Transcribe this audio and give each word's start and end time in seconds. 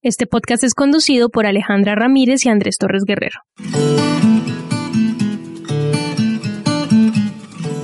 Este 0.00 0.28
podcast 0.28 0.62
es 0.62 0.74
conducido 0.74 1.28
por 1.28 1.44
Alejandra 1.44 1.96
Ramírez 1.96 2.46
y 2.46 2.48
Andrés 2.48 2.78
Torres 2.78 3.02
Guerrero. 3.04 3.40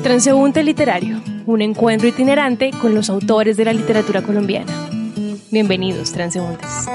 Transeúnte 0.04 0.62
Literario, 0.62 1.20
un 1.44 1.60
encuentro 1.60 2.06
itinerante 2.06 2.70
con 2.80 2.94
los 2.94 3.10
autores 3.10 3.56
de 3.56 3.64
la 3.64 3.72
literatura 3.72 4.22
colombiana. 4.22 4.72
Bienvenidos, 5.50 6.12
transeúntes. 6.12 6.86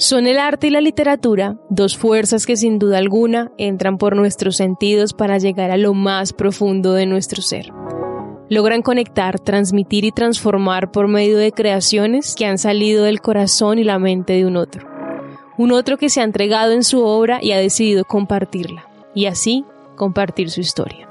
Son 0.00 0.28
el 0.28 0.38
arte 0.38 0.68
y 0.68 0.70
la 0.70 0.80
literatura 0.80 1.56
dos 1.70 1.98
fuerzas 1.98 2.46
que 2.46 2.56
sin 2.56 2.78
duda 2.78 2.98
alguna 2.98 3.50
entran 3.58 3.98
por 3.98 4.14
nuestros 4.14 4.56
sentidos 4.56 5.12
para 5.12 5.38
llegar 5.38 5.72
a 5.72 5.76
lo 5.76 5.92
más 5.92 6.32
profundo 6.32 6.92
de 6.92 7.04
nuestro 7.04 7.42
ser. 7.42 7.72
Logran 8.48 8.82
conectar, 8.82 9.40
transmitir 9.40 10.04
y 10.04 10.12
transformar 10.12 10.92
por 10.92 11.08
medio 11.08 11.36
de 11.36 11.50
creaciones 11.50 12.36
que 12.36 12.46
han 12.46 12.58
salido 12.58 13.02
del 13.02 13.20
corazón 13.20 13.80
y 13.80 13.84
la 13.84 13.98
mente 13.98 14.34
de 14.34 14.46
un 14.46 14.56
otro. 14.56 14.86
Un 15.56 15.72
otro 15.72 15.96
que 15.98 16.10
se 16.10 16.20
ha 16.20 16.24
entregado 16.24 16.70
en 16.70 16.84
su 16.84 17.02
obra 17.02 17.40
y 17.42 17.50
ha 17.50 17.58
decidido 17.58 18.04
compartirla, 18.04 18.88
y 19.16 19.26
así 19.26 19.64
compartir 19.96 20.50
su 20.50 20.60
historia. 20.60 21.08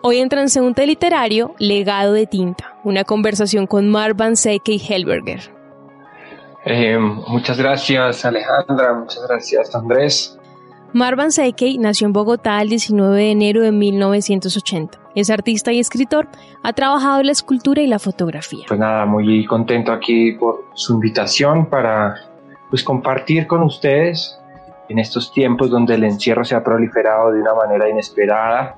Hoy 0.00 0.20
en 0.20 0.30
Transeúnte 0.30 0.86
Literario, 0.86 1.54
Legado 1.58 2.14
de 2.14 2.26
Tinta, 2.26 2.78
una 2.82 3.04
conversación 3.04 3.66
con 3.66 3.90
Marvan 3.90 4.36
Seke 4.36 4.72
y 4.72 4.82
Helberger, 4.88 5.53
eh, 6.64 6.98
muchas 6.98 7.58
gracias 7.58 8.24
Alejandra, 8.24 8.94
muchas 8.94 9.26
gracias 9.28 9.74
Andrés. 9.74 10.38
Marvan 10.92 11.32
Seikei 11.32 11.76
nació 11.78 12.06
en 12.06 12.12
Bogotá 12.12 12.62
el 12.62 12.68
19 12.68 13.16
de 13.16 13.30
enero 13.32 13.62
de 13.62 13.72
1980. 13.72 14.96
Es 15.16 15.28
artista 15.28 15.72
y 15.72 15.80
escritor, 15.80 16.28
ha 16.62 16.72
trabajado 16.72 17.18
en 17.18 17.26
la 17.26 17.32
escultura 17.32 17.82
y 17.82 17.88
la 17.88 17.98
fotografía. 17.98 18.64
Pues 18.68 18.78
nada, 18.78 19.04
muy 19.04 19.44
contento 19.44 19.92
aquí 19.92 20.32
por 20.32 20.66
su 20.74 20.94
invitación 20.94 21.66
para 21.66 22.14
pues 22.70 22.84
compartir 22.84 23.48
con 23.48 23.62
ustedes 23.62 24.38
en 24.88 25.00
estos 25.00 25.32
tiempos 25.32 25.70
donde 25.70 25.94
el 25.94 26.04
encierro 26.04 26.44
se 26.44 26.54
ha 26.54 26.62
proliferado 26.62 27.32
de 27.32 27.40
una 27.40 27.54
manera 27.54 27.88
inesperada 27.88 28.76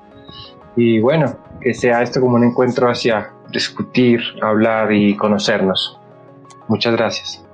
y 0.75 0.99
bueno, 0.99 1.35
que 1.61 1.73
sea 1.73 2.01
esto 2.01 2.19
como 2.19 2.35
un 2.35 2.43
encuentro 2.43 2.89
hacia 2.89 3.31
discutir, 3.51 4.21
hablar 4.41 4.91
y 4.91 5.15
conocernos. 5.15 5.99
Muchas 6.67 6.95
gracias. 6.95 7.46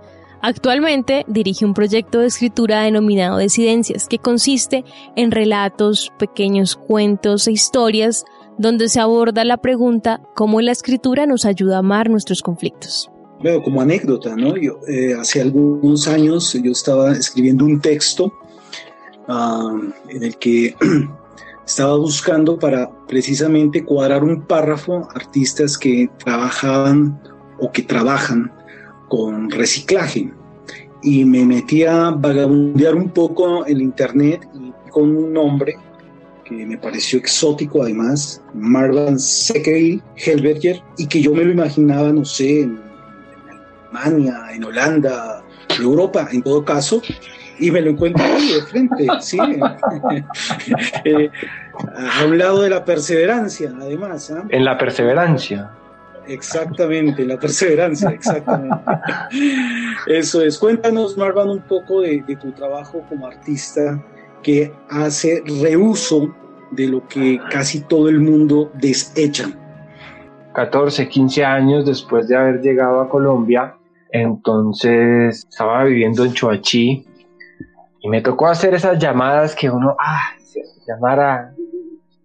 Actualmente 0.46 1.24
dirige 1.30 1.64
un 1.64 1.74
proyecto 1.74 2.20
de 2.20 2.28
escritura 2.28 2.82
denominado 2.82 3.38
Desidencias, 3.38 4.10
que 4.10 4.20
consiste 4.20 4.84
en 5.16 5.32
relatos, 5.32 6.12
pequeños 6.20 6.76
cuentos 6.76 7.48
e 7.48 7.54
historias 7.54 8.26
donde 8.58 8.90
se 8.90 9.00
aborda 9.00 9.46
la 9.46 9.56
pregunta 9.56 10.20
cómo 10.36 10.60
la 10.60 10.74
escritura 10.74 11.26
nos 11.26 11.46
ayuda 11.46 11.78
a 11.78 11.80
amar 11.80 12.10
nuestros 12.10 12.42
conflictos. 12.42 13.10
Bueno, 13.42 13.64
como 13.64 13.80
anécdota, 13.80 14.36
¿no? 14.36 14.58
Yo, 14.58 14.82
eh, 14.86 15.14
hace 15.18 15.40
algunos 15.40 16.10
años 16.10 16.52
yo 16.62 16.74
estaba 16.74 17.14
escribiendo 17.14 17.64
un 17.64 17.80
texto 17.80 18.34
ah, 19.30 19.74
en 20.10 20.24
el 20.24 20.38
que 20.38 20.76
estaba 21.66 21.96
buscando 21.96 22.60
para 22.60 22.92
precisamente 23.08 23.86
cuadrar 23.86 24.26
un 24.26 24.42
párrafo 24.42 25.08
artistas 25.16 25.78
que 25.78 26.10
trabajaban 26.18 27.18
o 27.62 27.72
que 27.72 27.84
trabajan 27.84 28.52
con 29.08 29.50
reciclaje 29.50 30.34
y 31.04 31.26
me 31.26 31.46
metí 31.46 31.84
a 31.84 32.12
vagabundear 32.12 32.96
un 32.96 33.10
poco 33.10 33.68
en 33.68 33.82
internet 33.82 34.48
y 34.54 34.72
con 34.90 35.16
un 35.16 35.34
nombre 35.34 35.76
que 36.46 36.66
me 36.66 36.78
pareció 36.78 37.20
exótico 37.20 37.84
además, 37.84 38.42
Marvan 38.54 39.20
Sekei 39.20 40.02
Helberger, 40.16 40.82
y 40.98 41.08
que 41.08 41.22
yo 41.22 41.34
me 41.34 41.44
lo 41.44 41.52
imaginaba, 41.52 42.12
no 42.12 42.26
sé, 42.26 42.62
en, 42.62 42.80
Alemania, 43.94 44.42
en 44.52 44.64
Holanda, 44.64 45.44
Europa, 45.80 46.28
en 46.32 46.42
todo 46.42 46.66
caso, 46.66 47.02
y 47.60 47.72
me 47.72 47.82
lo 47.82 47.92
encuentro 47.92 48.24
ahí 48.24 48.54
de 48.54 48.62
frente, 48.64 49.08
sí, 49.22 49.38
eh, 51.06 51.30
a 51.96 52.26
un 52.26 52.38
lado 52.38 52.62
de 52.62 52.70
la 52.70 52.84
perseverancia, 52.84 53.74
además. 53.80 54.32
¿ah? 54.32 54.44
En 54.50 54.66
la 54.66 54.78
perseverancia. 54.78 55.72
Exactamente, 56.28 57.26
la 57.26 57.38
perseverancia, 57.38 58.10
exactamente. 58.10 58.78
Eso 60.08 60.42
es. 60.42 60.58
Cuéntanos, 60.58 61.18
Marvan, 61.18 61.50
un 61.50 61.62
poco 61.62 62.02
de, 62.02 62.24
tu 62.42 62.52
trabajo 62.52 63.04
como 63.10 63.28
artista 63.28 64.04
que 64.42 64.74
hace 64.90 65.44
reuso 65.62 66.34
de 66.72 66.88
lo 66.88 67.08
que 67.08 67.40
casi 67.50 67.82
todo 67.82 68.10
el 68.10 68.20
mundo 68.20 68.72
desecha. 68.76 69.50
14, 70.54 71.08
15 71.08 71.46
años 71.46 71.86
después 71.86 72.28
de 72.28 72.36
haber 72.36 72.62
llegado 72.62 73.02
a 73.02 73.10
Colombia, 73.10 73.76
entonces 74.12 75.48
estaba 75.50 75.84
viviendo 75.86 76.24
en 76.26 76.34
Choachí 76.34 77.08
y 78.02 78.10
me 78.10 78.22
tocó 78.22 78.48
hacer 78.48 78.74
esas 78.74 79.00
llamadas 79.00 79.56
que 79.56 79.70
uno, 79.70 79.96
ah, 80.00 80.22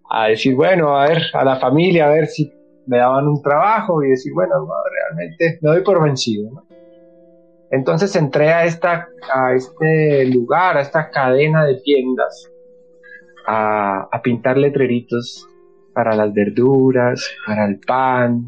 a 0.09 0.27
decir, 0.27 0.55
bueno, 0.55 0.99
a 0.99 1.07
ver, 1.07 1.23
a 1.33 1.43
la 1.43 1.55
familia, 1.55 2.07
a 2.07 2.09
ver 2.09 2.27
si 2.27 2.51
me 2.89 2.97
daban 2.97 3.27
un 3.27 3.41
trabajo 3.41 4.03
y 4.03 4.09
decir, 4.09 4.33
bueno, 4.33 4.67
realmente 4.91 5.59
me 5.61 5.69
doy 5.69 5.81
por 5.83 6.03
vencido. 6.03 6.63
Entonces 7.69 8.15
entré 8.15 8.51
a, 8.51 8.65
esta, 8.65 9.07
a 9.31 9.53
este 9.53 10.25
lugar, 10.25 10.75
a 10.75 10.81
esta 10.81 11.11
cadena 11.11 11.65
de 11.65 11.75
tiendas, 11.81 12.51
a, 13.45 14.07
a 14.11 14.21
pintar 14.23 14.57
letreritos 14.57 15.47
para 15.93 16.15
las 16.15 16.33
verduras, 16.33 17.29
para 17.45 17.67
el 17.67 17.79
pan. 17.79 18.43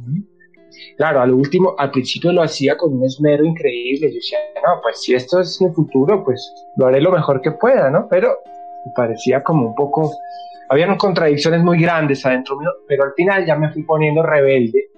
Claro, 0.97 1.21
al 1.21 1.33
último, 1.33 1.75
al 1.77 1.91
principio 1.91 2.31
lo 2.31 2.41
hacía 2.41 2.75
con 2.77 2.95
un 2.95 3.03
esmero 3.03 3.45
increíble. 3.45 4.09
Yo 4.09 4.15
decía, 4.15 4.39
no, 4.65 4.81
pues 4.81 5.03
si 5.03 5.13
esto 5.13 5.39
es 5.39 5.61
mi 5.61 5.69
futuro, 5.69 6.23
pues 6.23 6.51
lo 6.77 6.87
haré 6.87 6.99
lo 6.99 7.11
mejor 7.11 7.41
que 7.41 7.51
pueda, 7.51 7.91
¿no? 7.91 8.07
Pero 8.09 8.39
me 8.85 8.91
parecía 8.95 9.43
como 9.43 9.67
un 9.67 9.75
poco 9.75 10.11
habían 10.71 10.95
contradicciones 10.95 11.61
muy 11.63 11.81
grandes 11.81 12.25
adentro 12.25 12.57
mío, 12.57 12.69
pero 12.87 13.03
al 13.03 13.11
final 13.13 13.45
ya 13.45 13.57
me 13.57 13.73
fui 13.73 13.83
poniendo 13.83 14.23
rebelde 14.23 14.89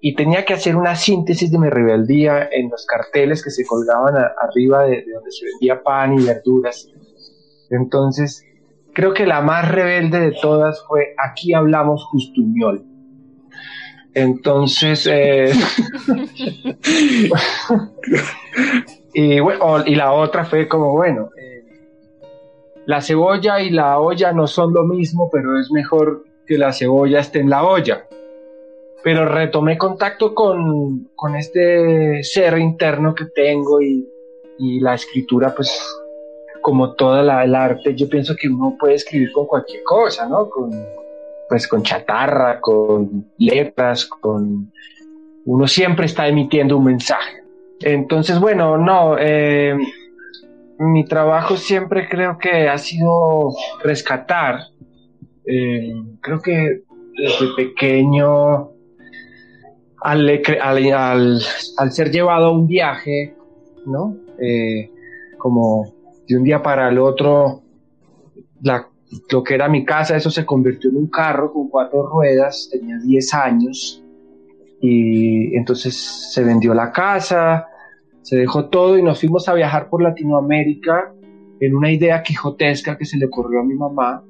y 0.00 0.16
tenía 0.16 0.44
que 0.44 0.54
hacer 0.54 0.74
una 0.74 0.96
síntesis 0.96 1.52
de 1.52 1.58
mi 1.58 1.70
rebeldía 1.70 2.48
en 2.50 2.68
los 2.68 2.84
carteles 2.84 3.44
que 3.44 3.50
se 3.50 3.64
colgaban 3.64 4.16
arriba 4.16 4.86
de, 4.86 5.04
donde 5.14 5.30
se 5.30 5.46
vendía 5.46 5.84
pan 5.84 6.18
y 6.18 6.24
verduras. 6.24 6.88
Entonces, 7.70 8.44
creo 8.92 9.14
que 9.14 9.24
la 9.24 9.40
más 9.40 9.70
rebelde 9.70 10.18
de 10.18 10.32
todas 10.32 10.84
fue 10.88 11.14
Aquí 11.16 11.54
hablamos 11.54 12.04
justuñol. 12.06 12.84
Entonces, 14.14 15.06
eh, 15.08 15.52
y, 19.14 19.38
bueno, 19.38 19.84
y 19.86 19.94
la 19.94 20.12
otra 20.12 20.44
fue 20.44 20.66
como, 20.66 20.90
bueno, 20.90 21.30
la 22.88 23.02
cebolla 23.02 23.60
y 23.60 23.68
la 23.68 24.00
olla 24.00 24.32
no 24.32 24.46
son 24.46 24.72
lo 24.72 24.82
mismo, 24.82 25.28
pero 25.30 25.60
es 25.60 25.70
mejor 25.70 26.24
que 26.46 26.56
la 26.56 26.72
cebolla 26.72 27.20
esté 27.20 27.40
en 27.40 27.50
la 27.50 27.62
olla. 27.62 28.06
Pero 29.04 29.28
retomé 29.28 29.76
contacto 29.76 30.34
con, 30.34 31.10
este 31.38 32.22
ser 32.22 32.56
interno 32.56 33.14
que 33.14 33.26
tengo 33.26 33.82
y, 33.82 34.08
la 34.80 34.94
escritura, 34.94 35.54
pues 35.54 35.70
como 36.62 36.94
toda 36.94 37.22
la, 37.22 37.44
el 37.44 37.54
arte, 37.54 37.94
yo 37.94 38.08
pienso 38.08 38.34
que 38.34 38.48
uno 38.48 38.74
puede 38.80 38.94
escribir 38.94 39.32
con 39.32 39.46
cualquier 39.46 39.82
cosa, 39.82 40.26
¿no? 40.26 40.48
Con, 40.48 40.70
pues 41.46 41.68
con 41.68 41.82
chatarra, 41.82 42.58
con 42.58 43.26
letras, 43.36 44.06
con... 44.06 44.72
Uno 45.44 45.66
siempre 45.66 46.06
está 46.06 46.26
emitiendo 46.26 46.78
un 46.78 46.84
mensaje. 46.84 47.42
Entonces, 47.80 48.40
bueno, 48.40 48.78
no, 48.78 49.16
eh, 49.18 49.76
mi 50.78 51.04
trabajo 51.04 51.56
siempre 51.56 52.08
creo 52.08 52.38
que 52.38 52.68
ha 52.68 52.78
sido 52.78 53.52
rescatar. 53.82 54.60
Eh, 55.44 55.92
creo 56.20 56.40
que 56.40 56.82
desde 57.16 57.54
pequeño, 57.56 58.70
al, 60.00 61.40
ser 61.90 62.10
llevado 62.10 62.46
a 62.46 62.52
un 62.52 62.66
viaje, 62.66 63.34
¿no? 63.86 64.16
Eh, 64.40 64.90
como 65.36 65.94
de 66.28 66.36
un 66.36 66.44
día 66.44 66.62
para 66.62 66.88
el 66.88 66.98
otro, 66.98 67.62
lo 69.30 69.42
que 69.42 69.54
era 69.54 69.68
mi 69.68 69.84
casa, 69.84 70.16
eso 70.16 70.30
se 70.30 70.44
convirtió 70.44 70.90
en 70.90 70.96
un 70.96 71.06
carro 71.08 71.52
con 71.52 71.68
cuatro 71.68 72.06
ruedas, 72.06 72.68
tenía 72.70 72.98
10 72.98 73.34
años 73.34 74.04
y 74.80 75.56
entonces 75.56 75.96
se 76.32 76.44
vendió 76.44 76.74
la 76.74 76.92
casa, 76.92 77.66
se 78.28 78.36
dejó 78.36 78.66
todo 78.66 78.98
y 78.98 79.02
nos 79.02 79.20
fuimos 79.20 79.48
a 79.48 79.54
viajar 79.54 79.88
por 79.88 80.02
Latinoamérica 80.02 81.14
en 81.60 81.74
una 81.74 81.90
idea 81.90 82.22
quijotesca 82.22 82.98
que 82.98 83.06
se 83.06 83.16
le 83.16 83.24
ocurrió 83.24 83.60
a 83.60 83.64
mi 83.64 83.74
mamá, 83.74 84.22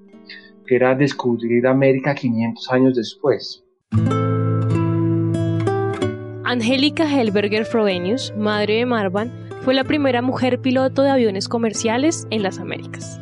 que 0.69 0.77
era 0.77 0.95
descubrir 0.95 1.67
América 1.67 2.15
500 2.15 2.71
años 2.71 2.95
después. 2.95 3.65
Angélica 6.45 7.12
Helberger 7.12 7.65
Frobenius, 7.65 8.33
madre 8.37 8.75
de 8.75 8.87
Marvan, 8.87 9.33
fue 9.62 9.75
la 9.75 9.83
primera 9.83 10.23
mujer 10.23 10.61
piloto 10.61 11.03
de 11.03 11.11
aviones 11.11 11.49
comerciales 11.49 12.29
en 12.31 12.45
las 12.45 12.61
Américas. 12.61 13.21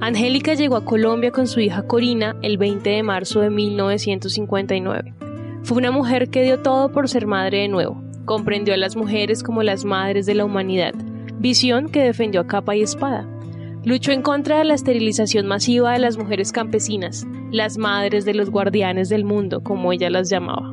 Angélica 0.00 0.54
llegó 0.54 0.76
a 0.76 0.86
Colombia 0.86 1.32
con 1.32 1.46
su 1.46 1.60
hija 1.60 1.86
Corina 1.86 2.34
el 2.40 2.56
20 2.56 2.88
de 2.88 3.02
marzo 3.02 3.40
de 3.40 3.50
1959. 3.50 5.25
Fue 5.66 5.78
una 5.78 5.90
mujer 5.90 6.30
que 6.30 6.44
dio 6.44 6.60
todo 6.60 6.92
por 6.92 7.08
ser 7.08 7.26
madre 7.26 7.58
de 7.58 7.66
nuevo. 7.66 8.00
Comprendió 8.24 8.72
a 8.72 8.76
las 8.76 8.94
mujeres 8.94 9.42
como 9.42 9.64
las 9.64 9.84
madres 9.84 10.24
de 10.24 10.36
la 10.36 10.44
humanidad, 10.44 10.94
visión 11.40 11.88
que 11.88 12.04
defendió 12.04 12.42
a 12.42 12.46
capa 12.46 12.76
y 12.76 12.82
espada. 12.82 13.28
Luchó 13.82 14.12
en 14.12 14.22
contra 14.22 14.58
de 14.58 14.64
la 14.64 14.74
esterilización 14.74 15.48
masiva 15.48 15.92
de 15.92 15.98
las 15.98 16.18
mujeres 16.18 16.52
campesinas, 16.52 17.26
las 17.50 17.78
madres 17.78 18.24
de 18.24 18.34
los 18.34 18.48
guardianes 18.48 19.08
del 19.08 19.24
mundo, 19.24 19.60
como 19.60 19.92
ella 19.92 20.08
las 20.08 20.30
llamaba. 20.30 20.72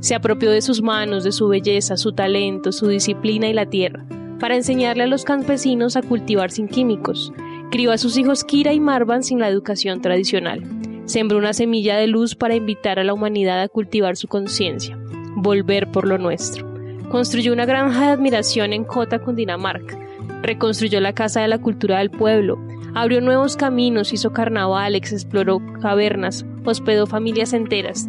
Se 0.00 0.16
apropió 0.16 0.50
de 0.50 0.62
sus 0.62 0.82
manos, 0.82 1.22
de 1.22 1.30
su 1.30 1.46
belleza, 1.46 1.96
su 1.96 2.12
talento, 2.12 2.72
su 2.72 2.88
disciplina 2.88 3.46
y 3.46 3.52
la 3.52 3.66
tierra, 3.66 4.04
para 4.40 4.56
enseñarle 4.56 5.04
a 5.04 5.06
los 5.06 5.22
campesinos 5.22 5.96
a 5.96 6.02
cultivar 6.02 6.50
sin 6.50 6.66
químicos, 6.66 7.32
Crió 7.70 7.90
a 7.90 7.98
sus 7.98 8.16
hijos 8.18 8.44
Kira 8.44 8.72
y 8.72 8.78
Marvan 8.78 9.24
sin 9.24 9.40
la 9.40 9.48
educación 9.48 10.00
tradicional. 10.00 10.62
Sembró 11.06 11.38
una 11.38 11.52
semilla 11.52 11.96
de 11.96 12.06
luz 12.06 12.34
para 12.34 12.54
invitar 12.54 12.98
a 12.98 13.04
la 13.04 13.12
humanidad 13.12 13.60
a 13.60 13.68
cultivar 13.68 14.16
su 14.16 14.26
conciencia, 14.26 14.98
volver 15.36 15.90
por 15.90 16.06
lo 16.06 16.18
nuestro. 16.18 16.66
Construyó 17.10 17.52
una 17.52 17.66
granja 17.66 18.06
de 18.06 18.12
admiración 18.12 18.72
en 18.72 18.84
Kota, 18.84 19.18
Cundinamarca. 19.18 19.98
Reconstruyó 20.42 21.00
la 21.00 21.12
Casa 21.12 21.42
de 21.42 21.48
la 21.48 21.58
Cultura 21.58 21.98
del 21.98 22.10
Pueblo. 22.10 22.58
Abrió 22.94 23.20
nuevos 23.20 23.56
caminos, 23.56 24.12
hizo 24.12 24.32
carnavales, 24.32 25.12
exploró 25.12 25.60
cavernas, 25.80 26.46
hospedó 26.64 27.06
familias 27.06 27.52
enteras. 27.52 28.08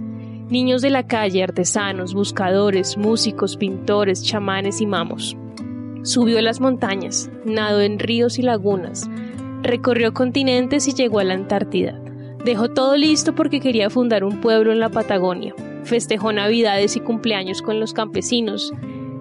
Niños 0.50 0.82
de 0.82 0.92
la 0.92 1.08
calle, 1.08 1.44
artesanos, 1.44 2.14
buscadores, 2.14 2.98
músicos, 2.98 3.58
pintores, 3.58 4.24
chamanes 4.24 4.80
y 4.80 4.86
mamos. 4.86 5.36
Subió 6.04 6.40
las 6.42 6.62
montañas, 6.62 7.32
nadó 7.46 7.82
en 7.82 8.00
ríos 8.00 8.38
y 8.38 8.44
lagunas, 8.44 9.10
Recorrió 9.66 10.14
continentes 10.14 10.88
y 10.88 10.94
llegó 10.94 11.18
a 11.18 11.24
la 11.24 11.34
Antártida. 11.34 12.00
Dejó 12.46 12.70
todo 12.70 12.96
listo 12.96 13.34
porque 13.34 13.60
quería 13.60 13.90
fundar 13.90 14.24
un 14.24 14.40
pueblo 14.40 14.72
en 14.72 14.80
la 14.80 14.90
Patagonia. 14.90 15.56
Festejó 15.84 16.32
navidades 16.32 16.96
y 16.96 17.00
cumpleaños 17.00 17.64
con 17.64 17.80
los 17.80 17.92
campesinos. 17.92 18.72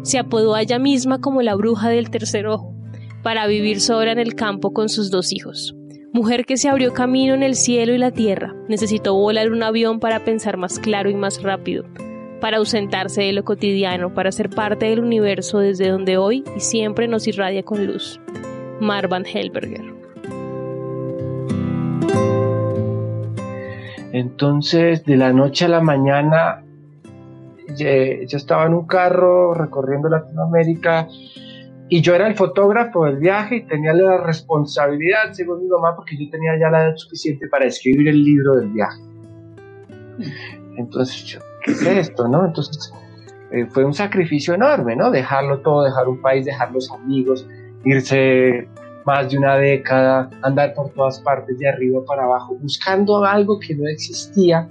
Se 0.02 0.18
apodó 0.18 0.54
a 0.54 0.60
ella 0.60 0.78
misma 0.78 1.22
como 1.22 1.40
la 1.40 1.54
bruja 1.54 1.88
del 1.88 2.10
tercer 2.10 2.46
ojo, 2.46 2.74
para 3.22 3.46
vivir 3.46 3.80
sola 3.80 4.12
en 4.12 4.18
el 4.18 4.34
campo 4.34 4.74
con 4.74 4.90
sus 4.90 5.10
dos 5.10 5.32
hijos. 5.32 5.74
Mujer 6.12 6.44
que 6.44 6.58
se 6.58 6.68
abrió 6.68 6.92
camino 6.92 7.32
en 7.32 7.42
el 7.42 7.54
cielo 7.54 7.94
y 7.94 7.98
la 7.98 8.10
tierra, 8.10 8.54
necesitó 8.68 9.14
volar 9.14 9.50
un 9.50 9.62
avión 9.62 10.00
para 10.00 10.22
pensar 10.22 10.58
más 10.58 10.78
claro 10.78 11.08
y 11.08 11.14
más 11.14 11.42
rápido, 11.42 11.86
para 12.42 12.58
ausentarse 12.58 13.22
de 13.22 13.32
lo 13.32 13.42
cotidiano, 13.42 14.12
para 14.12 14.32
ser 14.32 14.50
parte 14.50 14.84
del 14.84 15.00
universo 15.00 15.60
desde 15.60 15.88
donde 15.88 16.18
hoy 16.18 16.44
y 16.54 16.60
siempre 16.60 17.08
nos 17.08 17.26
irradia 17.26 17.62
con 17.62 17.86
luz. 17.86 18.20
Marvan 18.80 19.24
Helberger. 19.24 19.93
Entonces, 24.14 25.04
de 25.04 25.16
la 25.16 25.32
noche 25.32 25.64
a 25.64 25.68
la 25.68 25.80
mañana, 25.80 26.62
yo 27.76 28.36
estaba 28.36 28.64
en 28.64 28.74
un 28.74 28.86
carro 28.86 29.54
recorriendo 29.54 30.08
Latinoamérica 30.08 31.08
y 31.88 32.00
yo 32.00 32.14
era 32.14 32.28
el 32.28 32.36
fotógrafo 32.36 33.06
del 33.06 33.16
viaje 33.16 33.56
y 33.56 33.66
tenía 33.66 33.92
la 33.92 34.18
responsabilidad, 34.18 35.32
según 35.32 35.64
mi 35.64 35.68
mamá, 35.68 35.96
porque 35.96 36.16
yo 36.16 36.30
tenía 36.30 36.56
ya 36.56 36.70
la 36.70 36.84
edad 36.84 36.94
suficiente 36.94 37.48
para 37.48 37.64
escribir 37.66 38.06
el 38.06 38.22
libro 38.22 38.54
del 38.54 38.68
viaje. 38.68 39.02
Entonces, 40.76 41.24
yo, 41.24 41.40
¿qué 41.64 41.72
es 41.72 41.82
esto, 41.84 42.28
no? 42.28 42.46
Entonces, 42.46 42.94
eh, 43.50 43.66
fue 43.66 43.84
un 43.84 43.94
sacrificio 43.94 44.54
enorme, 44.54 44.94
¿no? 44.94 45.10
Dejarlo 45.10 45.58
todo, 45.58 45.82
dejar 45.82 46.06
un 46.06 46.22
país, 46.22 46.44
dejar 46.44 46.70
los 46.70 46.88
amigos, 46.92 47.48
irse 47.84 48.68
más 49.04 49.30
de 49.30 49.38
una 49.38 49.56
década, 49.56 50.30
andar 50.42 50.74
por 50.74 50.90
todas 50.90 51.20
partes 51.20 51.58
de 51.58 51.68
arriba 51.68 52.04
para 52.04 52.24
abajo, 52.24 52.56
buscando 52.60 53.24
algo 53.24 53.58
que 53.58 53.74
no 53.74 53.86
existía. 53.88 54.68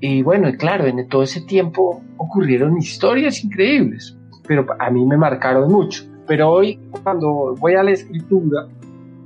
Y 0.00 0.22
bueno, 0.22 0.50
claro, 0.58 0.86
en 0.86 1.08
todo 1.08 1.22
ese 1.22 1.40
tiempo 1.40 2.02
ocurrieron 2.16 2.76
historias 2.76 3.42
increíbles, 3.42 4.16
pero 4.46 4.66
a 4.78 4.90
mí 4.90 5.04
me 5.04 5.16
marcaron 5.16 5.70
mucho. 5.70 6.04
Pero 6.26 6.50
hoy, 6.50 6.78
cuando 7.02 7.54
voy 7.58 7.74
a 7.74 7.82
la 7.82 7.92
escritura, 7.92 8.68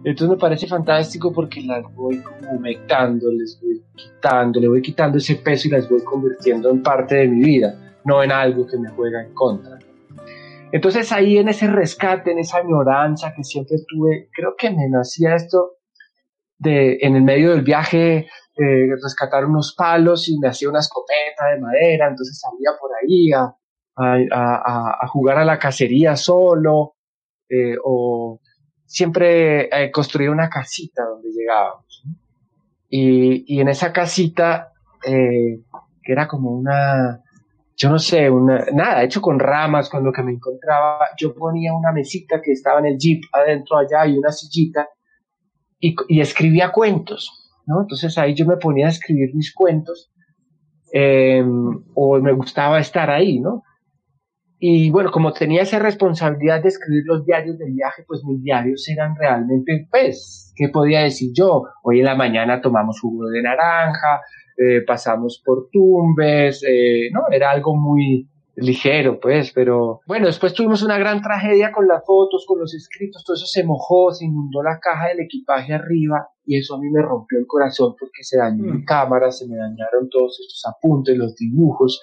entonces 0.05 0.31
me 0.31 0.37
parece 0.37 0.67
fantástico 0.67 1.33
porque 1.33 1.63
las 1.63 1.83
voy 1.95 2.19
como 2.19 2.53
humectando, 2.53 3.31
les 3.33 3.61
voy 3.61 3.83
quitando, 3.95 4.61
le 4.61 4.69
voy 4.69 4.83
quitando 4.83 5.19
ese 5.19 5.37
peso 5.37 5.69
y 5.69 5.73
las 5.73 5.89
voy 5.89 6.01
convirtiendo 6.03 6.71
en 6.71 6.83
parte 6.83 7.17
de 7.17 7.29
mi 7.29 7.45
vida, 7.45 7.75
no 8.05 8.23
en 8.23 8.33
algo 8.33 8.67
que 8.67 8.79
me 8.79 8.89
juega 8.91 9.23
en 9.23 9.33
contra. 9.35 9.79
Entonces 10.73 11.13
ahí 11.13 11.37
en 11.37 11.49
ese 11.49 11.67
rescate, 11.67 12.33
en 12.33 12.39
esa 12.39 12.59
añoranza 12.59 13.35
que 13.35 13.45
siempre 13.45 13.77
tuve, 13.87 14.31
creo 14.33 14.55
que 14.57 14.71
me 14.71 14.89
nacía 14.89 15.35
esto 15.35 15.77
de 16.59 16.99
en 17.03 17.15
el 17.15 17.23
medio 17.23 17.51
del 17.51 17.63
viaje 17.63 18.27
eh, 18.57 18.89
rescatar 19.03 19.45
unos 19.45 19.75
palos 19.77 20.29
y 20.29 20.39
me 20.39 20.49
hacía 20.49 20.71
una 20.71 20.81
escopeta 20.81 21.49
de 21.53 21.61
madera, 21.61 22.09
entonces 22.09 22.39
salía 22.41 22.71
por 22.81 22.91
ahí 23.03 23.33
a, 23.33 23.55
a, 23.97 25.09
jugar 25.09 25.39
a 25.39 25.45
la 25.45 25.59
cacería 25.59 26.17
solo 26.17 26.95
eh, 27.49 27.77
o 27.85 28.41
siempre 28.87 29.69
eh, 29.71 29.91
construir 29.91 30.31
una 30.31 30.49
casita 30.49 31.03
donde 31.05 31.31
llegábamos. 31.31 32.03
Y, 32.89 33.45
y 33.55 33.61
en 33.61 33.69
esa 33.69 33.93
casita, 33.93 34.73
que 35.03 36.13
era 36.13 36.29
como 36.29 36.51
una, 36.51 37.22
yo 37.83 37.91
no 37.91 37.99
sé, 37.99 38.31
nada, 38.73 39.03
hecho 39.03 39.21
con 39.21 39.41
ramas, 39.41 39.91
con 39.91 40.05
lo 40.05 40.13
que 40.13 40.23
me 40.23 40.31
encontraba. 40.31 41.01
Yo 41.19 41.35
ponía 41.35 41.75
una 41.75 41.91
mesita 41.91 42.41
que 42.41 42.53
estaba 42.53 42.79
en 42.79 42.87
el 42.87 42.97
jeep 42.97 43.25
adentro 43.33 43.77
allá 43.77 44.07
y 44.07 44.17
una 44.17 44.31
sillita 44.31 44.89
y, 45.81 46.21
escribía 46.21 46.71
cuentos, 46.71 47.51
¿no? 47.67 47.81
Entonces 47.81 48.17
ahí 48.19 48.35
yo 48.35 48.47
me 48.47 48.57
ponía 48.57 48.87
a 48.87 48.91
escribir 48.91 49.35
mis 49.35 49.53
cuentos 49.53 50.13
em, 50.93 51.83
o 51.95 52.21
me 52.21 52.31
gustaba 52.33 52.79
estar 52.79 53.11
ahí, 53.11 53.41
¿no? 53.41 53.65
Y 54.61 54.91
bueno, 54.91 55.11
como 55.11 55.33
tenía 55.33 55.63
esa 55.63 55.81
responsabilidad 55.81 56.63
de 56.63 56.69
escribir 56.69 57.03
los 57.05 57.27
diarios 57.27 57.59
del 57.59 57.73
viaje, 57.73 58.05
pues 58.07 58.23
mis 58.23 58.41
diarios 58.45 58.89
eran 58.89 59.17
realmente, 59.17 59.89
pues, 59.91 60.53
¿qué 60.55 60.69
podía 60.69 61.01
decir 61.01 61.33
yo? 61.35 61.65
Hoy 61.83 61.99
en 61.99 62.05
la 62.05 62.15
mañana 62.15 62.61
tomamos 62.61 63.01
jugo 63.01 63.27
de 63.27 63.43
naranja, 63.43 64.21
eh, 64.57 64.83
pasamos 64.87 65.43
por 65.45 65.69
Tumbes, 65.71 66.63
eh, 66.63 67.11
¿no? 67.13 67.23
Era 67.31 67.51
algo 67.51 67.77
muy 67.77 68.29
ligero, 68.57 69.19
pues, 69.19 69.51
pero 69.53 70.01
bueno, 70.07 70.27
después 70.27 70.53
tuvimos 70.53 70.83
una 70.83 70.99
gran 70.99 71.23
tragedia 71.23 71.73
con 71.73 71.89
las 71.89 72.05
fotos, 72.05 72.45
con 72.47 72.59
los 72.59 72.75
escritos, 72.75 73.25
todo 73.25 73.35
eso 73.35 73.47
se 73.47 73.65
mojó, 73.65 74.13
se 74.13 74.27
inundó 74.27 74.63
la 74.63 74.79
caja 74.79 75.09
del 75.09 75.21
equipaje 75.21 75.73
arriba 75.73 76.29
y 76.45 76.59
eso 76.59 76.75
a 76.75 76.79
mí 76.79 76.91
me 76.91 77.01
rompió 77.01 77.39
el 77.39 77.47
corazón 77.47 77.95
porque 77.99 78.23
se 78.23 78.37
dañó 78.37 78.65
mi 78.65 78.79
mm. 78.81 78.85
cámara, 78.85 79.31
se 79.31 79.49
me 79.49 79.57
dañaron 79.57 80.09
todos 80.11 80.39
estos 80.41 80.63
apuntes, 80.67 81.17
los 81.17 81.35
dibujos, 81.35 82.03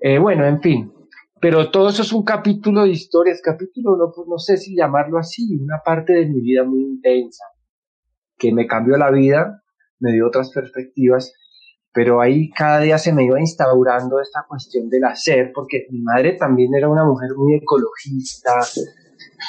eh, 0.00 0.18
bueno, 0.18 0.44
en 0.46 0.60
fin, 0.60 0.92
pero 1.40 1.70
todo 1.70 1.90
eso 1.90 2.02
es 2.02 2.12
un 2.12 2.24
capítulo 2.24 2.82
de 2.82 2.90
historias, 2.90 3.40
capítulo 3.40 3.96
no, 3.96 4.12
pues 4.14 4.26
no 4.26 4.38
sé 4.38 4.56
si 4.56 4.74
llamarlo 4.74 5.18
así, 5.18 5.56
una 5.56 5.80
parte 5.84 6.12
de 6.12 6.26
mi 6.26 6.40
vida 6.40 6.64
muy 6.64 6.82
intensa, 6.82 7.44
que 8.36 8.52
me 8.52 8.66
cambió 8.66 8.96
la 8.96 9.10
vida, 9.10 9.62
me 10.00 10.12
dio 10.12 10.26
otras 10.26 10.50
perspectivas, 10.50 11.32
pero 11.92 12.20
ahí 12.20 12.50
cada 12.50 12.80
día 12.80 12.98
se 12.98 13.12
me 13.12 13.24
iba 13.24 13.40
instaurando 13.40 14.20
esta 14.20 14.44
cuestión 14.48 14.90
del 14.90 15.04
hacer, 15.04 15.50
porque 15.54 15.86
mi 15.90 16.00
madre 16.00 16.32
también 16.32 16.74
era 16.74 16.88
una 16.88 17.04
mujer 17.04 17.30
muy 17.36 17.54
ecologista, 17.54 18.52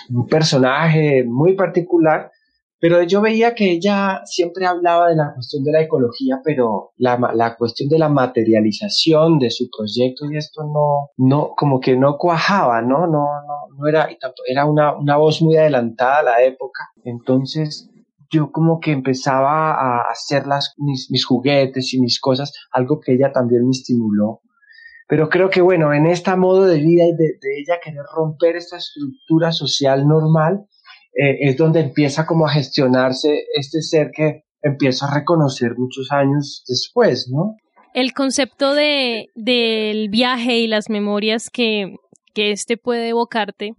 un 0.10 0.28
personaje 0.28 1.26
muy 1.26 1.56
particular, 1.56 2.32
pero 2.80 3.02
yo 3.02 3.22
veía 3.22 3.56
que 3.56 3.72
ella 3.72 4.22
siempre 4.26 4.66
hablaba 4.66 5.10
de 5.10 5.16
la 5.16 5.34
cuestión 5.34 5.64
de 5.64 5.72
la 5.72 5.82
ecología, 5.82 6.42
pero 6.44 6.92
la, 6.98 7.18
la 7.34 7.56
cuestión 7.56 7.90
de 7.90 7.98
la 7.98 8.08
materialización 8.08 9.40
de 9.40 9.50
su 9.50 9.68
proyecto 9.76 10.26
y 10.32 10.38
esto 10.38 10.64
no, 10.64 11.10
no, 11.18 11.54
como 11.58 11.80
que 11.80 11.98
no 11.98 12.18
cuajaba, 12.18 12.82
¿no? 12.82 13.08
No, 13.08 13.26
no, 13.48 13.76
no 13.76 13.88
era, 13.88 14.08
era 14.48 14.66
una, 14.66 14.96
una 14.96 15.18
voz 15.18 15.42
muy 15.42 15.58
adelantada 15.58 16.20
a 16.20 16.24
la 16.24 16.44
época. 16.44 16.84
Entonces, 17.04 17.90
yo 18.30 18.52
como 18.52 18.80
que 18.80 18.92
empezaba 18.92 19.72
a 19.72 20.10
hacer 20.12 20.48
las, 20.48 20.76
mis, 20.78 21.26
juguetes 21.26 21.94
y 21.94 22.02
mis 22.02 22.20
cosas, 22.20 22.54
algo 22.72 23.00
que 23.00 23.14
ella 23.14 23.32
también 23.32 23.66
me 23.66 23.72
estimuló. 23.72 24.42
Pero 25.08 25.30
creo 25.30 25.50
que 25.50 25.62
bueno, 25.62 25.94
en 25.94 26.06
este 26.06 26.36
modo 26.36 26.66
de 26.66 26.80
vida 26.80 27.06
y 27.06 27.12
de, 27.12 27.38
de 27.42 27.60
ella 27.60 27.80
querer 27.84 28.04
romper 28.14 28.58
esta 28.58 28.78
estructura 28.78 29.52
social 29.52 30.08
normal, 30.08 30.68
eh, 31.18 31.50
es 31.50 31.58
donde 31.58 31.80
empieza 31.80 32.26
como 32.26 32.46
a 32.46 32.52
gestionarse 32.52 33.46
este 33.56 33.82
ser 33.82 34.12
que 34.14 34.44
empiezo 34.62 35.06
a 35.06 35.16
reconocer 35.16 35.72
muchos 35.78 36.12
años 36.12 36.64
después, 36.68 37.30
¿no? 37.32 37.56
El 37.94 38.14
concepto 38.14 38.76
de, 38.76 39.30
del 39.34 40.10
viaje 40.10 40.60
y 40.60 40.68
las 40.68 40.90
memorias 40.90 41.50
que, 41.50 41.96
que 42.36 42.52
este 42.52 42.78
puede 42.78 43.10
evocarte 43.10 43.74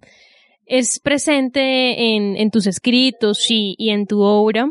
es 0.68 1.00
presente 1.00 2.14
en, 2.14 2.50
tus 2.50 2.66
escritos 2.66 3.50
y, 3.50 3.74
y 3.78 3.90
en 3.90 4.06
tu 4.06 4.20
obra. 4.20 4.70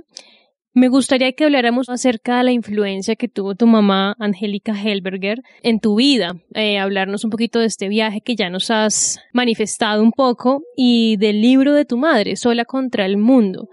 Me 0.78 0.90
gustaría 0.90 1.32
que 1.32 1.44
habláramos 1.44 1.90
acerca 1.90 2.38
de 2.38 2.44
la 2.44 2.52
influencia 2.52 3.16
que 3.16 3.28
tuvo 3.28 3.56
tu 3.56 3.66
mamá, 3.66 4.16
Angélica 4.20 4.80
Helberger, 4.80 5.42
en 5.64 5.80
tu 5.80 5.96
vida. 5.96 6.36
Eh, 6.54 6.78
hablarnos 6.78 7.24
un 7.24 7.32
poquito 7.32 7.58
de 7.58 7.66
este 7.66 7.88
viaje 7.88 8.22
que 8.22 8.36
ya 8.36 8.52
nos 8.52 8.70
has 8.70 9.20
manifestado 9.34 10.04
un 10.04 10.12
poco 10.12 10.62
y 10.76 11.18
del 11.18 11.42
libro 11.42 11.74
de 11.74 11.86
tu 11.86 11.98
madre, 11.98 12.36
Sola 12.36 12.64
contra 12.64 13.08
el 13.08 13.18
Mundo. 13.18 13.70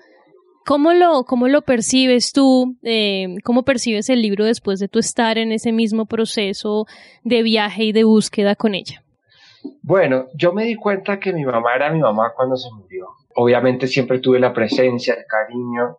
¿Cómo 0.65 0.95
lo, 0.95 1.25
cómo 1.25 1.49
lo 1.49 1.61
percibes 1.61 2.33
tú? 2.33 2.79
Eh, 2.83 3.35
¿Cómo 3.45 3.65
percibes 3.65 4.09
el 4.09 4.23
libro 4.23 4.47
después 4.47 4.81
de 4.81 4.89
tu 4.89 4.99
estar 4.99 5.37
en 5.37 5.53
ese 5.53 5.73
mismo 5.73 6.07
proceso 6.07 6.87
de 7.23 7.43
viaje 7.43 7.85
y 7.85 7.93
de 7.93 8.05
búsqueda 8.05 8.57
con 8.57 8.75
ella? 8.75 9.04
Bueno, 9.83 10.27
yo 10.35 10.53
me 10.53 10.65
di 10.65 10.77
cuenta 10.77 11.19
que 11.19 11.33
mi 11.33 11.45
mamá 11.45 11.75
era 11.75 11.91
mi 11.91 12.01
mamá 12.01 12.33
cuando 12.35 12.57
se 12.57 12.69
murió. 12.73 13.09
Obviamente 13.37 13.87
siempre 13.87 14.19
tuve 14.19 14.39
la 14.39 14.53
presencia, 14.53 15.15
el 15.15 15.25
cariño 15.27 15.99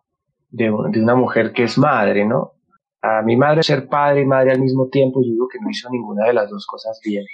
de, 0.50 0.70
una 0.70 1.14
mujer 1.14 1.52
que 1.52 1.64
es 1.64 1.78
madre, 1.78 2.24
¿no? 2.24 2.52
A 3.02 3.22
mi 3.22 3.36
madre 3.36 3.62
ser 3.62 3.88
padre 3.88 4.22
y 4.22 4.26
madre 4.26 4.52
al 4.52 4.60
mismo 4.60 4.88
tiempo, 4.88 5.20
yo 5.22 5.30
digo 5.30 5.48
que 5.48 5.58
no 5.60 5.70
hizo 5.70 5.88
ninguna 5.90 6.26
de 6.26 6.32
las 6.32 6.50
dos 6.50 6.66
cosas 6.66 7.00
bien. 7.04 7.24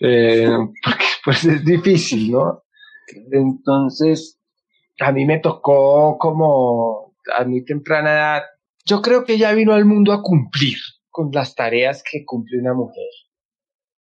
Eh, 0.00 0.48
porque 0.84 1.04
pues 1.24 1.44
es 1.44 1.64
difícil, 1.64 2.32
¿no? 2.32 2.62
Entonces, 3.30 4.40
a 5.00 5.12
mí 5.12 5.24
me 5.24 5.38
tocó 5.38 6.16
como 6.18 7.14
a 7.36 7.44
mi 7.44 7.64
temprana 7.64 8.12
edad, 8.12 8.42
yo 8.84 9.00
creo 9.00 9.24
que 9.24 9.34
ella 9.34 9.52
vino 9.52 9.72
al 9.72 9.84
mundo 9.84 10.12
a 10.12 10.22
cumplir 10.22 10.78
con 11.10 11.30
las 11.32 11.54
tareas 11.54 12.02
que 12.02 12.24
cumple 12.24 12.58
una 12.58 12.74
mujer. 12.74 13.06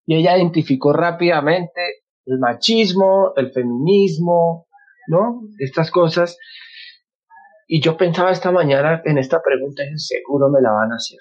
Y 0.07 0.15
ella 0.15 0.35
identificó 0.35 0.93
rápidamente 0.93 1.81
el 2.25 2.39
machismo, 2.39 3.33
el 3.35 3.51
feminismo, 3.51 4.67
¿no? 5.07 5.41
Estas 5.59 5.91
cosas. 5.91 6.37
Y 7.67 7.81
yo 7.81 7.97
pensaba 7.97 8.31
esta 8.31 8.51
mañana 8.51 9.01
en 9.05 9.19
esta 9.19 9.41
pregunta 9.43 9.83
y 9.83 9.99
seguro 9.99 10.49
me 10.49 10.61
la 10.61 10.71
van 10.71 10.93
a 10.93 10.95
hacer. 10.95 11.19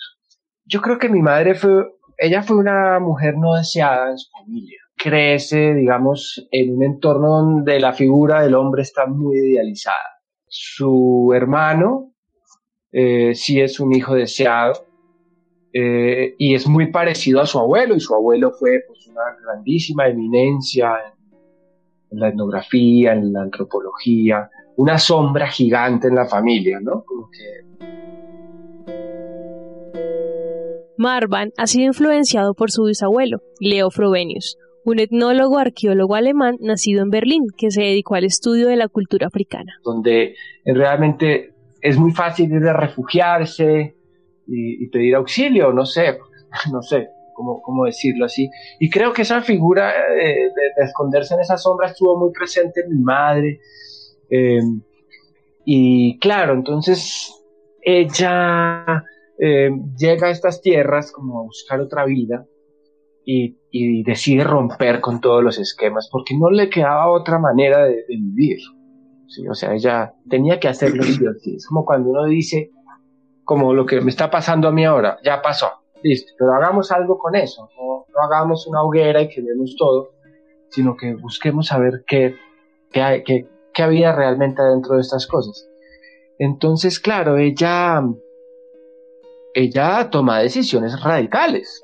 Yo 0.64 0.80
creo 0.80 0.98
que 0.98 1.10
mi 1.10 1.20
madre 1.20 1.54
fue, 1.54 1.86
ella 2.16 2.42
fue 2.42 2.56
una 2.56 2.98
mujer 3.00 3.34
no 3.36 3.54
deseada 3.54 4.10
en 4.10 4.18
su 4.18 4.30
familia 4.30 4.78
crece, 4.96 5.74
digamos, 5.74 6.48
en 6.50 6.74
un 6.74 6.82
entorno 6.82 7.28
donde 7.42 7.78
la 7.78 7.92
figura 7.92 8.42
del 8.42 8.54
hombre 8.54 8.82
está 8.82 9.06
muy 9.06 9.36
idealizada. 9.36 10.20
Su 10.48 11.32
hermano 11.34 12.12
eh, 12.90 13.32
sí 13.34 13.60
es 13.60 13.78
un 13.78 13.94
hijo 13.94 14.14
deseado 14.14 14.86
eh, 15.78 16.34
y 16.38 16.54
es 16.54 16.66
muy 16.66 16.90
parecido 16.90 17.42
a 17.42 17.46
su 17.46 17.58
abuelo, 17.58 17.94
y 17.94 18.00
su 18.00 18.14
abuelo 18.14 18.50
fue 18.50 18.80
pues, 18.88 19.06
una 19.08 19.20
grandísima 19.44 20.08
eminencia 20.08 20.94
en, 22.10 22.18
la 22.18 22.28
etnografía, 22.28 23.12
en 23.12 23.30
la 23.34 23.42
antropología, 23.42 24.48
una 24.76 24.98
sombra 24.98 25.48
gigante 25.48 26.08
en 26.08 26.14
la 26.14 26.24
familia, 26.24 26.80
¿no? 26.80 27.04
Marvan 30.96 31.50
ha 31.58 31.66
sido 31.66 31.88
influenciado 31.88 32.54
por 32.54 32.70
su 32.70 32.84
bisabuelo, 32.84 33.42
Leo 33.60 33.90
Frobenius, 33.90 34.56
un 34.82 34.98
etnólogo 34.98 35.58
arqueólogo 35.58 36.14
alemán 36.14 36.56
nacido 36.60 37.02
en 37.02 37.10
Berlín 37.10 37.42
que 37.54 37.70
se 37.70 37.82
dedicó 37.82 38.14
al 38.14 38.24
estudio 38.24 38.68
de 38.68 38.76
la 38.76 38.88
cultura 38.88 39.26
africana. 39.26 39.74
Donde 39.84 40.36
realmente 40.64 41.52
es 41.82 41.98
muy 41.98 42.12
fácil 42.12 42.50
ir 42.50 42.66
a 42.66 42.72
refugiarse 42.72 43.95
y, 44.46 44.86
pedir 44.88 45.14
auxilio, 45.16 45.72
no 45.72 45.84
sé, 45.84 46.18
no 46.72 46.82
sé 46.82 47.08
cómo, 47.34 47.60
cómo, 47.62 47.84
decirlo 47.84 48.26
así. 48.26 48.48
Y 48.78 48.88
creo 48.90 49.12
que 49.12 49.22
esa 49.22 49.42
figura 49.42 49.90
eh, 49.90 50.50
de, 50.54 50.84
esconderse 50.84 51.34
en 51.34 51.40
esa 51.40 51.56
sombra 51.56 51.88
estuvo 51.88 52.18
muy 52.18 52.32
presente 52.32 52.80
en 52.80 52.96
mi 52.96 53.02
madre. 53.02 53.60
Eh, 54.30 54.60
y 55.64 56.18
claro, 56.18 56.54
entonces 56.54 57.32
ella 57.82 59.04
eh, 59.38 59.70
llega 59.98 60.28
a 60.28 60.30
estas 60.30 60.60
tierras 60.60 61.12
como 61.12 61.40
a 61.40 61.42
buscar 61.42 61.80
otra 61.80 62.04
vida 62.04 62.46
y, 63.24 63.56
decide 64.04 64.44
romper 64.44 65.00
con 65.00 65.20
todos 65.20 65.42
los 65.42 65.58
esquemas 65.58 66.08
porque 66.10 66.34
no 66.34 66.48
le 66.48 66.70
quedaba 66.70 67.10
otra 67.10 67.38
manera 67.38 67.84
de, 67.84 68.04
vivir. 68.08 68.58
¿sí? 69.26 69.46
O 69.48 69.54
sea, 69.54 69.74
ella 69.74 70.14
tenía 70.30 70.58
que 70.58 70.68
hacerlo 70.68 71.02
Es 71.02 71.66
como 71.66 71.84
cuando 71.84 72.10
uno 72.10 72.24
dice, 72.24 72.70
como 73.46 73.72
lo 73.72 73.86
que 73.86 74.00
me 74.02 74.10
está 74.10 74.28
pasando 74.30 74.68
a 74.68 74.72
mí 74.72 74.84
ahora, 74.84 75.18
ya 75.24 75.40
pasó, 75.40 75.70
listo, 76.02 76.32
pero 76.36 76.52
hagamos 76.52 76.90
algo 76.90 77.16
con 77.16 77.36
eso, 77.36 77.70
no, 77.78 78.04
hagamos 78.20 78.66
una 78.66 78.82
hoguera 78.82 79.22
y 79.22 79.28
quememos 79.28 79.76
todo, 79.78 80.10
sino 80.68 80.96
que 80.96 81.14
busquemos 81.14 81.68
saber 81.68 82.04
qué, 82.06 82.34
qué, 82.90 83.48
qué 83.72 83.82
había 83.82 84.12
realmente 84.12 84.62
dentro 84.62 84.96
de 84.96 85.02
estas 85.02 85.26
cosas. 85.26 85.68
Entonces, 86.38 86.98
claro, 86.98 87.38
ella, 87.38 88.02
ella 89.54 90.10
toma 90.10 90.40
decisiones 90.40 91.00
radicales 91.00 91.82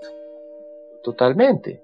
totalmente. 1.03 1.83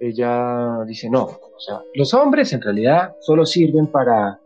Ella 0.00 0.84
dice, 0.86 1.10
no, 1.10 1.24
o 1.24 1.60
sea, 1.60 1.82
los 1.94 2.14
hombres 2.14 2.52
en 2.54 2.62
realidad 2.62 3.14
solo 3.20 3.44
sirven 3.44 3.88
para, 3.88 4.40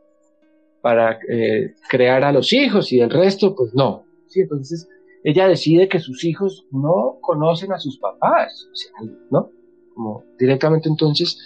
para 0.81 1.19
eh, 1.29 1.75
crear 1.89 2.25
a 2.25 2.33
los 2.33 2.53
hijos 2.53 2.93
y 2.93 3.01
el 3.01 3.11
resto, 3.11 3.55
pues 3.55 3.73
no. 3.75 4.06
¿Sí? 4.29 4.41
Entonces, 4.41 4.89
ella 5.25 5.49
decide 5.49 5.89
que 5.89 5.99
sus 5.99 6.25
hijos 6.25 6.67
no 6.71 7.19
conocen 7.21 7.73
a 7.73 7.79
sus 7.79 7.99
papás, 7.99 8.69
¿no? 9.31 9.51
Como 9.95 10.25
directamente 10.39 10.89
entonces, 10.89 11.39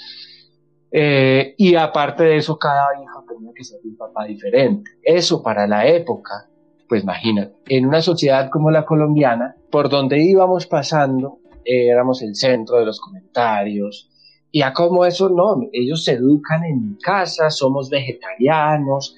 eh, 0.92 1.54
y 1.56 1.76
aparte 1.76 2.25
de 2.25 2.37
eso, 2.37 2.58
cada 2.58 2.88
hijo 3.00 3.25
tenía 3.28 3.52
que 3.54 3.64
ser 3.64 3.80
un 3.84 3.96
papá 3.96 4.25
diferente. 4.25 4.90
Eso 5.02 5.42
para 5.42 5.66
la 5.66 5.87
época, 5.87 6.50
pues 6.88 7.04
imagínate, 7.04 7.54
en 7.68 7.87
una 7.87 8.02
sociedad 8.02 8.50
como 8.50 8.70
la 8.70 8.84
colombiana, 8.84 9.56
por 9.70 9.88
donde 9.88 10.22
íbamos 10.22 10.66
pasando, 10.66 11.38
éramos 11.64 12.22
el 12.22 12.34
centro 12.34 12.78
de 12.78 12.87
los 12.87 13.00
comentarios. 13.00 14.10
Y 14.50 14.62
a 14.62 14.72
como 14.72 15.04
eso, 15.04 15.28
no, 15.28 15.60
ellos 15.72 16.04
se 16.04 16.12
educan 16.12 16.64
en 16.64 16.96
casa, 17.00 17.50
somos 17.50 17.88
vegetarianos. 17.88 19.14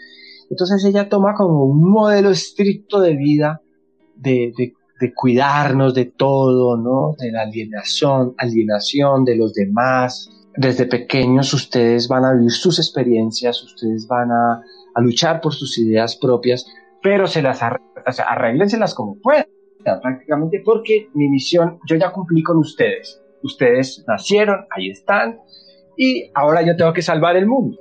Entonces 0.52 0.84
ella 0.84 1.08
toma 1.08 1.32
como 1.32 1.64
un 1.64 1.90
modelo 1.90 2.28
estricto 2.28 3.00
de 3.00 3.16
vida, 3.16 3.62
de, 4.14 4.74
cuidarnos 5.16 5.94
de 5.94 6.04
todo, 6.04 6.76
¿no? 6.76 7.16
De 7.18 7.32
la 7.32 7.42
alienación, 7.42 8.34
alienación 8.36 9.24
de 9.24 9.36
los 9.36 9.54
demás. 9.54 10.28
Desde 10.54 10.84
pequeños 10.84 11.54
ustedes 11.54 12.06
van 12.06 12.26
a 12.26 12.34
vivir 12.34 12.50
sus 12.50 12.78
experiencias, 12.78 13.62
ustedes 13.62 14.06
van 14.06 14.30
a, 14.30 14.62
luchar 15.00 15.40
por 15.40 15.54
sus 15.54 15.78
ideas 15.78 16.16
propias, 16.16 16.66
pero 17.02 17.26
se 17.26 17.40
las 17.40 17.62
arréglenselas 17.62 18.94
como 18.94 19.16
puedan 19.22 19.46
prácticamente 19.82 20.60
porque 20.62 21.08
mi 21.14 21.30
misión 21.30 21.78
yo 21.88 21.96
ya 21.96 22.12
cumplí 22.12 22.42
con 22.42 22.58
ustedes. 22.58 23.22
Ustedes 23.42 24.04
nacieron, 24.06 24.66
ahí 24.76 24.90
están, 24.90 25.40
y 25.96 26.30
ahora 26.34 26.60
yo 26.60 26.76
tengo 26.76 26.92
que 26.92 27.00
salvar 27.00 27.36
el 27.36 27.46
mundo. 27.46 27.78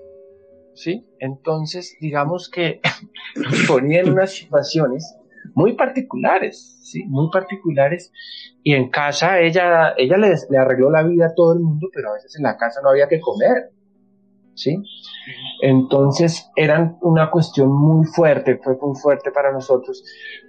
¿Sí? 0.74 1.06
Entonces, 1.20 1.98
digamos 2.00 2.50
que 2.50 2.82
nos 3.36 3.68
ponía 3.68 4.02
en 4.02 4.12
unas 4.12 4.32
situaciones 4.32 5.16
muy 5.54 5.74
particulares, 5.74 6.80
¿sí? 6.84 7.04
Muy 7.06 7.30
particulares. 7.32 8.12
Y 8.64 8.74
en 8.74 8.90
casa 8.90 9.40
ella, 9.40 9.94
ella 9.98 10.18
le, 10.18 10.36
arregló 10.58 10.90
la 10.90 11.04
vida 11.04 11.28
a 11.28 11.36
todo 11.36 11.54
el 11.54 11.60
mundo, 11.60 11.88
pero 11.94 12.10
a 12.10 12.14
veces 12.14 12.36
en 12.38 12.44
la 12.44 12.58
casa 12.58 12.82
no 12.82 12.90
había 12.90 13.08
que 13.08 13.20
comer. 13.20 13.72
¿sí? 14.54 14.78
Entonces 15.62 16.50
eran 16.56 16.98
una 17.02 17.30
cuestión 17.32 17.70
muy 17.70 18.06
fuerte, 18.06 18.60
fue 18.64 18.78
muy 18.82 18.96
fuerte 18.96 19.32
para 19.32 19.52
nosotros, 19.52 20.04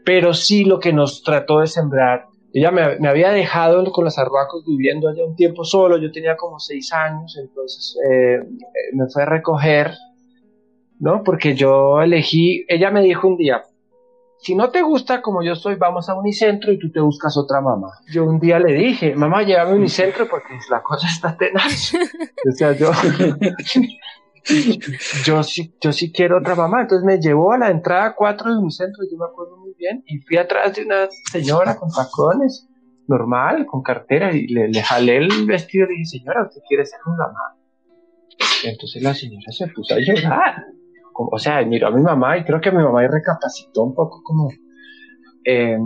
pero 0.05 0.35
sí 0.35 0.65
lo 0.65 0.79
que 0.79 0.93
nos 0.93 1.23
trató 1.23 1.61
de 1.61 1.67
sembrar. 1.67 2.27
Ella 2.53 2.71
me, 2.71 3.09
había 3.09 3.31
dejado 3.31 3.83
con 3.93 4.05
los 4.05 4.19
arruacos 4.19 4.65
viviendo 4.67 5.09
allá 5.09 5.25
un 5.25 5.37
tiempo 5.37 5.65
solo, 5.65 5.97
yo 5.97 6.13
tenía 6.13 6.37
como 6.37 6.59
seis 6.59 6.93
años, 6.93 7.39
entonces 7.41 7.97
eh, 8.11 8.41
me 8.93 9.09
fue 9.09 9.23
a 9.23 9.27
recoger, 9.27 9.93
¿no? 11.03 11.25
Porque 11.25 11.57
yo 11.57 12.01
elegí, 12.01 12.65
ella 12.69 12.93
me 12.93 13.03
dijo 13.03 13.27
un 13.27 13.37
día, 13.37 13.65
si 14.39 14.55
no 14.55 14.71
te 14.71 14.83
gusta 14.83 15.21
como 15.21 15.43
yo 15.43 15.57
soy, 15.57 15.75
vamos 15.75 16.09
a 16.09 16.15
Unicentro 16.15 16.73
y 16.73 16.79
tú 16.79 16.93
te 16.93 17.01
buscas 17.01 17.37
otra 17.37 17.61
mamá. 17.61 17.89
Yo 18.13 18.25
un 18.25 18.39
día 18.39 18.61
le 18.61 18.73
dije, 18.73 19.17
mamá, 19.17 19.43
llévame 19.43 19.73
a 19.73 19.75
Unicentro 19.75 20.29
porque 20.29 20.55
la 20.71 20.81
cosa 20.81 21.09
está 21.09 21.37
tenaz. 21.37 21.93
o 22.49 22.53
sea, 22.53 22.73
yo, 22.73 22.93
yo, 25.25 25.43
sí, 25.43 25.75
yo 25.81 25.93
sí 25.93 26.13
quiero 26.13 26.39
otra 26.39 26.55
mamá. 26.55 26.83
Entonces 26.83 27.05
me 27.05 27.21
llevó 27.21 27.53
a 27.53 27.59
la 27.59 27.71
entrada 27.71 28.15
4 28.15 28.53
de 28.53 28.59
Unicentro, 28.59 29.03
yo 29.11 29.19
me 29.19 29.25
acuerdo 29.25 29.57
muy 29.57 29.75
bien, 29.77 30.05
y 30.07 30.19
fui 30.19 30.37
atrás 30.37 30.77
de 30.77 30.85
una 30.85 31.09
señora 31.33 31.77
con 31.77 31.91
tacones, 31.91 32.69
normal, 33.09 33.67
con 33.67 33.83
cartera, 33.83 34.33
y 34.33 34.47
le, 34.47 34.69
le 34.69 34.83
jalé 34.83 35.17
el 35.17 35.47
vestido 35.47 35.87
y 35.87 35.89
le 35.89 35.95
dije, 35.95 36.19
señora, 36.19 36.45
¿usted 36.47 36.61
quiere 36.69 36.87
ser 36.87 37.01
una 37.07 37.27
mamá? 37.27 37.57
Entonces 38.63 39.03
la 39.03 39.15
señora 39.15 39.51
se 39.51 39.67
puso 39.67 39.95
a 39.95 39.99
llorar 39.99 40.65
o 41.15 41.39
sea, 41.39 41.65
miró 41.65 41.89
a 41.89 41.91
mi 41.91 42.03
mamá 42.03 42.39
y 42.39 42.45
creo 42.45 42.61
que 42.61 42.71
mi 42.71 42.83
mamá 42.83 43.07
recapacitó 43.07 43.83
un 43.83 43.95
poco 43.95 44.23
como... 44.23 44.51
Eh, 45.45 45.79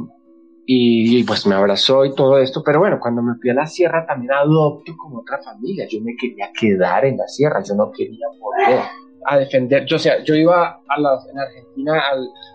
y, 0.68 1.22
pues 1.22 1.46
me 1.46 1.54
abrazó 1.54 2.04
y 2.04 2.12
todo 2.12 2.38
esto, 2.38 2.60
pero 2.64 2.80
bueno, 2.80 2.98
cuando 3.00 3.22
me 3.22 3.36
fui 3.36 3.50
a 3.50 3.54
la 3.54 3.66
sierra 3.66 4.04
también 4.04 4.32
adopto 4.32 4.96
como 4.96 5.20
otra 5.20 5.38
familia, 5.40 5.86
yo 5.88 6.00
me 6.00 6.16
quería 6.16 6.50
quedar 6.58 7.04
en 7.04 7.16
la 7.16 7.28
sierra, 7.28 7.62
yo 7.62 7.76
no 7.76 7.92
quería 7.92 8.26
volver 8.40 8.80
a 9.26 9.38
defender, 9.38 9.86
yo, 9.86 9.94
o 9.94 9.98
sea, 10.00 10.24
yo 10.24 10.34
iba 10.34 10.66
a 10.66 11.30
en 11.30 11.38
Argentina 11.38 12.02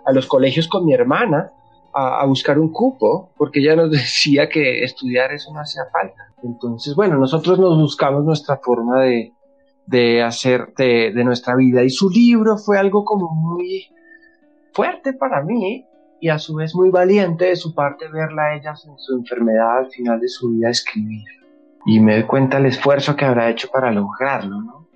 a 0.06 0.12
los 0.12 0.28
colegios 0.28 0.68
con 0.68 0.86
mi 0.86 0.94
hermana 0.94 1.54
a, 1.94 2.26
buscar 2.26 2.60
un 2.60 2.72
cupo, 2.72 3.32
porque 3.38 3.60
ella 3.60 3.76
nos 3.76 3.92
decía 3.92 4.50
que 4.50 4.84
estudiar 4.84 5.32
eso 5.32 5.54
no 5.54 5.62
hacía 5.62 5.84
falta. 5.92 6.34
Entonces, 6.44 6.96
bueno, 6.96 7.18
nosotros 7.18 7.60
nos 7.60 7.78
buscamos 7.78 8.24
nuestra 8.24 8.58
forma 8.58 9.04
de, 9.04 9.34
de 9.92 10.24
hacer 10.24 10.74
de, 10.78 11.12
nuestra 11.24 11.56
vida 11.56 11.84
y 11.84 11.90
su 11.90 12.10
libro 12.10 12.58
fue 12.58 12.78
algo 12.78 13.04
como 13.04 13.30
muy 13.30 13.88
fuerte 14.74 15.12
para 15.14 15.44
mí 15.44 15.86
y 16.22 16.30
a 16.30 16.40
su 16.40 16.56
vez 16.56 16.74
muy 16.74 16.90
valiente 16.90 17.46
de 17.46 17.56
su 17.58 17.76
parte 17.76 18.08
verla 18.08 18.44
a 18.44 18.56
ella 18.56 18.72
en 18.72 18.98
su 18.98 19.18
enfermedad 19.18 19.80
al 19.80 19.92
final 19.92 20.20
de 20.20 20.30
su 20.30 20.50
vida 20.50 20.70
escribir. 20.70 21.26
Y 21.86 22.00
me 22.00 22.14
doy 22.14 22.24
cuenta 22.24 22.58
el 22.60 22.68
esfuerzo 22.68 23.16
que 23.16 23.26
habrá 23.26 23.50
hecho 23.50 23.70
para 23.72 23.92
lograrlo, 23.92 24.62
¿no? 24.62 24.88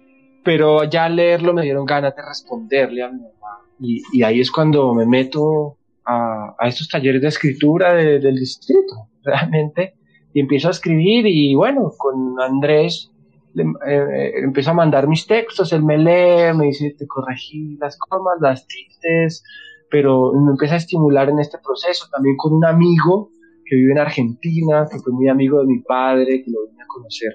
Pero 0.43 0.83
ya 0.83 1.05
al 1.05 1.15
leerlo 1.15 1.53
me 1.53 1.63
dieron 1.63 1.85
ganas 1.85 2.15
de 2.15 2.21
responderle 2.21 3.03
a 3.03 3.09
mi 3.09 3.19
mamá. 3.19 3.65
Y, 3.79 4.03
y 4.13 4.23
ahí 4.23 4.39
es 4.39 4.51
cuando 4.51 4.93
me 4.93 5.07
meto 5.07 5.77
a, 6.05 6.55
a 6.59 6.67
estos 6.67 6.87
talleres 6.87 7.21
de 7.21 7.27
escritura 7.27 7.95
del 7.95 8.35
distrito, 8.35 9.09
realmente, 9.23 9.95
y 10.31 10.39
empiezo 10.39 10.67
a 10.67 10.71
escribir 10.71 11.25
y 11.25 11.55
bueno, 11.55 11.91
con 11.97 12.39
Andrés 12.39 13.11
le, 13.55 13.63
eh, 13.88 14.39
empiezo 14.43 14.71
a 14.71 14.75
mandar 14.75 15.07
mis 15.07 15.25
textos, 15.25 15.74
él 15.74 15.83
me 15.83 15.97
lee, 15.97 16.55
me 16.55 16.67
dice, 16.67 16.93
te 16.97 17.07
corregí 17.07 17.77
las 17.77 17.97
comas, 17.97 18.35
las 18.41 18.67
tildes, 18.67 19.43
pero 19.89 20.33
me 20.33 20.51
empieza 20.51 20.75
a 20.75 20.77
estimular 20.77 21.29
en 21.29 21.39
este 21.39 21.57
proceso, 21.57 22.07
también 22.12 22.35
con 22.38 22.53
un 22.53 22.65
amigo 22.65 23.31
que 23.65 23.77
vive 23.77 23.93
en 23.93 24.00
Argentina, 24.00 24.85
que 24.91 25.00
fue 25.00 25.13
muy 25.13 25.29
amigo 25.29 25.59
de 25.59 25.67
mi 25.67 25.79
padre, 25.79 26.43
que 26.43 26.51
lo 26.51 26.67
vine 26.67 26.83
a 26.83 26.88
conocer 26.88 27.33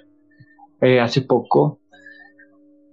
eh, 0.83 1.01
hace 1.01 1.23
poco. 1.23 1.81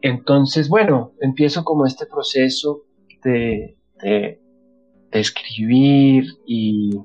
Entonces, 0.02 0.70
bueno, 0.70 1.14
empiezo 1.20 1.64
como 1.64 1.86
este 1.86 2.06
proceso 2.06 2.84
de, 3.24 3.78
de 4.02 4.40
escribir 5.12 6.26
y, 6.46 6.98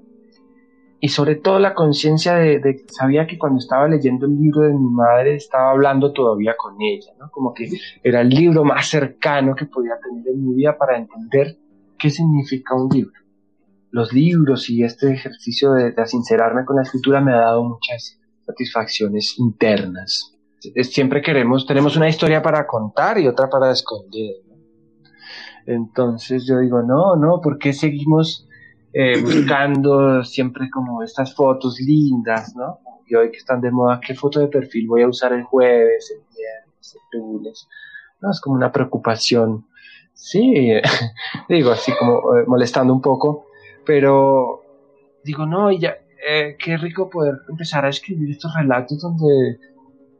y 1.04 1.08
sobre 1.08 1.34
todo 1.34 1.58
la 1.58 1.74
conciencia 1.74 2.36
de, 2.36 2.60
de, 2.60 2.84
sabía 2.86 3.26
que 3.26 3.36
cuando 3.36 3.58
estaba 3.58 3.88
leyendo 3.88 4.24
el 4.26 4.38
libro 4.38 4.60
de 4.60 4.72
mi 4.72 4.88
madre 4.88 5.34
estaba 5.34 5.72
hablando 5.72 6.12
todavía 6.12 6.54
con 6.56 6.80
ella, 6.80 7.10
¿no? 7.18 7.28
Como 7.32 7.52
que 7.52 7.68
era 8.04 8.20
el 8.20 8.28
libro 8.28 8.62
más 8.62 8.86
cercano 8.86 9.56
que 9.56 9.66
podía 9.66 9.94
tener 10.00 10.28
en 10.28 10.46
mi 10.46 10.54
vida 10.54 10.78
para 10.78 10.96
entender 10.96 11.58
qué 11.98 12.08
significa 12.08 12.76
un 12.76 12.88
libro. 12.88 13.20
Los 13.90 14.12
libros 14.12 14.70
y 14.70 14.84
este 14.84 15.12
ejercicio 15.12 15.72
de, 15.72 15.92
sincerarme 16.06 16.64
con 16.64 16.76
la 16.76 16.82
escritura 16.82 17.20
me 17.20 17.32
ha 17.32 17.38
dado 17.38 17.64
muchas 17.64 18.20
satisfacciones 18.46 19.34
internas. 19.40 20.36
Siempre 20.82 21.20
queremos, 21.20 21.66
tenemos 21.66 21.96
una 21.96 22.08
historia 22.08 22.42
para 22.42 22.64
contar 22.64 23.18
y 23.18 23.26
otra 23.26 23.50
para 23.50 23.72
esconder. 23.72 24.36
Entonces 25.66 26.46
yo 26.46 26.60
digo, 26.60 26.80
no, 26.80 27.16
no, 27.16 27.40
¿por 27.40 27.58
qué 27.58 27.72
seguimos 27.72 28.46
eh, 28.92 29.20
buscando 29.22 30.22
siempre 30.22 30.68
como 30.70 31.02
estas 31.02 31.34
fotos 31.34 31.80
lindas, 31.80 32.54
¿no? 32.54 32.80
Y 33.06 33.14
hoy 33.14 33.30
que 33.30 33.38
están 33.38 33.60
de 33.60 33.70
moda, 33.70 34.00
¿qué 34.06 34.14
foto 34.14 34.40
de 34.40 34.48
perfil 34.48 34.86
voy 34.88 35.02
a 35.02 35.08
usar 35.08 35.32
el 35.32 35.44
jueves, 35.44 36.10
el 36.10 36.24
viernes, 36.36 36.98
el 37.12 37.18
lunes? 37.18 37.68
No, 38.20 38.30
es 38.30 38.40
como 38.40 38.56
una 38.56 38.70
preocupación, 38.70 39.66
sí, 40.12 40.72
digo 41.48 41.70
así 41.70 41.92
como 41.98 42.36
eh, 42.36 42.44
molestando 42.46 42.92
un 42.92 43.00
poco, 43.00 43.46
pero 43.84 44.62
digo, 45.24 45.46
no, 45.46 45.70
y 45.72 45.80
ya, 45.80 45.96
eh, 46.28 46.56
qué 46.58 46.76
rico 46.76 47.10
poder 47.10 47.34
empezar 47.48 47.84
a 47.84 47.88
escribir 47.88 48.30
estos 48.30 48.54
relatos 48.54 49.00
donde 49.00 49.58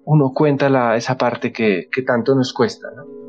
uno 0.05 0.33
cuenta 0.35 0.69
la, 0.69 0.97
esa 0.97 1.17
parte 1.17 1.53
que, 1.53 1.89
que 1.93 2.03
tanto 2.03 2.35
nos 2.35 2.53
cuesta, 2.53 2.89
¿no? 2.97 3.22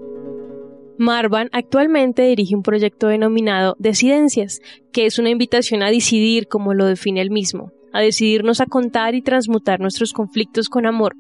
Marvan 0.98 1.50
actualmente 1.52 2.24
dirige 2.24 2.56
un 2.56 2.64
proyecto 2.64 3.08
denominado 3.08 3.76
Decidencias, 3.80 4.62
que 4.92 5.06
es 5.06 5.18
una 5.18 5.30
invitación 5.30 5.82
a 5.82 5.90
decidir 5.90 6.48
como 6.48 6.74
lo 6.74 6.86
define 6.86 7.22
él 7.22 7.32
mismo, 7.32 7.72
a 7.92 8.02
decidirnos 8.02 8.62
a 8.62 8.68
contar 8.68 9.16
y 9.16 9.22
transmutar 9.22 9.80
nuestros 9.80 10.14
conflictos 10.14 10.70
con 10.70 10.86
amor. 10.86 11.16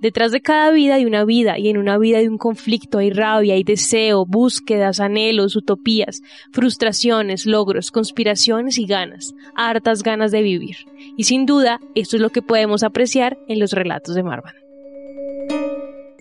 Detrás 0.00 0.32
de 0.32 0.42
cada 0.42 0.70
vida 0.70 0.96
hay 0.96 1.06
una 1.06 1.24
vida, 1.24 1.58
y 1.58 1.70
en 1.70 1.78
una 1.78 1.96
vida 1.96 2.18
hay 2.18 2.28
un 2.28 2.36
conflicto, 2.36 2.98
hay 2.98 3.08
rabia, 3.08 3.54
hay 3.54 3.64
deseo, 3.64 4.26
búsquedas, 4.26 5.00
anhelos, 5.00 5.56
utopías, 5.56 6.20
frustraciones, 6.52 7.46
logros, 7.46 7.90
conspiraciones 7.90 8.76
y 8.76 8.84
ganas, 8.84 9.34
hartas 9.54 10.02
ganas 10.02 10.30
de 10.30 10.42
vivir. 10.42 10.76
Y 11.16 11.24
sin 11.24 11.46
duda, 11.46 11.80
esto 11.94 12.16
es 12.16 12.22
lo 12.22 12.28
que 12.28 12.42
podemos 12.42 12.82
apreciar 12.82 13.38
en 13.48 13.60
los 13.60 13.72
relatos 13.72 14.14
de 14.14 14.22
Marvan. 14.22 14.63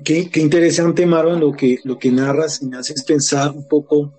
Qué, 0.04 0.30
interesante, 0.36 1.06
Marwan, 1.06 1.40
lo 1.40 1.52
que, 1.52 1.80
lo 1.84 1.98
que 1.98 2.12
narras 2.12 2.62
y 2.62 2.68
me 2.68 2.78
haces 2.78 3.04
pensar 3.04 3.52
un 3.52 3.68
poco, 3.68 4.14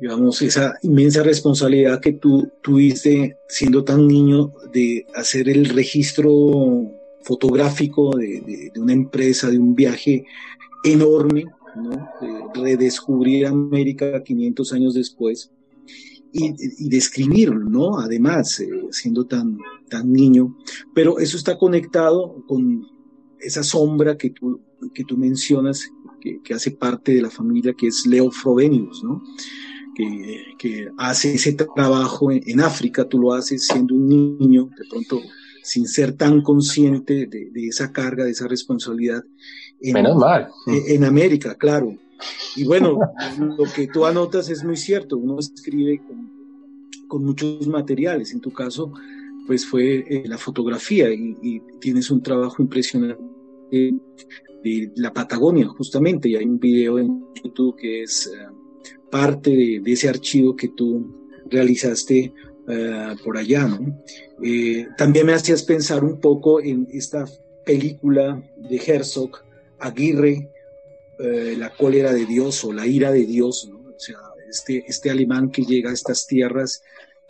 digamos, 0.00 0.42
esa 0.42 0.74
inmensa 0.82 1.22
responsabilidad 1.22 2.00
que 2.00 2.12
tú 2.12 2.50
tuviste 2.62 3.38
siendo 3.48 3.84
tan 3.84 4.06
niño 4.06 4.52
de 4.72 5.06
hacer 5.14 5.48
el 5.48 5.68
registro 5.70 6.92
fotográfico 7.22 8.16
de, 8.16 8.70
una 8.76 8.92
empresa, 8.92 9.50
de 9.50 9.58
un 9.58 9.74
viaje 9.74 10.24
enorme, 10.84 11.46
¿no? 11.76 12.08
de 12.20 12.60
redescubrir 12.60 13.46
América 13.46 14.22
500 14.22 14.72
años 14.72 14.94
después 14.94 15.50
y, 16.32 16.54
y 16.84 16.88
describirlo, 16.88 17.68
¿no? 17.68 17.98
Además, 17.98 18.60
eh, 18.60 18.68
siendo 18.90 19.26
tan, 19.26 19.58
tan 19.88 20.12
niño, 20.12 20.56
pero 20.94 21.18
eso 21.18 21.36
está 21.36 21.58
conectado 21.58 22.44
con 22.46 22.86
esa 23.40 23.62
sombra 23.62 24.16
que 24.16 24.30
tú, 24.30 24.60
que 24.94 25.04
tú 25.04 25.16
mencionas, 25.16 25.90
que, 26.20 26.40
que, 26.42 26.54
hace 26.54 26.70
parte 26.70 27.14
de 27.14 27.22
la 27.22 27.30
familia, 27.30 27.74
que 27.74 27.88
es 27.88 28.06
Leo 28.06 28.30
Frobenius, 28.30 29.02
¿no? 29.04 29.22
Que, 29.94 30.44
que 30.58 30.90
hace 30.98 31.34
ese 31.34 31.52
trabajo 31.52 32.30
en, 32.30 32.60
África, 32.60 33.08
tú 33.08 33.18
lo 33.18 33.32
haces 33.32 33.66
siendo 33.66 33.94
un 33.94 34.08
niño, 34.08 34.68
de 34.76 34.84
pronto 34.88 35.20
sin 35.62 35.88
ser 35.88 36.12
tan 36.12 36.42
consciente 36.42 37.26
de, 37.26 37.50
de 37.50 37.66
esa 37.66 37.92
carga, 37.92 38.24
de 38.24 38.30
esa 38.30 38.46
responsabilidad. 38.46 39.24
En, 39.80 39.94
Menos 39.94 40.16
mal. 40.16 40.48
En, 40.66 41.04
América, 41.04 41.54
claro. 41.54 41.96
Y 42.54 42.64
bueno, 42.64 42.98
lo 43.38 43.64
que 43.74 43.88
tú 43.88 44.06
anotas 44.06 44.48
es 44.48 44.64
muy 44.64 44.76
cierto, 44.76 45.18
uno 45.18 45.38
escribe 45.38 46.00
con, 46.06 46.30
con 47.08 47.24
muchos 47.24 47.66
materiales, 47.66 48.32
en 48.32 48.40
tu 48.40 48.52
caso, 48.52 48.92
pues 49.46 49.66
fue 49.66 50.04
eh, 50.08 50.24
la 50.26 50.38
fotografía 50.38 51.10
y, 51.12 51.62
tienes 51.80 52.10
un 52.10 52.22
trabajo 52.22 52.62
impresionante 52.62 53.22
de 54.70 54.92
la 54.96 55.12
Patagonia, 55.12 55.66
justamente, 55.66 56.28
y 56.28 56.36
hay 56.36 56.44
un 56.44 56.58
video 56.58 56.98
en 56.98 57.24
YouTube 57.42 57.76
que 57.76 58.02
es 58.02 58.26
eh, 58.26 58.46
parte 59.10 59.50
de, 59.50 59.82
ese 59.86 60.08
archivo 60.08 60.56
que 60.56 60.68
tú 60.68 61.30
realizaste 61.50 62.32
eh, 62.68 63.14
por 63.24 63.36
allá, 63.36 63.66
¿no? 63.66 64.02
también 64.98 65.26
me 65.26 65.32
hacías 65.32 65.62
pensar 65.62 66.04
un 66.04 66.20
poco 66.20 66.60
en 66.60 66.88
esta 66.92 67.24
película 67.64 68.42
de 68.56 68.76
Herzog, 68.76 69.30
Aguirre, 69.78 70.50
La 71.18 71.70
cólera 71.70 72.12
de 72.12 72.26
Dios 72.26 72.62
o 72.64 72.72
La 72.72 72.86
ira 72.86 73.10
de 73.12 73.24
Dios, 73.24 73.68
¿no? 73.70 73.78
O 73.78 73.98
sea, 73.98 74.18
este, 74.48 74.84
este 74.86 75.10
alemán 75.10 75.50
que 75.50 75.62
llega 75.62 75.90
a 75.90 75.94
estas 75.94 76.26
tierras 76.26 76.82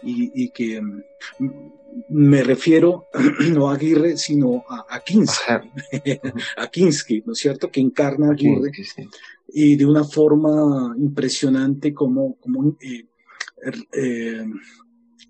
y, 0.02 0.50
que 0.50 0.80
mm, 0.80 1.72
me 2.08 2.42
refiero 2.42 3.06
no 3.52 3.70
a 3.70 3.74
Aguirre, 3.74 4.16
sino 4.16 4.64
a, 4.68 4.86
a 4.88 5.00
Kinski, 5.00 5.52
a 6.56 6.68
Kinski, 6.68 7.22
¿no 7.24 7.32
es 7.32 7.38
cierto? 7.38 7.70
Que 7.70 7.80
encarna 7.80 8.28
a 8.28 8.32
Aguirre 8.32 8.72
y 9.48 9.76
de 9.76 9.86
una 9.86 10.04
forma 10.04 10.94
impresionante 10.98 11.94
como, 11.94 12.36
como 12.36 12.76
eh, 12.80 13.06
eh, 13.92 14.46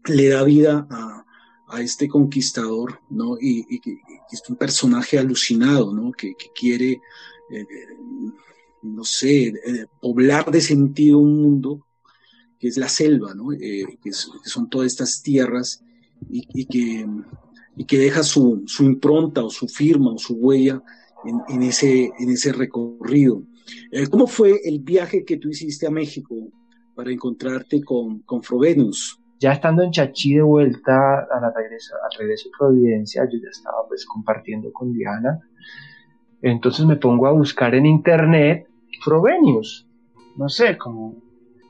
le 0.07 0.29
da 0.29 0.43
vida 0.43 0.87
a, 0.91 1.25
a, 1.69 1.83
este 1.83 2.09
conquistador, 2.09 3.01
¿no? 3.11 3.37
Y, 3.41 3.65
es 4.33 4.43
un 4.49 4.57
personaje 4.57 5.19
alucinado, 5.19 5.95
¿no? 5.95 6.11
Que, 6.13 6.35
que 6.35 6.47
quiere, 6.55 7.01
eh, 7.51 7.67
no 8.83 9.05
sé, 9.05 9.53
poblar 10.01 10.51
de 10.51 10.61
sentido 10.61 11.19
un 11.19 11.43
mundo 11.43 11.87
que 12.59 12.69
es 12.69 12.77
la 12.77 12.89
selva, 12.89 13.35
¿no? 13.35 13.51
que, 13.51 13.99
que, 14.03 14.13
son 14.13 14.71
todas 14.71 14.87
estas 14.87 15.23
tierras 15.23 15.85
y, 16.29 16.67
que, 16.67 17.07
y 17.77 17.85
que 17.85 17.99
deja 17.99 18.23
su, 18.23 18.65
su, 18.67 18.85
impronta 18.85 19.45
o 19.45 19.51
su 19.51 19.69
firma 19.69 20.13
o 20.13 20.19
su 20.19 20.35
huella 20.35 20.83
en, 21.49 21.63
ese, 21.63 22.11
en 22.19 22.31
ese 22.31 22.53
recorrido. 22.53 23.43
Eh, 23.91 24.07
¿Cómo 24.09 24.27
fue 24.27 24.61
el 24.65 24.81
viaje 24.81 25.25
que 25.25 25.37
tú 25.39 25.49
hiciste 25.49 25.87
a 25.87 25.91
México 25.91 26.35
para 26.95 27.11
encontrarte 27.11 27.83
con, 27.83 28.21
con 28.21 28.43
Frovenus? 28.43 29.21
Ya 29.39 29.53
estando 29.53 29.83
en 29.83 29.91
Chachí 29.91 30.35
de 30.35 30.43
vuelta 30.43 31.27
a 31.31 31.41
la 31.41 31.53
regreso, 31.55 31.95
al 32.03 32.19
regreso 32.19 32.49
de 32.49 32.55
Providencia, 32.59 33.25
yo 33.25 33.39
ya 33.39 33.51
estaba 33.51 33.87
pues 33.87 34.07
compartiendo 34.07 34.73
con 34.73 34.93
Diana. 34.93 35.41
Entonces 36.41 36.87
me 36.87 36.97
pongo 36.97 37.27
a 37.27 37.33
buscar 37.33 37.75
en 37.75 37.87
internet 37.87 38.67
Frovenius 39.03 39.87
no 40.37 40.49
sé, 40.49 40.77
como 40.77 41.15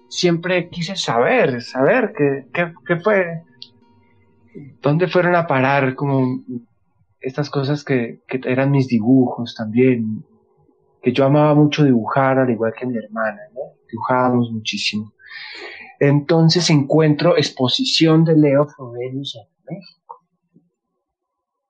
siempre 0.08 0.68
quise 0.68 0.96
saber, 0.96 1.62
saber 1.62 2.12
qué, 2.16 2.72
qué, 2.86 2.96
fue, 2.96 3.42
dónde 4.80 5.08
fueron 5.08 5.34
a 5.34 5.46
parar 5.46 5.94
como 5.94 6.42
estas 7.20 7.50
cosas 7.50 7.84
que, 7.84 8.22
que, 8.28 8.40
eran 8.44 8.70
mis 8.70 8.88
dibujos 8.88 9.54
también, 9.54 10.24
que 11.02 11.12
yo 11.12 11.24
amaba 11.24 11.54
mucho 11.54 11.84
dibujar, 11.84 12.38
al 12.38 12.50
igual 12.50 12.72
que 12.78 12.86
mi 12.86 12.96
hermana. 12.96 13.40
Dibujábamos 13.90 14.50
muchísimo. 14.50 15.12
Entonces 15.98 16.68
encuentro 16.70 17.36
exposición 17.36 18.24
de 18.24 18.36
Leo 18.36 18.66
Frobenius 18.66 19.36
en 19.36 19.76
México. 19.76 20.24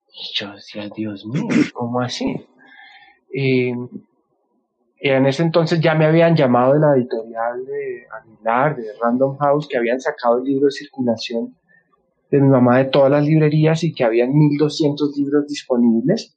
Y 0.09 0.35
yo 0.35 0.53
decía, 0.53 0.88
Dios 0.88 1.27
mío, 1.27 1.46
¿cómo 1.75 2.01
así? 2.01 2.46
Y, 3.33 3.72
en 4.99 5.27
ese 5.27 5.42
entonces 5.42 5.81
ya 5.81 5.94
me 5.94 6.07
habían 6.07 6.35
llamado 6.35 6.72
de 6.72 6.81
la 6.81 6.96
editorial 6.96 7.64
de 7.66 8.07
Aguilar, 8.11 8.77
de 8.77 8.92
Random 9.01 9.37
House, 9.37 9.68
que 9.68 9.77
habían 9.77 10.01
sacado 10.01 10.38
el 10.38 10.44
libro 10.44 10.66
de 10.66 10.72
circulación 10.72 11.55
de 12.37 12.42
mi 12.42 12.49
mamá 12.49 12.79
de 12.79 12.85
todas 12.87 13.11
las 13.11 13.25
librerías 13.25 13.83
y 13.85 13.94
que 13.94 14.05
habían 14.05 14.33
1200 14.33 15.16
libros 15.16 15.46
disponibles 15.46 16.37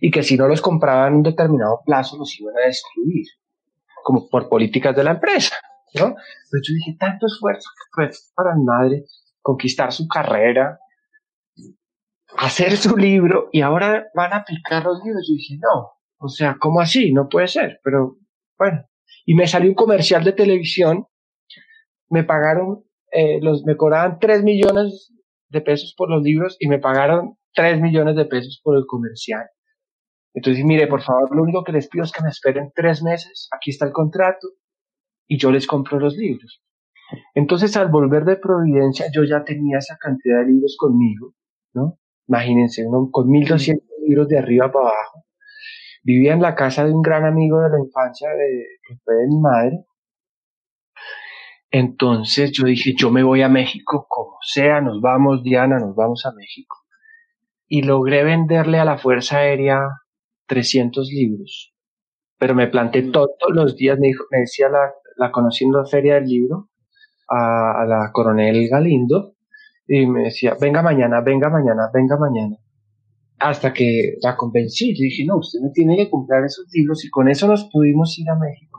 y 0.00 0.10
que 0.10 0.22
si 0.22 0.36
no 0.36 0.46
los 0.46 0.60
compraban 0.60 1.08
en 1.08 1.14
un 1.18 1.22
determinado 1.22 1.80
plazo 1.84 2.16
los 2.16 2.38
iban 2.38 2.54
a 2.56 2.66
destruir, 2.66 3.26
como 4.02 4.28
por 4.28 4.48
políticas 4.48 4.94
de 4.94 5.04
la 5.04 5.12
empresa. 5.12 5.56
¿no? 5.94 6.14
Pero 6.50 6.62
yo 6.62 6.74
dije, 6.74 6.96
tanto 6.98 7.26
esfuerzo 7.26 7.68
que 7.76 7.90
fue 7.92 8.10
para 8.34 8.54
mi 8.54 8.64
madre 8.64 9.04
conquistar 9.40 9.92
su 9.92 10.06
carrera, 10.06 10.78
hacer 12.36 12.76
su 12.76 12.96
libro 12.96 13.48
y 13.52 13.62
ahora 13.62 14.06
van 14.14 14.32
a 14.32 14.38
aplicar 14.38 14.84
los 14.84 15.02
libros. 15.02 15.26
Yo 15.28 15.34
dije, 15.34 15.58
no, 15.60 15.92
o 16.18 16.28
sea, 16.28 16.56
¿cómo 16.58 16.80
así? 16.80 17.12
No 17.12 17.28
puede 17.28 17.48
ser, 17.48 17.80
pero 17.82 18.18
bueno. 18.58 18.84
Y 19.26 19.34
me 19.34 19.46
salió 19.46 19.68
un 19.68 19.74
comercial 19.74 20.22
de 20.24 20.32
televisión, 20.32 21.06
me 22.08 22.24
pagaron, 22.24 22.84
eh, 23.10 23.40
los, 23.40 23.64
me 23.64 23.76
cobraban 23.76 24.18
3 24.18 24.42
millones 24.42 25.12
de 25.48 25.60
pesos 25.60 25.94
por 25.96 26.10
los 26.10 26.22
libros 26.22 26.56
y 26.60 26.68
me 26.68 26.78
pagaron 26.78 27.36
3 27.54 27.80
millones 27.80 28.16
de 28.16 28.24
pesos 28.24 28.60
por 28.62 28.76
el 28.76 28.86
comercial. 28.86 29.46
Entonces, 30.34 30.64
mire, 30.64 30.86
por 30.86 31.02
favor, 31.02 31.34
lo 31.34 31.42
único 31.42 31.64
que 31.64 31.72
les 31.72 31.88
pido 31.88 32.04
es 32.04 32.12
que 32.12 32.22
me 32.22 32.28
esperen 32.28 32.70
tres 32.74 33.02
meses, 33.02 33.48
aquí 33.52 33.70
está 33.70 33.86
el 33.86 33.92
contrato, 33.92 34.48
y 35.26 35.38
yo 35.38 35.50
les 35.50 35.66
compro 35.66 35.98
los 35.98 36.16
libros. 36.16 36.62
Entonces, 37.34 37.76
al 37.76 37.88
volver 37.88 38.24
de 38.24 38.36
Providencia, 38.36 39.06
yo 39.12 39.24
ya 39.24 39.44
tenía 39.44 39.78
esa 39.78 39.96
cantidad 39.96 40.40
de 40.40 40.52
libros 40.52 40.76
conmigo, 40.78 41.34
¿no? 41.74 41.98
Imagínense, 42.28 42.86
uno 42.86 43.10
con 43.10 43.28
1200 43.28 43.84
libros 44.06 44.28
de 44.28 44.38
arriba 44.38 44.70
para 44.70 44.86
abajo. 44.86 45.24
Vivía 46.04 46.32
en 46.32 46.42
la 46.42 46.54
casa 46.54 46.84
de 46.84 46.92
un 46.92 47.02
gran 47.02 47.24
amigo 47.24 47.60
de 47.60 47.70
la 47.70 47.80
infancia 47.80 48.30
de, 48.30 48.66
que 48.86 48.96
fue 49.04 49.14
de 49.16 49.26
mi 49.26 49.40
madre. 49.40 49.84
Entonces 51.70 52.50
yo 52.52 52.64
dije, 52.64 52.94
yo 52.96 53.10
me 53.10 53.22
voy 53.22 53.42
a 53.42 53.48
México, 53.48 54.06
como 54.08 54.38
sea, 54.42 54.80
nos 54.80 55.00
vamos, 55.00 55.42
Diana, 55.42 55.78
nos 55.78 55.94
vamos 55.94 56.26
a 56.26 56.32
México. 56.32 56.78
Y 57.68 57.82
logré 57.82 58.24
venderle 58.24 58.78
a 58.78 58.84
la 58.84 58.98
Fuerza 58.98 59.38
Aérea 59.38 59.80
300 60.46 61.08
libros. 61.08 61.72
Pero 62.38 62.54
me 62.54 62.66
planté 62.66 63.02
todos 63.02 63.36
los 63.50 63.76
días, 63.76 63.98
me, 63.98 64.08
dijo, 64.08 64.24
me 64.30 64.40
decía 64.40 64.68
la, 64.68 64.92
la 65.16 65.30
conocí 65.30 65.64
en 65.64 65.72
la 65.72 65.84
feria 65.84 66.14
del 66.14 66.24
libro, 66.24 66.70
a, 67.28 67.84
la 67.86 68.10
coronel 68.12 68.68
Galindo, 68.68 69.34
y 69.86 70.06
me 70.06 70.24
decía, 70.24 70.56
venga 70.60 70.82
mañana, 70.82 71.20
venga 71.20 71.48
mañana, 71.50 71.90
venga 71.92 72.16
mañana. 72.16 72.56
Hasta 73.38 73.72
que 73.72 74.16
la 74.22 74.36
convencí, 74.36 74.94
yo 74.94 75.02
dije, 75.02 75.24
no, 75.26 75.38
usted 75.38 75.60
me 75.60 75.70
tiene 75.70 75.96
que 75.96 76.10
comprar 76.10 76.44
esos 76.44 76.66
libros 76.72 77.04
y 77.04 77.10
con 77.10 77.28
eso 77.28 77.46
nos 77.46 77.68
pudimos 77.70 78.18
ir 78.18 78.28
a 78.30 78.36
México. 78.36 78.69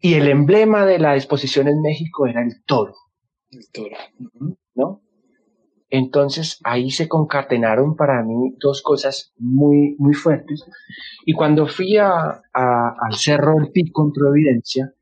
Y 0.00 0.14
el 0.14 0.28
emblema 0.28 0.86
de 0.86 0.98
la 0.98 1.14
exposición 1.14 1.68
en 1.68 1.80
México 1.82 2.26
era 2.26 2.42
el 2.42 2.62
toro. 2.64 2.94
El 3.50 3.70
toro. 3.70 3.96
¿No? 4.74 5.02
Entonces 5.90 6.60
ahí 6.62 6.90
se 6.90 7.08
concatenaron 7.08 7.96
para 7.96 8.22
mí 8.22 8.54
dos 8.60 8.80
cosas 8.80 9.32
muy, 9.38 9.96
muy 9.98 10.14
fuertes. 10.14 10.64
Y 11.26 11.32
cuando 11.32 11.66
fui 11.66 11.96
a, 11.96 12.42
al 12.52 13.14
Cerro 13.14 13.56
del 13.56 13.72
Pico 13.72 14.04
en 14.04 14.12
Providencia, 14.12 14.94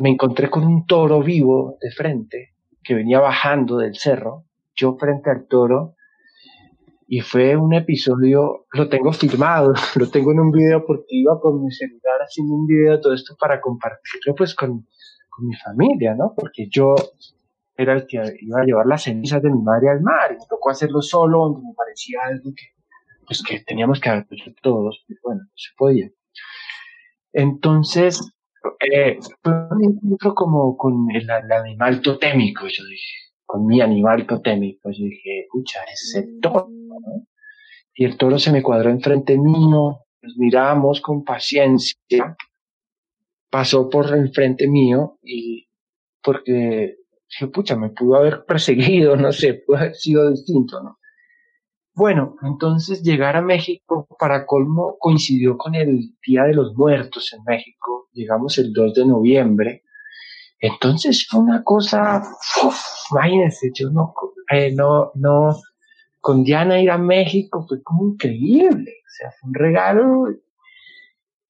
me 0.00 0.10
encontré 0.10 0.50
con 0.50 0.64
un 0.64 0.86
toro 0.86 1.22
vivo 1.22 1.76
de 1.80 1.90
frente 1.90 2.54
que 2.82 2.94
venía 2.94 3.20
bajando 3.20 3.78
del 3.78 3.96
cerro, 3.96 4.44
yo 4.74 4.96
frente 4.96 5.30
al 5.30 5.46
toro, 5.46 5.95
y 7.06 7.20
fue 7.20 7.56
un 7.56 7.72
episodio, 7.74 8.66
lo 8.72 8.88
tengo 8.88 9.12
filmado, 9.12 9.74
lo 9.96 10.10
tengo 10.10 10.32
en 10.32 10.40
un 10.40 10.50
video 10.50 10.84
porque 10.84 11.06
iba 11.10 11.40
con 11.40 11.62
mi 11.62 11.70
celular 11.70 12.20
haciendo 12.20 12.54
un 12.54 12.66
video 12.66 12.96
de 12.96 12.98
todo 13.00 13.14
esto 13.14 13.36
para 13.38 13.60
compartirlo 13.60 14.34
pues 14.34 14.54
con, 14.54 14.86
con 15.30 15.46
mi 15.46 15.54
familia, 15.56 16.14
¿no? 16.14 16.34
Porque 16.36 16.68
yo 16.68 16.94
era 17.76 17.92
el 17.92 18.06
que 18.06 18.20
iba 18.40 18.60
a 18.60 18.64
llevar 18.64 18.86
las 18.86 19.04
cenizas 19.04 19.42
de 19.42 19.50
mi 19.50 19.62
madre 19.62 19.90
al 19.90 20.00
mar 20.00 20.32
y 20.32 20.34
me 20.34 20.46
tocó 20.48 20.70
hacerlo 20.70 21.02
solo, 21.02 21.38
donde 21.40 21.60
me 21.60 21.74
parecía 21.74 22.20
algo 22.24 22.50
que, 22.56 22.66
pues 23.26 23.42
que 23.42 23.60
teníamos 23.60 24.00
que 24.00 24.08
haber 24.08 24.26
hecho 24.30 24.52
todos, 24.62 25.04
pues 25.06 25.20
bueno, 25.22 25.42
no 25.42 25.52
se 25.54 25.70
podía. 25.76 26.10
Entonces, 27.32 28.32
eh, 28.80 29.18
fue 29.42 29.52
un 29.70 29.84
encuentro 29.84 30.34
como 30.34 30.76
con 30.76 31.06
el, 31.14 31.30
animal 31.30 32.00
totémico, 32.00 32.66
yo 32.66 32.84
dije, 32.84 33.25
con 33.46 33.66
mi 33.66 33.80
animal 33.80 34.26
totémico, 34.26 34.90
yo 34.90 35.04
dije, 35.04 35.40
escucha, 35.44 35.80
ese 35.90 36.26
toro, 36.42 36.68
Y 37.94 38.04
el 38.04 38.16
toro 38.18 38.38
se 38.38 38.52
me 38.52 38.62
cuadró 38.62 38.90
enfrente 38.90 39.38
mío, 39.38 40.00
nos 40.20 40.36
miramos 40.36 41.00
con 41.00 41.24
paciencia, 41.24 42.36
pasó 43.50 43.88
por 43.88 44.14
enfrente 44.14 44.68
mío 44.68 45.18
y 45.22 45.68
porque 46.22 46.96
dije, 47.30 47.46
pucha, 47.52 47.76
me 47.76 47.90
pudo 47.90 48.16
haber 48.16 48.44
perseguido, 48.44 49.16
no 49.16 49.32
sé, 49.32 49.54
pudo 49.54 49.78
haber 49.78 49.94
sido 49.94 50.30
distinto, 50.30 50.82
¿no? 50.82 50.98
Bueno, 51.94 52.36
entonces 52.42 53.02
llegar 53.02 53.36
a 53.36 53.40
México, 53.40 54.06
para 54.18 54.44
colmo, 54.44 54.96
coincidió 54.98 55.56
con 55.56 55.74
el 55.74 56.14
Día 56.26 56.42
de 56.42 56.52
los 56.52 56.74
Muertos 56.74 57.32
en 57.32 57.42
México. 57.44 58.10
Llegamos 58.12 58.58
el 58.58 58.74
2 58.74 58.92
de 58.92 59.06
noviembre. 59.06 59.82
Entonces 60.58 61.26
fue 61.28 61.40
una 61.40 61.62
cosa, 61.62 62.22
imagínense, 63.10 63.70
yo 63.74 63.90
no, 63.90 64.14
eh, 64.50 64.72
no, 64.74 65.12
no, 65.14 65.56
con 66.20 66.44
Diana 66.44 66.80
ir 66.80 66.90
a 66.90 66.98
México 66.98 67.64
fue 67.68 67.82
como 67.82 68.06
increíble. 68.06 68.92
O 69.06 69.10
sea, 69.10 69.30
fue 69.32 69.48
un 69.48 69.54
regalo 69.54 70.26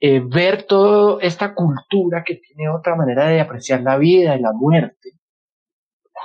eh, 0.01 0.21
ver 0.21 0.65
toda 0.65 1.23
esta 1.23 1.55
cultura 1.55 2.25
que 2.25 2.37
tiene 2.37 2.69
otra 2.69 2.97
manera 2.97 3.29
de 3.29 3.41
apreciar 3.41 3.83
la 3.83 3.97
vida 3.97 4.37
y 4.37 4.41
la 4.41 4.53
muerte 4.53 5.17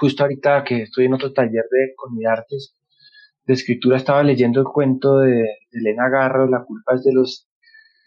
justo 0.02 0.24
ahorita 0.24 0.64
que 0.64 0.82
estoy 0.84 1.06
en 1.06 1.14
otro 1.14 1.32
taller 1.32 1.66
de 1.72 2.28
Artes 2.28 2.76
de 3.46 3.54
escritura, 3.54 3.98
estaba 3.98 4.24
leyendo 4.24 4.60
el 4.60 4.66
cuento 4.66 5.20
de, 5.20 5.46
Elena 5.72 6.10
Garro, 6.10 6.48
La 6.48 6.64
culpa 6.64 6.96
es 6.96 7.04
de 7.04 7.14
los 7.14 7.48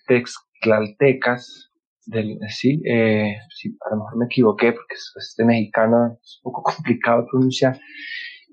texclaltecas, 0.08 1.70
del, 2.06 2.38
sí, 2.48 2.82
eh, 2.84 3.36
sí, 3.50 3.76
a 3.86 3.90
lo 3.90 4.02
mejor 4.02 4.18
me 4.18 4.24
equivoqué 4.26 4.72
porque 4.72 4.94
este 5.16 5.44
mexicano 5.44 6.18
es 6.22 6.40
un 6.42 6.52
poco 6.52 6.62
complicado 6.74 7.26
pronunciar, 7.30 7.78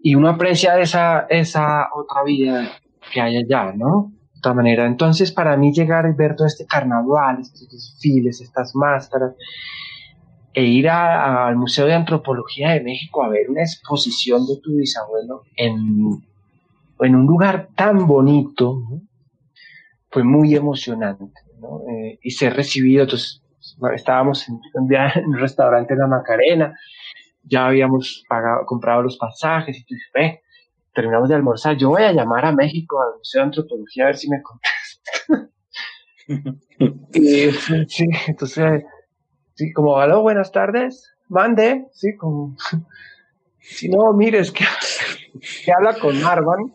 y 0.04 0.16
uno 0.16 0.30
aprecia 0.30 0.80
esa, 0.80 1.28
esa 1.30 1.88
otra 1.94 2.24
vida 2.24 2.72
que 3.14 3.22
hay 3.22 3.38
allá, 3.38 3.74
¿no? 3.74 4.12
De 4.34 4.40
otra 4.40 4.54
manera, 4.54 4.88
entonces 4.88 5.32
para 5.32 5.56
mí 5.58 5.72
llegar 5.72 6.06
y 6.10 6.16
ver 6.16 6.36
todo 6.36 6.48
este 6.48 6.66
carnaval, 6.66 7.40
estos 7.42 7.70
desfiles, 7.70 8.42
estas 8.42 8.76
máscaras, 8.76 9.36
e 10.54 10.64
ir 10.64 10.90
al 10.90 11.56
Museo 11.56 11.86
de 11.86 11.94
Antropología 11.94 12.72
de 12.72 12.82
México 12.82 13.24
a 13.24 13.30
ver 13.30 13.50
una 13.50 13.62
exposición 13.62 14.46
de 14.48 14.60
tu 14.62 14.76
bisabuelo 14.76 15.44
en, 15.56 16.22
en 17.00 17.16
un 17.16 17.26
lugar 17.26 17.70
tan 17.76 18.06
bonito, 18.06 18.82
fue 20.10 20.24
muy 20.24 20.56
emocionante. 20.56 21.40
Eh, 21.62 22.20
y 22.24 22.32
ser 22.32 22.56
recibido, 22.56 23.04
entonces 23.04 23.41
estábamos 23.94 24.48
en, 24.48 24.60
un 25.26 25.38
restaurante 25.38 25.94
en 25.94 26.00
la 26.00 26.08
Macarena, 26.08 26.78
ya 27.44 27.68
habíamos 27.68 28.24
pagado, 28.28 28.66
comprado 28.66 29.02
los 29.02 29.18
pasajes 29.18 29.78
y 29.78 29.96
dices, 29.96 30.40
terminamos 30.94 31.30
de 31.30 31.36
almorzar, 31.36 31.76
yo 31.78 31.90
voy 31.90 32.04
a 32.04 32.12
llamar 32.12 32.46
a 32.46 32.52
México 32.52 33.02
al 33.02 33.18
Museo 33.18 33.42
de 33.42 33.46
Antropología 33.46 34.04
a 34.04 34.08
ver 34.08 34.18
si 34.18 34.30
me 34.30 34.42
contestan. 34.42 35.52
y, 37.14 37.52
sí, 37.88 38.08
entonces 38.28 38.84
Sí, 39.62 39.72
como, 39.74 39.98
aló, 40.00 40.22
buenas 40.22 40.52
tardes, 40.52 41.14
mande, 41.28 41.86
sí, 41.94 42.16
como, 42.18 42.56
si 43.60 43.90
no, 43.90 44.12
mires 44.14 44.52
que, 44.52 44.66
que 45.66 45.72
habla 45.72 46.00
con 46.00 46.20
Marwan 46.22 46.74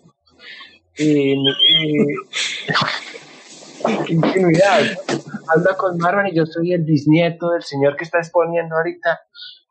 y, 0.99 1.35
ingenuidad, 4.09 4.81
habla 5.55 5.77
con 5.77 5.96
Marwan 5.99 6.29
y 6.29 6.35
yo 6.35 6.46
soy 6.46 6.72
el 6.72 6.85
bisnieto 6.85 7.51
del 7.51 7.62
señor 7.62 7.96
que 7.96 8.05
está 8.05 8.18
exponiendo 8.18 8.77
ahorita, 8.77 9.20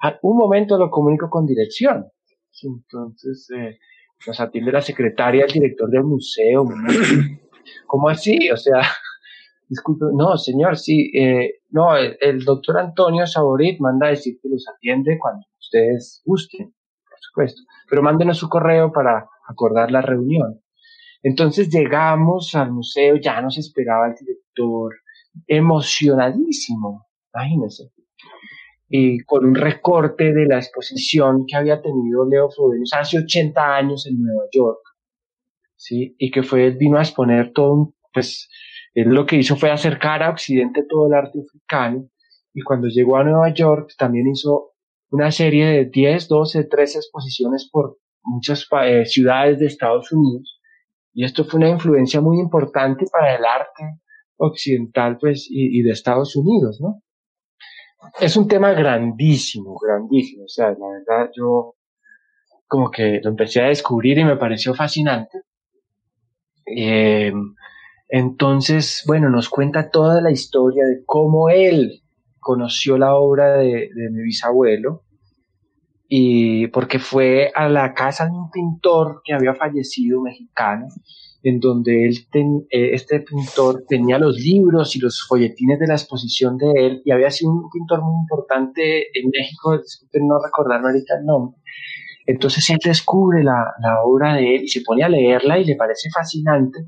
a 0.02 0.20
un 0.22 0.38
momento 0.38 0.78
lo 0.78 0.90
comunico 0.90 1.30
con 1.30 1.46
dirección, 1.46 2.06
entonces 2.64 3.50
eh, 3.56 3.78
nos 4.28 4.40
atiende 4.40 4.72
la 4.72 4.82
secretaria, 4.82 5.46
el 5.46 5.52
director 5.52 5.90
del 5.90 6.04
museo, 6.04 6.66
¿cómo 7.88 8.10
así? 8.10 8.50
O 8.50 8.58
sea, 8.58 8.82
disculpe, 9.70 10.06
no, 10.14 10.38
señor, 10.38 10.78
sí, 10.78 11.12
eh, 11.16 11.62
no, 11.70 11.96
el, 11.96 12.44
doctor 12.44 12.78
Antonio 12.78 13.26
Saborit 13.28 13.80
manda 13.80 14.08
a 14.08 14.12
decir 14.12 14.38
que 14.42 14.50
los 14.50 14.66
atiende 14.68 15.18
cuando 15.20 15.46
ustedes 15.60 16.22
gusten, 16.26 16.74
por 17.10 17.20
supuesto, 17.20 17.62
pero 17.90 18.02
mándenos 18.02 18.38
su 18.38 18.50
correo 18.50 18.92
para 18.92 19.28
acordar 19.48 19.92
la 19.92 20.02
reunión. 20.02 20.62
Entonces 21.26 21.70
llegamos 21.70 22.54
al 22.54 22.72
museo, 22.72 23.16
ya 23.16 23.42
nos 23.42 23.58
esperaba 23.58 24.10
el 24.10 24.14
director, 24.14 24.94
emocionadísimo, 25.48 27.08
imagínense, 27.34 27.92
y 28.88 29.24
con 29.24 29.44
un 29.44 29.56
recorte 29.56 30.32
de 30.32 30.46
la 30.46 30.58
exposición 30.58 31.46
que 31.48 31.56
había 31.58 31.82
tenido 31.82 32.30
Leo 32.30 32.52
Frobenius 32.52 32.94
hace 32.94 33.18
80 33.18 33.76
años 33.76 34.06
en 34.06 34.22
Nueva 34.22 34.44
York, 34.52 34.82
¿sí? 35.76 36.16
Y 36.20 36.30
que 36.30 36.44
fue, 36.44 36.70
vino 36.70 37.00
a 37.00 37.02
exponer 37.02 37.54
todo 37.54 37.74
un, 37.74 37.96
pues, 38.14 38.48
él 38.94 39.10
lo 39.10 39.26
que 39.26 39.38
hizo 39.38 39.56
fue 39.56 39.72
acercar 39.72 40.22
a 40.22 40.30
Occidente 40.30 40.86
todo 40.88 41.08
el 41.08 41.16
arte 41.16 41.40
africano, 41.40 42.08
y 42.54 42.62
cuando 42.62 42.88
llegó 42.88 43.18
a 43.18 43.24
Nueva 43.24 43.52
York 43.52 43.96
también 43.98 44.28
hizo 44.28 44.74
una 45.10 45.32
serie 45.32 45.66
de 45.66 45.86
10, 45.86 46.28
12, 46.28 46.66
13 46.66 47.00
exposiciones 47.00 47.68
por 47.72 47.98
muchas 48.22 48.68
eh, 48.84 49.08
ciudades 49.08 49.58
de 49.58 49.66
Estados 49.66 50.12
Unidos, 50.12 50.55
y 51.16 51.24
esto 51.24 51.46
fue 51.46 51.60
una 51.60 51.70
influencia 51.70 52.20
muy 52.20 52.40
importante 52.40 53.06
para 53.10 53.36
el 53.36 53.46
arte 53.46 54.02
occidental, 54.36 55.18
pues, 55.18 55.48
y, 55.50 55.82
de 55.82 55.92
Estados 55.92 56.36
Unidos, 56.36 56.80
¿no? 56.82 57.02
Es 58.20 58.36
un 58.36 58.50
tema 58.50 58.74
grandísimo, 58.74 59.78
grandísimo, 59.82 60.44
o 60.44 60.50
sea, 60.50 60.72
la 60.72 60.88
verdad 60.88 61.32
yo 61.34 61.76
como 62.68 62.92
que 62.92 63.22
lo 63.24 63.30
empecé 63.30 63.62
a 63.62 63.68
descubrir 63.68 64.18
y 64.18 64.26
me 64.26 64.36
pareció 64.36 64.76
fascinante. 64.76 65.44
Eh, 66.66 67.32
entonces, 68.10 69.04
bueno, 69.08 69.30
nos 69.30 69.48
cuenta 69.50 69.90
toda 69.90 70.20
la 70.22 70.32
historia 70.32 70.84
de 70.84 71.04
cómo 71.06 71.50
él 71.50 72.04
conoció 72.40 72.98
la 72.98 73.16
obra 73.16 73.54
de 73.54 73.90
mi 74.12 74.22
bisabuelo 74.24 75.05
y 76.08 76.68
porque 76.68 77.00
fue 77.00 77.52
a 77.54 77.68
la 77.68 77.94
casa 77.94 78.26
de 78.26 78.32
un 78.32 78.50
pintor 78.52 79.22
que 79.24 79.34
había 79.34 79.56
fallecido 79.56 80.22
mexicano 80.22 80.88
en 81.46 81.60
donde 81.60 82.08
él 82.08 82.28
eh, 82.72 82.90
este 82.94 83.20
pintor 83.20 83.84
tenía 83.88 84.18
los 84.18 84.36
libros 84.38 84.96
y 84.96 85.00
los 85.00 85.24
folletines 85.28 85.80
de 85.80 85.86
la 85.86 85.94
exposición 85.94 86.58
de 86.58 86.72
él 86.76 87.02
y 87.06 87.12
había 87.12 87.30
sido 87.30 87.52
un 87.52 87.70
pintor 87.70 88.02
muy 88.02 88.16
importante 88.22 89.08
en 89.18 89.30
México, 89.30 89.78
disculpen 89.78 90.28
no 90.28 90.40
recordarme 90.44 90.88
ahorita 90.88 91.20
el 91.20 91.26
nombre. 91.26 91.62
Entonces 92.26 92.68
él 92.72 92.80
descubre 92.84 93.44
la, 93.44 93.76
la, 93.80 94.02
obra 94.04 94.34
de 94.34 94.56
él 94.56 94.64
y 94.64 94.68
se 94.68 94.82
pone 94.82 95.04
a 95.04 95.10
leerla 95.10 95.60
y 95.60 95.66
le 95.66 95.76
parece 95.76 96.10
fascinante. 96.10 96.80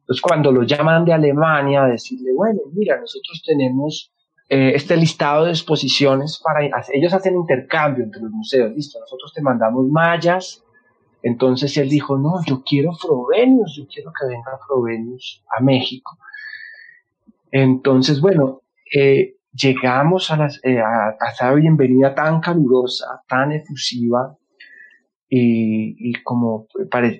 Entonces 0.00 0.22
cuando 0.22 0.52
lo 0.52 0.62
llaman 0.62 1.04
de 1.04 1.12
Alemania 1.12 1.84
a 1.84 1.88
decirle, 1.88 2.32
bueno, 2.34 2.60
mira, 2.72 2.98
nosotros 2.98 3.42
tenemos 3.46 4.10
eh, 4.48 4.72
este 4.74 4.96
listado 4.96 5.44
de 5.44 5.50
exposiciones 5.50 6.40
para... 6.42 6.64
Ellos 6.92 7.12
hacen 7.12 7.36
intercambio 7.36 8.04
entre 8.04 8.22
los 8.22 8.30
museos, 8.30 8.72
listo, 8.72 8.98
nosotros 8.98 9.32
te 9.34 9.42
mandamos 9.42 9.86
mallas, 9.88 10.64
entonces 11.22 11.76
él 11.76 11.88
dijo, 11.88 12.16
no, 12.16 12.42
yo 12.46 12.62
quiero 12.64 12.92
Frobenius, 12.92 13.76
yo 13.76 13.86
quiero 13.92 14.12
que 14.18 14.26
venga 14.26 14.58
Frobenius 14.66 15.44
a 15.56 15.62
México. 15.62 16.16
Entonces, 17.50 18.20
bueno, 18.20 18.62
eh, 18.94 19.36
llegamos 19.52 20.30
a, 20.30 20.36
las, 20.36 20.60
eh, 20.64 20.80
a, 20.80 21.16
esa 21.30 21.52
bienvenida 21.54 22.14
tan 22.14 22.40
calurosa, 22.40 23.22
tan 23.28 23.52
efusiva, 23.52 24.36
y, 25.30 26.12
como 26.22 26.68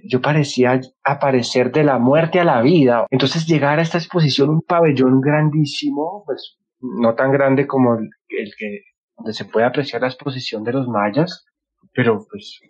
yo 0.05 0.23
parecía 0.23 0.81
aparecer 1.05 1.71
de 1.73 1.85
la 1.85 1.99
muerte 1.99 2.41
a 2.41 2.45
la 2.45 2.63
vida. 2.63 3.07
Entonces 3.11 3.47
llegar 3.47 3.79
a 3.79 3.83
esta 3.83 3.99
exposición, 3.99 4.49
un 4.49 4.63
pabellón 4.63 5.21
grandísimo, 5.21 6.23
pues 6.25 6.57
no 6.81 7.15
tan 7.15 7.33
grande 7.33 7.67
como 7.67 7.95
el, 7.95 8.11
que 8.57 8.83
donde 9.17 9.33
se 9.33 9.45
puede 9.45 9.67
apreciar 9.67 10.03
la 10.03 10.09
exposición 10.09 10.65
de 10.65 10.73
los 10.73 10.89
mayas, 10.89 11.45
pero 11.93 12.25
pues 12.31 12.61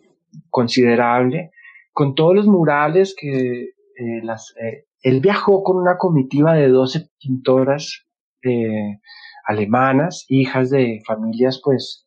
considerable, 0.51 1.51
con 1.93 2.15
todos 2.15 2.35
los 2.35 2.47
murales 2.47 3.15
que 3.19 3.63
eh, 3.63 4.21
las, 4.23 4.55
eh, 4.63 4.87
él 5.03 5.21
viajó 5.21 5.63
con 5.63 5.77
una 5.77 5.99
comitiva 5.99 6.55
de 6.55 6.69
12 6.69 7.09
pintoras 7.21 8.07
eh, 8.43 8.99
alemanas, 9.47 10.25
hijas 10.29 10.71
de 10.71 11.03
familias 11.07 11.61
pues 11.63 12.05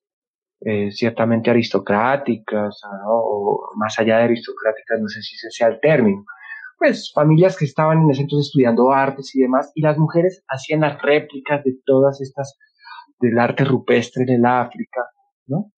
ciertamente 0.91 1.49
aristocráticas, 1.49 2.81
o 3.07 3.71
más 3.77 3.97
allá 3.97 4.17
de 4.17 4.25
aristocráticas, 4.25 4.99
no 5.01 5.07
sé 5.07 5.23
si 5.23 5.33
ese 5.33 5.49
sea 5.49 5.69
el 5.69 5.79
término, 5.79 6.23
pues 6.81 7.11
familias 7.13 7.55
que 7.55 7.65
estaban 7.65 7.99
en 7.99 8.09
ese 8.09 8.21
entonces 8.21 8.47
estudiando 8.47 8.91
artes 8.91 9.35
y 9.35 9.41
demás, 9.41 9.71
y 9.75 9.83
las 9.83 9.99
mujeres 9.99 10.43
hacían 10.47 10.79
las 10.79 10.99
réplicas 10.99 11.63
de 11.63 11.75
todas 11.85 12.19
estas 12.21 12.57
del 13.19 13.37
arte 13.37 13.63
rupestre 13.65 14.23
en 14.23 14.29
el 14.29 14.45
África, 14.47 15.01
¿no? 15.45 15.71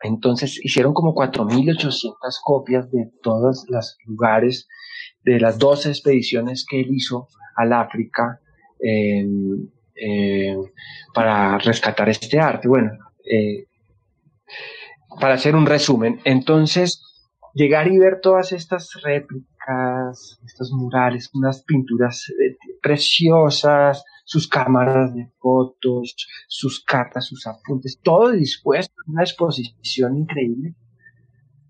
Entonces 0.00 0.58
hicieron 0.64 0.94
como 0.94 1.14
4.800 1.14 2.14
copias 2.42 2.90
de 2.90 3.10
todos 3.22 3.66
los 3.68 3.98
lugares 4.06 4.66
de 5.24 5.38
las 5.38 5.58
12 5.58 5.90
expediciones 5.90 6.64
que 6.66 6.80
él 6.80 6.86
hizo 6.90 7.28
al 7.56 7.74
África 7.74 8.40
para 11.12 11.58
rescatar 11.58 12.08
este 12.08 12.40
arte. 12.40 12.66
Bueno, 12.66 12.92
eh, 13.30 13.66
para 15.20 15.34
hacer 15.34 15.54
un 15.54 15.66
resumen, 15.66 16.18
entonces 16.24 17.02
llegar 17.54 17.88
y 17.88 17.98
ver 17.98 18.20
todas 18.22 18.52
estas 18.52 18.90
réplicas, 19.02 19.53
estos 20.44 20.72
murales, 20.72 21.30
unas 21.34 21.62
pinturas 21.64 22.28
eh, 22.30 22.56
preciosas, 22.82 24.04
sus 24.24 24.48
cámaras 24.48 25.14
de 25.14 25.30
fotos, 25.38 26.14
sus 26.48 26.82
cartas, 26.84 27.26
sus 27.26 27.46
apuntes, 27.46 28.00
todo 28.02 28.30
dispuesto, 28.32 28.94
una 29.06 29.22
exposición 29.22 30.16
increíble. 30.18 30.74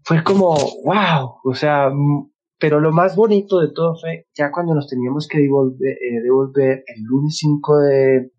Fue 0.02 0.22
como, 0.22 0.54
wow, 0.84 1.36
o 1.44 1.54
sea, 1.54 1.90
mm, 1.90 2.30
pero 2.58 2.80
lo 2.80 2.92
más 2.92 3.16
bonito 3.16 3.60
de 3.60 3.72
todo 3.72 3.96
fue 3.96 4.26
ya 4.34 4.50
cuando 4.50 4.74
nos 4.74 4.88
teníamos 4.88 5.28
que 5.28 5.38
devolver, 5.38 5.92
eh, 5.92 6.20
devolver 6.22 6.84
el 6.86 7.02
lunes 7.02 7.36
5 7.38 7.78
de, 7.78 8.30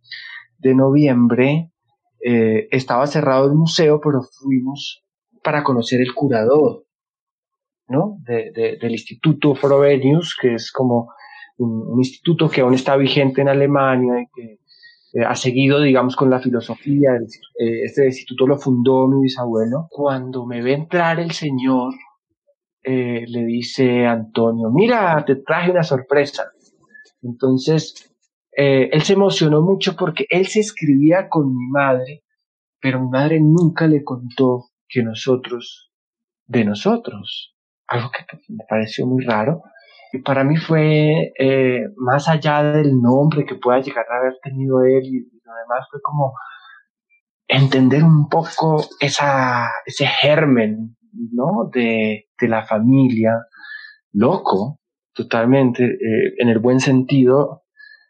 noviembre, 0.73 1.71
eh, 2.23 2.67
estaba 2.71 3.05
cerrado 3.05 3.45
el 3.45 3.53
museo, 3.53 4.01
pero 4.01 4.23
fuimos 4.23 5.05
para 5.43 5.63
conocer 5.63 6.01
el 6.01 6.11
curador, 6.15 6.84
¿no? 7.87 8.17
del 8.25 8.91
Instituto 8.91 9.55
Frobenius, 9.55 10.35
que 10.39 10.55
es 10.55 10.71
como 10.71 11.09
un, 11.57 11.99
instituto 11.99 12.49
que 12.49 12.61
aún 12.61 12.73
está 12.73 12.95
vigente 12.95 13.41
en 13.41 13.49
Alemania 13.49 14.21
y 14.21 14.27
que 14.33 14.59
eh, 15.13 15.25
ha 15.25 15.35
seguido, 15.35 15.81
digamos, 15.81 16.15
con 16.15 16.29
la 16.29 16.39
filosofía. 16.39 17.11
Eh, 17.15 17.83
este 17.83 18.05
instituto 18.05 18.47
lo 18.47 18.57
fundó 18.57 19.07
mi 19.07 19.23
bisabuelo. 19.23 19.87
Cuando 19.89 20.45
me 20.45 20.61
ve 20.61 20.73
entrar 20.73 21.19
el 21.19 21.31
señor, 21.31 21.93
eh, 22.83 23.25
le 23.27 23.45
dice 23.45 24.05
Antonio, 24.05 24.69
mira, 24.71 25.23
te 25.25 25.37
traje 25.37 25.71
una 25.71 25.83
sorpresa. 25.83 26.51
Entonces, 27.21 28.11
él 28.57 29.01
se 29.01 29.13
emocionó 29.13 29.61
mucho 29.61 29.97
porque 29.97 30.27
él 30.29 30.47
se 30.47 30.61
escribía 30.61 31.27
con 31.27 31.53
mi 31.53 31.67
madre, 31.71 32.23
pero 32.79 33.01
mi 33.01 33.09
madre 33.09 33.41
nunca 33.41 33.85
le 33.85 34.01
contó 34.01 34.67
que 34.87 35.03
nosotros, 35.03 35.91
de 36.45 36.63
nosotros, 36.63 37.54
algo 37.87 38.09
que 38.11 38.25
me 38.49 38.63
pareció 38.67 39.05
muy 39.05 39.23
raro, 39.23 39.61
para 40.23 40.43
mí 40.43 40.55
fue, 40.57 41.33
eh, 41.37 41.83
más 41.97 42.27
allá 42.27 42.63
del 42.63 43.01
nombre 43.01 43.45
que 43.45 43.55
pueda 43.55 43.79
llegar 43.79 44.05
a 44.09 44.17
haber 44.17 44.37
tenido 44.41 44.83
él 44.83 45.03
y, 45.03 45.19
lo 45.43 45.53
demás, 45.53 45.87
fue 45.91 46.01
como 46.01 46.33
entender 47.47 48.03
un 48.03 48.27
poco 48.29 48.83
esa, 48.99 49.69
ese 49.85 50.07
germen, 50.07 50.95
¿no? 51.11 51.69
De, 51.71 52.27
de 52.39 52.47
la 52.47 52.65
familia, 52.65 53.45
loco, 54.11 54.79
totalmente, 55.13 55.83
eh, 55.85 56.33
en 56.39 56.49
el 56.49 56.59
buen 56.59 56.79
sentido, 56.79 57.63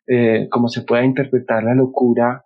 eh, 0.07 0.47
como 0.49 0.67
se 0.69 0.83
pueda 0.83 1.03
interpretar 1.03 1.63
la 1.63 1.75
locura 1.75 2.43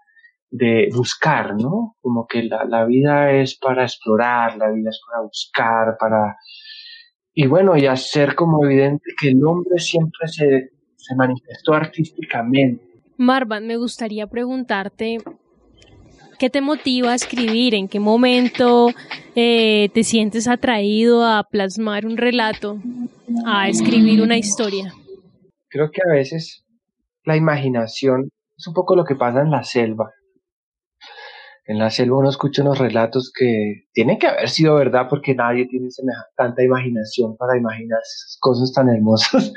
de 0.50 0.90
buscar, 0.96 1.56
¿no? 1.56 1.96
Como 2.02 2.26
que 2.26 2.44
la, 2.44 2.66
la 2.66 2.86
vida 2.86 3.32
es 3.32 3.58
para 3.60 3.84
explorar, 3.84 4.58
la 4.58 4.72
vida 4.72 4.90
es 4.90 5.00
para 5.08 5.22
buscar, 5.22 5.98
para 6.00 6.38
y 7.42 7.48
bueno, 7.48 7.78
y 7.78 7.86
hacer 7.86 8.36
como 8.36 8.66
evidente 8.66 9.12
que 9.18 9.30
el 9.30 9.42
hombre 9.46 9.80
siempre 9.80 10.28
se, 10.28 10.72
se 10.98 11.16
manifestó 11.16 11.74
artísticamente. 11.74 12.84
Marvan, 13.16 13.66
me 13.66 13.78
gustaría 13.78 14.28
preguntarte, 14.28 15.20
¿qué 16.38 16.50
te 16.50 16.60
motiva 16.60 17.14
a 17.14 17.16
escribir? 17.16 17.76
¿En 17.76 17.88
qué 17.88 18.02
momento 18.02 18.90
eh, 19.36 19.88
te 19.94 20.04
sientes 20.04 20.50
atraído 20.50 21.24
a 21.24 21.46
plasmar 21.50 22.06
un 22.06 22.18
relato, 22.18 22.78
a 23.46 23.70
escribir 23.70 24.22
una 24.22 24.38
historia? 24.38 24.94
Creo 25.70 25.92
que 25.92 26.02
a 26.06 26.12
veces 26.12 26.66
la 27.24 27.38
imaginación 27.38 28.32
es 28.58 28.68
un 28.68 28.74
poco 28.74 28.98
lo 28.98 29.06
que 29.06 29.16
pasa 29.16 29.40
en 29.44 29.52
la 29.52 29.64
selva 29.64 30.12
en 31.70 31.78
la 31.78 31.92
selva 31.92 32.18
uno 32.18 32.30
escucha 32.30 32.64
unos 32.64 32.80
relatos 32.80 33.32
que 33.32 33.86
tienen 33.94 34.18
que 34.18 34.26
haber 34.26 34.50
sido 34.50 34.74
verdad 34.74 35.06
porque 35.08 35.36
nadie 35.36 35.68
tiene 35.68 35.90
tanta 36.36 36.64
imaginación 36.64 37.38
para 37.38 37.60
imaginar 37.60 38.00
esas 38.02 38.38
cosas 38.40 38.74
tan 38.74 38.90
hermosas, 38.90 39.54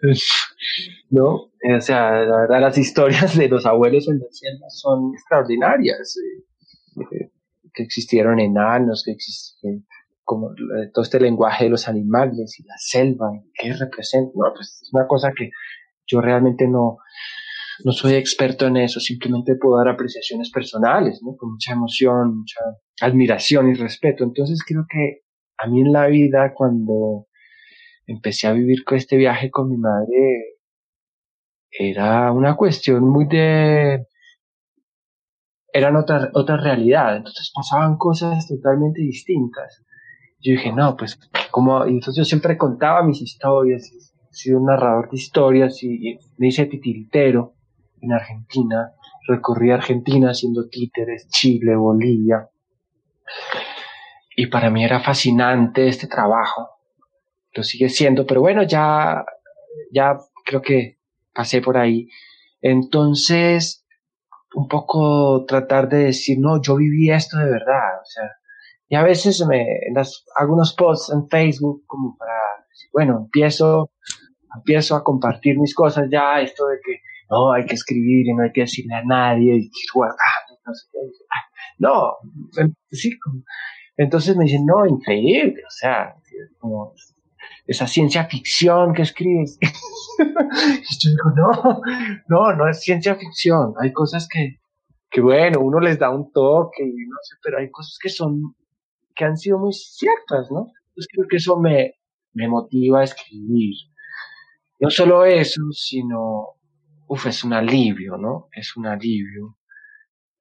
¿no? 1.10 1.26
O 1.26 1.80
sea, 1.80 2.12
la 2.12 2.40
verdad, 2.40 2.62
las 2.62 2.78
historias 2.78 3.36
de 3.36 3.48
los 3.48 3.66
abuelos 3.66 4.08
en 4.08 4.20
la 4.20 4.26
selva 4.30 4.70
son 4.70 5.12
extraordinarias. 5.12 6.16
Eh, 6.16 7.04
eh, 7.12 7.30
que 7.74 7.82
existieron 7.82 8.40
enanos, 8.40 9.02
que 9.04 9.12
existieron 9.12 9.86
como 10.24 10.54
todo 10.94 11.02
este 11.02 11.20
lenguaje 11.20 11.64
de 11.64 11.70
los 11.70 11.88
animales 11.88 12.58
y 12.58 12.62
la 12.62 12.74
selva, 12.78 13.32
qué 13.52 13.74
representa. 13.74 14.32
No, 14.34 14.54
pues 14.54 14.80
es 14.82 14.94
una 14.94 15.06
cosa 15.06 15.30
que 15.36 15.50
yo 16.06 16.22
realmente 16.22 16.66
no, 16.66 16.96
no 17.84 17.92
soy 17.92 18.14
experto 18.14 18.66
en 18.66 18.76
eso, 18.76 19.00
simplemente 19.00 19.56
puedo 19.56 19.78
dar 19.78 19.88
apreciaciones 19.88 20.50
personales, 20.50 21.20
¿no? 21.22 21.36
Con 21.36 21.52
mucha 21.52 21.72
emoción, 21.72 22.38
mucha 22.38 22.60
admiración 23.00 23.70
y 23.70 23.74
respeto. 23.74 24.24
Entonces 24.24 24.62
creo 24.66 24.84
que 24.88 25.22
a 25.58 25.66
mí 25.66 25.80
en 25.80 25.92
la 25.92 26.06
vida, 26.06 26.52
cuando 26.54 27.26
empecé 28.06 28.46
a 28.46 28.52
vivir 28.52 28.84
con 28.84 28.98
este 28.98 29.16
viaje 29.16 29.50
con 29.50 29.68
mi 29.68 29.76
madre, 29.76 30.56
era 31.70 32.32
una 32.32 32.56
cuestión 32.56 33.08
muy 33.08 33.26
de... 33.26 34.06
eran 35.72 35.96
otra, 35.96 36.30
otra 36.34 36.56
realidad, 36.56 37.16
entonces 37.16 37.52
pasaban 37.54 37.96
cosas 37.96 38.48
totalmente 38.48 39.00
distintas. 39.00 39.84
Yo 40.40 40.52
dije, 40.52 40.72
no, 40.72 40.96
pues, 40.96 41.18
como, 41.50 41.86
y 41.86 41.90
entonces 41.90 42.16
yo 42.16 42.24
siempre 42.24 42.56
contaba 42.56 43.04
mis 43.04 43.20
historias, 43.20 43.90
he 43.92 44.34
sido 44.34 44.58
un 44.58 44.66
narrador 44.66 45.10
de 45.10 45.16
historias 45.16 45.82
y, 45.82 46.18
me 46.38 46.48
hice 46.48 46.66
titiritero 46.66 47.54
en 48.02 48.12
Argentina, 48.12 48.92
recorrí 49.28 49.70
Argentina 49.70 50.30
haciendo 50.30 50.68
títeres, 50.68 51.28
Chile, 51.28 51.76
Bolivia, 51.76 52.48
y 54.36 54.46
para 54.46 54.70
mí 54.70 54.84
era 54.84 55.00
fascinante 55.00 55.88
este 55.88 56.06
trabajo, 56.06 56.70
lo 57.52 57.62
sigue 57.62 57.88
siendo, 57.88 58.26
pero 58.26 58.40
bueno, 58.40 58.62
ya, 58.62 59.24
ya 59.92 60.16
creo 60.44 60.62
que 60.62 60.98
pasé 61.34 61.60
por 61.60 61.76
ahí. 61.76 62.08
Entonces, 62.62 63.86
un 64.54 64.68
poco 64.68 65.44
tratar 65.46 65.88
de 65.88 66.04
decir, 66.04 66.38
no, 66.38 66.60
yo 66.60 66.76
viví 66.76 67.10
esto 67.10 67.38
de 67.38 67.50
verdad, 67.50 68.00
o 68.00 68.04
sea, 68.04 68.24
y 68.88 68.96
a 68.96 69.02
veces 69.02 69.44
me 69.46 69.64
las, 69.94 70.24
hago 70.36 70.54
unos 70.54 70.74
posts 70.74 71.12
en 71.12 71.28
Facebook 71.28 71.84
como 71.86 72.16
para, 72.16 72.34
bueno, 72.92 73.18
empiezo, 73.18 73.92
empiezo 74.56 74.96
a 74.96 75.04
compartir 75.04 75.58
mis 75.58 75.74
cosas 75.74 76.08
ya, 76.10 76.40
esto 76.40 76.66
de 76.66 76.78
que 76.84 77.00
no 77.30 77.52
hay 77.52 77.64
que 77.64 77.74
escribir 77.74 78.26
y 78.26 78.34
no 78.34 78.42
hay 78.42 78.52
que 78.52 78.62
decirle 78.62 78.94
a 78.94 79.04
nadie 79.04 79.56
y 79.56 79.70
guardar, 79.94 80.16
no 80.66 80.74
sé. 80.74 80.88
No, 81.78 82.16
sí, 82.90 83.18
entonces 83.96 84.36
me 84.36 84.44
dicen, 84.44 84.66
no, 84.66 84.86
increíble, 84.86 85.62
o 85.66 85.70
sea, 85.70 86.14
como 86.58 86.94
esa 87.66 87.86
ciencia 87.86 88.24
ficción 88.24 88.92
que 88.92 89.02
escribes. 89.02 89.58
y 89.60 90.98
yo 90.98 91.10
digo, 91.10 91.30
no, 91.36 91.80
no, 92.28 92.56
no 92.56 92.68
es 92.68 92.80
ciencia 92.80 93.14
ficción. 93.14 93.74
Hay 93.80 93.92
cosas 93.92 94.28
que, 94.28 94.60
que 95.10 95.20
bueno, 95.20 95.60
uno 95.60 95.80
les 95.80 95.98
da 95.98 96.10
un 96.10 96.32
toque 96.32 96.82
y 96.82 97.06
no 97.06 97.16
sé, 97.22 97.36
pero 97.42 97.58
hay 97.58 97.70
cosas 97.70 97.98
que 98.02 98.08
son, 98.08 98.54
que 99.14 99.24
han 99.24 99.36
sido 99.36 99.58
muy 99.58 99.72
ciertas, 99.72 100.50
¿no? 100.50 100.72
Entonces 100.88 101.08
creo 101.12 101.26
que 101.28 101.36
eso 101.36 101.58
me, 101.58 101.94
me 102.32 102.48
motiva 102.48 103.00
a 103.00 103.04
escribir. 103.04 103.76
No 104.80 104.90
solo 104.90 105.24
eso, 105.24 105.60
sino, 105.72 106.59
uff, 107.10 107.26
es 107.26 107.44
un 107.44 107.52
alivio, 107.52 108.16
¿no? 108.16 108.48
Es 108.52 108.76
un 108.76 108.86
alivio. 108.86 109.56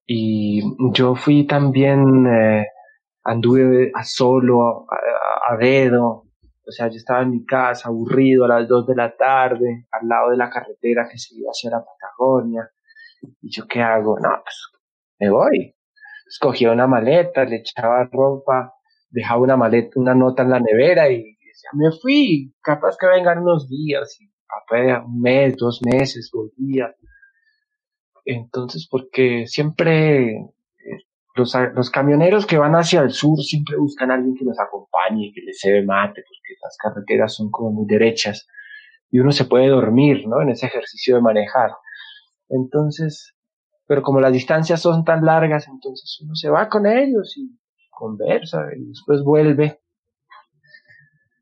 Y 0.06 0.62
yo 0.94 1.16
fui 1.16 1.46
también, 1.48 2.28
eh, 2.28 2.68
anduve 3.24 3.92
a 3.94 4.04
solo, 4.04 4.86
a, 4.92 5.54
a 5.54 5.58
dedo, 5.58 6.30
o 6.70 6.72
sea, 6.72 6.88
yo 6.88 6.98
estaba 6.98 7.24
en 7.24 7.32
mi 7.32 7.46
casa 7.46 7.90
aburrido 7.90 8.46
a 8.46 8.50
las 8.50 8.68
2 8.68 8.86
de 8.88 8.96
la 8.96 9.16
tarde, 9.18 9.88
al 9.92 10.08
lado 10.08 10.30
de 10.30 10.38
la 10.38 10.52
carretera 10.52 11.08
que 11.12 11.18
se 11.18 11.36
iba 11.36 11.50
hacia 11.50 11.72
la 11.72 11.84
Patagonia. 11.84 12.70
¿Y 13.42 13.50
yo 13.50 13.66
qué 13.68 13.82
hago? 13.82 14.20
No, 14.20 14.30
pues 14.44 14.70
me 15.20 15.32
voy. 15.32 15.76
Escogía 16.28 16.72
una 16.72 16.86
maleta, 16.86 17.44
le 17.46 17.58
echaba 17.58 18.08
ropa, 18.12 18.76
dejaba 19.10 19.42
una 19.42 19.58
maleta, 19.58 20.00
una 20.00 20.14
nota 20.14 20.44
en 20.44 20.52
la 20.52 20.60
nevera 20.60 21.10
y 21.10 21.18
decía, 21.18 21.72
me 21.74 21.90
fui, 22.00 22.54
capaz 22.62 22.98
que 23.00 23.08
vengan 23.08 23.40
unos 23.40 23.68
días, 23.68 24.20
un 25.06 25.22
mes, 25.22 25.56
dos 25.58 25.82
meses, 25.84 26.30
volvía. 26.34 26.96
Entonces, 28.26 28.88
porque 28.90 29.48
siempre 29.48 30.36
los, 31.36 31.90
camioneros 31.90 32.46
que 32.46 32.58
van 32.58 32.76
hacia 32.76 33.02
el 33.02 33.12
sur 33.12 33.40
siempre 33.40 33.78
buscan 33.78 34.12
a 34.12 34.16
alguien 34.16 34.36
que 34.36 34.46
los 34.46 34.60
acompañe, 34.60 35.32
que 35.34 35.42
les 35.42 35.60
se 35.60 35.82
mate, 35.84 36.24
porque 36.28 36.54
las 36.62 36.78
carreteras 36.78 37.34
son 37.34 37.50
como 37.50 37.72
muy 37.72 37.86
derechas 37.88 38.48
y 39.12 39.20
uno 39.20 39.32
se 39.32 39.46
puede 39.46 39.68
dormir, 39.68 40.28
¿no? 40.28 40.42
En 40.42 40.50
ese 40.50 40.68
ejercicio 40.68 41.16
de 41.16 41.22
manejar. 41.22 41.72
Entonces, 42.50 43.34
pero 43.88 44.04
como 44.04 44.20
las 44.20 44.34
distancias 44.34 44.82
son 44.82 45.04
tan 45.04 45.26
largas, 45.26 45.68
entonces 45.68 46.20
uno 46.24 46.36
se 46.36 46.50
va 46.50 46.70
con 46.70 46.86
ellos 46.86 47.36
y 47.38 47.58
conversa 47.90 48.68
y 48.78 48.86
después 48.86 49.24
vuelve. 49.24 49.80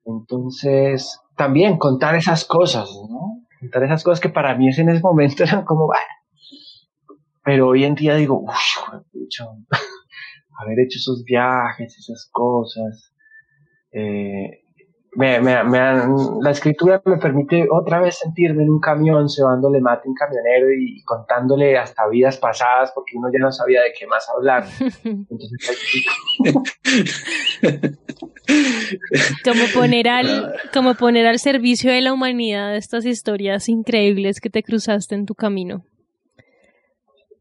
Entonces, 0.05 1.19
también 1.37 1.77
contar 1.77 2.15
esas 2.15 2.43
cosas, 2.43 2.89
¿no? 3.09 3.45
Contar 3.59 3.83
esas 3.83 4.03
cosas 4.03 4.19
que 4.19 4.29
para 4.29 4.55
mí 4.55 4.67
en 4.67 4.89
ese 4.89 5.01
momento 5.01 5.43
eran 5.45 5.63
como, 5.63 5.89
pero 7.43 7.69
hoy 7.69 7.85
en 7.85 7.95
día 7.95 8.15
digo, 8.15 8.39
uff, 8.39 8.77
haber 10.59 10.79
hecho 10.79 10.97
esos 10.97 11.23
viajes, 11.23 11.97
esas 11.97 12.27
cosas. 12.31 13.13
Eh, 13.91 14.63
me, 15.17 15.41
me, 15.41 15.51
la 16.41 16.51
escritura 16.51 17.01
me 17.05 17.17
permite 17.17 17.67
otra 17.69 17.99
vez 17.99 18.19
sentirme 18.19 18.63
en 18.63 18.69
un 18.69 18.79
camión 18.79 19.27
cebándole 19.29 19.81
mate 19.81 20.07
a 20.07 20.09
un 20.09 20.15
camionero 20.15 20.71
y, 20.71 21.03
contándole 21.03 21.77
hasta 21.77 22.07
vidas 22.07 22.37
pasadas 22.37 22.93
porque 22.93 23.17
uno 23.17 23.29
ya 23.31 23.39
no 23.39 23.51
sabía 23.51 23.81
de 23.81 23.91
qué 23.97 24.05
más 24.07 24.29
hablar. 24.29 24.65
como 29.43 29.65
poner 29.73 30.07
al 30.07 30.53
como 30.73 30.95
poner 30.95 31.27
al 31.27 31.39
servicio 31.39 31.91
de 31.91 31.99
la 32.01 32.13
humanidad 32.13 32.73
estas 32.75 33.05
historias 33.05 33.67
increíbles 33.67 34.39
que 34.39 34.49
te 34.49 34.63
cruzaste 34.63 35.15
en 35.15 35.25
tu 35.25 35.35
camino 35.35 35.83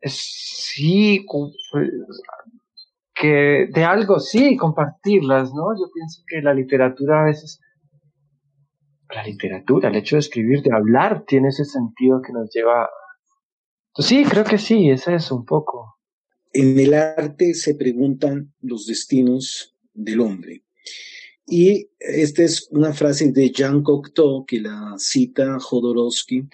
sí, 0.08 1.26
que 3.14 3.68
de 3.72 3.84
algo 3.84 4.20
sí, 4.20 4.56
compartirlas, 4.56 5.52
¿no? 5.54 5.74
Yo 5.74 5.90
pienso 5.92 6.22
que 6.26 6.42
la 6.42 6.54
literatura 6.54 7.22
a 7.22 7.24
veces, 7.24 7.60
la 9.14 9.24
literatura, 9.24 9.88
el 9.88 9.96
hecho 9.96 10.16
de 10.16 10.20
escribir, 10.20 10.62
de 10.62 10.74
hablar, 10.74 11.24
tiene 11.26 11.48
ese 11.48 11.64
sentido 11.64 12.20
que 12.22 12.32
nos 12.32 12.50
lleva... 12.52 12.88
Pues 13.94 14.08
sí, 14.08 14.24
creo 14.24 14.44
que 14.44 14.58
sí, 14.58 14.90
es 14.90 15.30
un 15.30 15.44
poco. 15.44 15.98
En 16.52 16.78
el 16.78 16.94
arte 16.94 17.54
se 17.54 17.74
preguntan 17.74 18.52
los 18.60 18.86
destinos 18.86 19.74
del 19.94 20.20
hombre. 20.20 20.64
Y 21.46 21.88
esta 21.98 22.42
es 22.42 22.68
una 22.70 22.92
frase 22.92 23.30
de 23.30 23.50
Jean 23.50 23.82
Cocteau 23.82 24.44
que 24.44 24.60
la 24.60 24.94
cita 24.98 25.58
Jodorowsky 25.60 26.48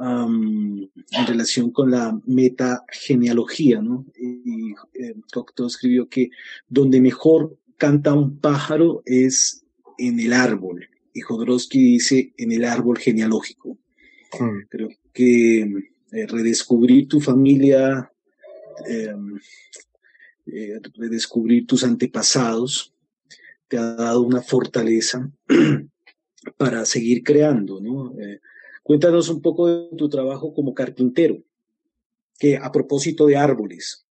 en 0.00 1.26
relación 1.26 1.72
con 1.72 1.90
la 1.90 2.18
metagenealogía, 2.26 3.82
¿no? 3.82 4.06
Eh, 4.14 5.14
Cocteau 5.32 5.66
escribió 5.66 6.08
que 6.08 6.30
donde 6.68 7.00
mejor 7.00 7.56
canta 7.76 8.14
un 8.14 8.38
pájaro 8.38 9.02
es 9.04 9.64
en 9.98 10.20
el 10.20 10.32
árbol, 10.32 10.88
y 11.12 11.20
Jodorowsky 11.20 11.78
dice 11.78 12.32
en 12.36 12.52
el 12.52 12.64
árbol 12.64 12.98
genealógico. 12.98 13.78
Hmm. 14.38 14.66
Creo 14.68 14.88
que 15.12 15.60
eh, 15.60 16.26
redescubrir 16.26 17.08
tu 17.08 17.20
familia, 17.20 18.10
em, 18.86 19.38
eh, 20.46 20.80
redescubrir 20.94 21.66
tus 21.66 21.84
antepasados, 21.84 22.94
te 23.68 23.76
ha 23.76 23.94
dado 23.94 24.22
una 24.22 24.40
fortaleza 24.40 25.30
para 26.56 26.84
seguir 26.84 27.22
creando, 27.22 27.80
¿no? 27.80 28.14
Cuéntanos 28.82 29.28
un 29.28 29.42
poco 29.42 29.66
de 29.66 29.96
tu 29.98 30.08
trabajo 30.08 30.54
como 30.54 30.72
carpintero, 30.72 31.42
que 32.38 32.56
a 32.56 32.72
propósito 32.72 33.26
de 33.26 33.36
árboles. 33.36 34.06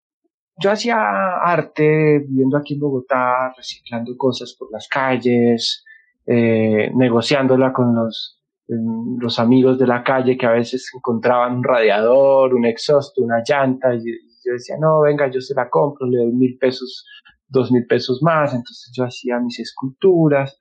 Yo 0.57 0.71
hacía 0.71 0.97
arte 1.43 2.25
viviendo 2.27 2.57
aquí 2.57 2.73
en 2.73 2.79
Bogotá, 2.79 3.53
reciclando 3.55 4.17
cosas 4.17 4.53
por 4.53 4.71
las 4.71 4.87
calles, 4.87 5.83
eh, 6.25 6.91
negociándola 6.93 7.73
con 7.73 7.95
los, 7.95 8.41
los 8.67 9.39
amigos 9.39 9.77
de 9.77 9.87
la 9.87 10.03
calle 10.03 10.37
que 10.37 10.45
a 10.45 10.51
veces 10.51 10.89
encontraban 10.95 11.57
un 11.57 11.63
radiador, 11.63 12.53
un 12.53 12.65
exhausto, 12.65 13.21
una 13.21 13.43
llanta, 13.47 13.93
y 13.95 14.03
yo 14.45 14.53
decía, 14.53 14.75
no, 14.79 15.01
venga, 15.01 15.29
yo 15.29 15.41
se 15.41 15.53
la 15.53 15.69
compro, 15.69 16.07
le 16.07 16.17
doy 16.17 16.31
mil 16.31 16.57
pesos, 16.57 17.05
dos 17.47 17.71
mil 17.71 17.85
pesos 17.85 18.21
más, 18.21 18.53
entonces 18.53 18.91
yo 18.95 19.05
hacía 19.05 19.39
mis 19.39 19.59
esculturas, 19.59 20.57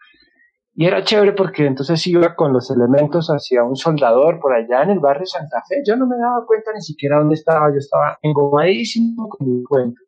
y 0.74 0.86
era 0.86 1.04
chévere 1.04 1.32
porque 1.32 1.66
entonces 1.66 2.06
iba 2.06 2.34
con 2.34 2.52
los 2.52 2.70
elementos 2.70 3.28
hacia 3.28 3.62
un 3.62 3.76
soldador 3.76 4.40
por 4.40 4.54
allá 4.54 4.82
en 4.82 4.90
el 4.90 5.00
barrio 5.00 5.26
Santa 5.26 5.62
Fe. 5.68 5.82
Yo 5.86 5.96
no 5.96 6.06
me 6.06 6.16
daba 6.16 6.46
cuenta 6.46 6.72
ni 6.72 6.80
siquiera 6.80 7.18
dónde 7.18 7.34
estaba. 7.34 7.70
Yo 7.70 7.76
estaba 7.76 8.18
engomadísimo 8.22 9.28
con 9.28 9.46
mi 9.46 9.62
cuento. 9.64 10.00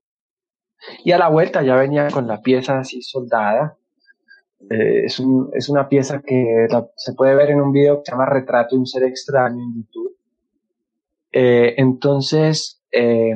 Y 1.04 1.12
a 1.12 1.18
la 1.18 1.28
vuelta 1.28 1.62
ya 1.62 1.76
venía 1.76 2.08
con 2.10 2.26
la 2.26 2.40
pieza 2.40 2.78
así 2.78 3.02
soldada. 3.02 3.76
Eh, 4.70 5.04
es, 5.04 5.18
un, 5.20 5.50
es, 5.54 5.68
una 5.68 5.88
pieza 5.88 6.22
que 6.22 6.66
se 6.96 7.12
puede 7.12 7.34
ver 7.34 7.50
en 7.50 7.60
un 7.60 7.72
video 7.72 7.98
que 7.98 8.06
se 8.06 8.12
llama 8.12 8.26
Retrato 8.26 8.74
de 8.74 8.80
un 8.80 8.86
ser 8.86 9.02
extraño 9.04 9.62
en 9.62 9.74
YouTube. 9.74 10.16
Eh, 11.32 11.74
entonces, 11.76 12.82
eh, 12.90 13.34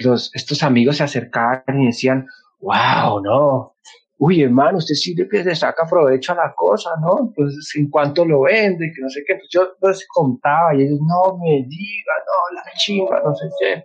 los, 0.00 0.34
estos 0.34 0.62
amigos 0.62 0.96
se 0.96 1.04
acercaban 1.04 1.80
y 1.80 1.86
decían, 1.86 2.26
wow, 2.60 3.20
no, 3.22 3.74
uy, 4.18 4.42
hermano, 4.42 4.78
usted 4.78 4.94
sí 4.94 5.14
que 5.14 5.44
le 5.44 5.54
saca 5.54 5.86
provecho 5.88 6.32
a 6.32 6.36
la 6.36 6.54
cosa, 6.54 6.90
¿no? 7.00 7.28
Entonces, 7.28 7.70
en 7.76 7.90
cuanto 7.90 8.24
lo 8.24 8.42
vende, 8.42 8.92
que 8.94 9.02
no 9.02 9.08
sé 9.10 9.22
qué, 9.26 9.38
yo 9.50 9.74
les 9.82 10.06
contaba 10.08 10.74
y 10.74 10.82
ellos, 10.82 11.00
no 11.00 11.36
me 11.38 11.64
digan, 11.68 12.20
no, 12.26 12.54
la 12.54 12.62
chimba, 12.76 13.20
no 13.22 13.34
sé 13.34 13.46
qué. 13.60 13.84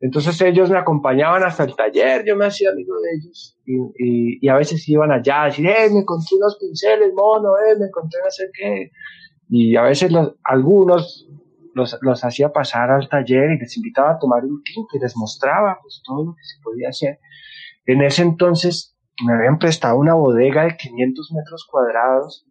Entonces 0.00 0.40
ellos 0.40 0.70
me 0.70 0.78
acompañaban 0.78 1.42
hasta 1.42 1.64
el 1.64 1.74
taller, 1.74 2.24
yo 2.24 2.36
me 2.36 2.46
hacía 2.46 2.70
amigo 2.70 2.94
de 3.00 3.08
ellos 3.16 3.58
y, 3.66 4.38
y, 4.40 4.48
a 4.48 4.54
veces 4.54 4.88
iban 4.88 5.10
allá 5.10 5.42
a 5.42 5.46
decir, 5.46 5.66
eh, 5.66 5.90
me 5.90 6.00
encontré 6.00 6.36
unos 6.36 6.56
pinceles, 6.56 7.12
mono, 7.14 7.56
eh, 7.58 7.76
me 7.78 7.86
encontré 7.86 8.20
no 8.24 8.30
sé 8.30 8.48
qué. 8.54 8.90
Y 9.48 9.74
a 9.76 9.82
veces 9.82 10.12
los, 10.12 10.36
algunos 10.44 11.26
los, 11.74 11.98
los 12.00 12.24
hacía 12.24 12.52
pasar 12.52 12.90
al 12.90 13.08
taller 13.08 13.50
y 13.50 13.58
les 13.58 13.76
invitaba 13.76 14.12
a 14.12 14.18
tomar 14.18 14.44
un 14.44 14.62
tinto 14.62 14.96
y 14.96 15.00
les 15.00 15.16
mostraba 15.16 15.78
pues, 15.82 16.00
todo 16.04 16.26
lo 16.26 16.32
que 16.32 16.44
se 16.44 16.62
podía 16.62 16.90
hacer. 16.90 17.18
En 17.86 18.02
ese 18.02 18.22
entonces 18.22 18.96
me 19.24 19.32
habían 19.32 19.58
prestado 19.58 19.98
una 19.98 20.14
bodega 20.14 20.64
de 20.64 20.76
500 20.76 21.32
metros 21.32 21.66
cuadrados 21.68 22.46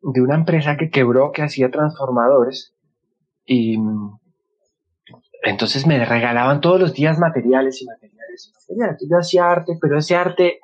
de 0.00 0.20
una 0.20 0.36
empresa 0.36 0.76
que 0.76 0.90
quebró, 0.90 1.32
que 1.32 1.42
hacía 1.42 1.70
transformadores. 1.70 2.74
Y 3.46 3.78
entonces 5.44 5.86
me 5.86 6.04
regalaban 6.04 6.60
todos 6.60 6.80
los 6.80 6.94
días 6.94 7.18
materiales 7.18 7.80
y 7.82 7.86
materiales 7.86 8.48
y 8.48 8.52
materiales. 8.52 9.06
Yo 9.08 9.18
hacía 9.18 9.50
arte, 9.50 9.78
pero 9.80 9.98
ese 9.98 10.16
arte 10.16 10.60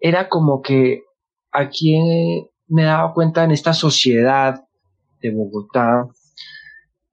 era 0.00 0.28
como 0.28 0.60
que 0.60 1.02
aquí 1.52 1.98
me 2.68 2.84
daba 2.84 3.14
cuenta 3.14 3.44
en 3.44 3.52
esta 3.52 3.72
sociedad 3.72 4.64
de 5.20 5.30
Bogotá, 5.30 6.06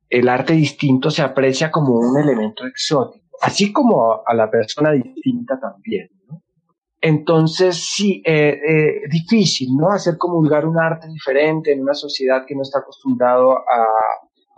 el 0.09 0.27
arte 0.27 0.53
distinto 0.53 1.11
se 1.11 1.21
aprecia 1.21 1.69
como 1.69 1.99
un 1.99 2.17
elemento 2.17 2.65
exótico, 2.65 3.37
así 3.41 3.71
como 3.71 4.21
a 4.25 4.33
la 4.33 4.49
persona 4.49 4.91
distinta 4.91 5.59
también. 5.59 6.09
Entonces, 7.01 7.77
sí, 7.77 8.21
eh, 8.25 8.59
eh, 8.67 9.01
difícil, 9.09 9.69
¿no? 9.77 9.91
Hacer 9.91 10.17
comulgar 10.17 10.65
un 10.65 10.77
arte 10.77 11.07
diferente 11.07 11.71
en 11.71 11.81
una 11.81 11.93
sociedad 11.93 12.43
que 12.45 12.55
no 12.55 12.63
está 12.63 12.79
acostumbrado 12.79 13.51
a, 13.51 13.85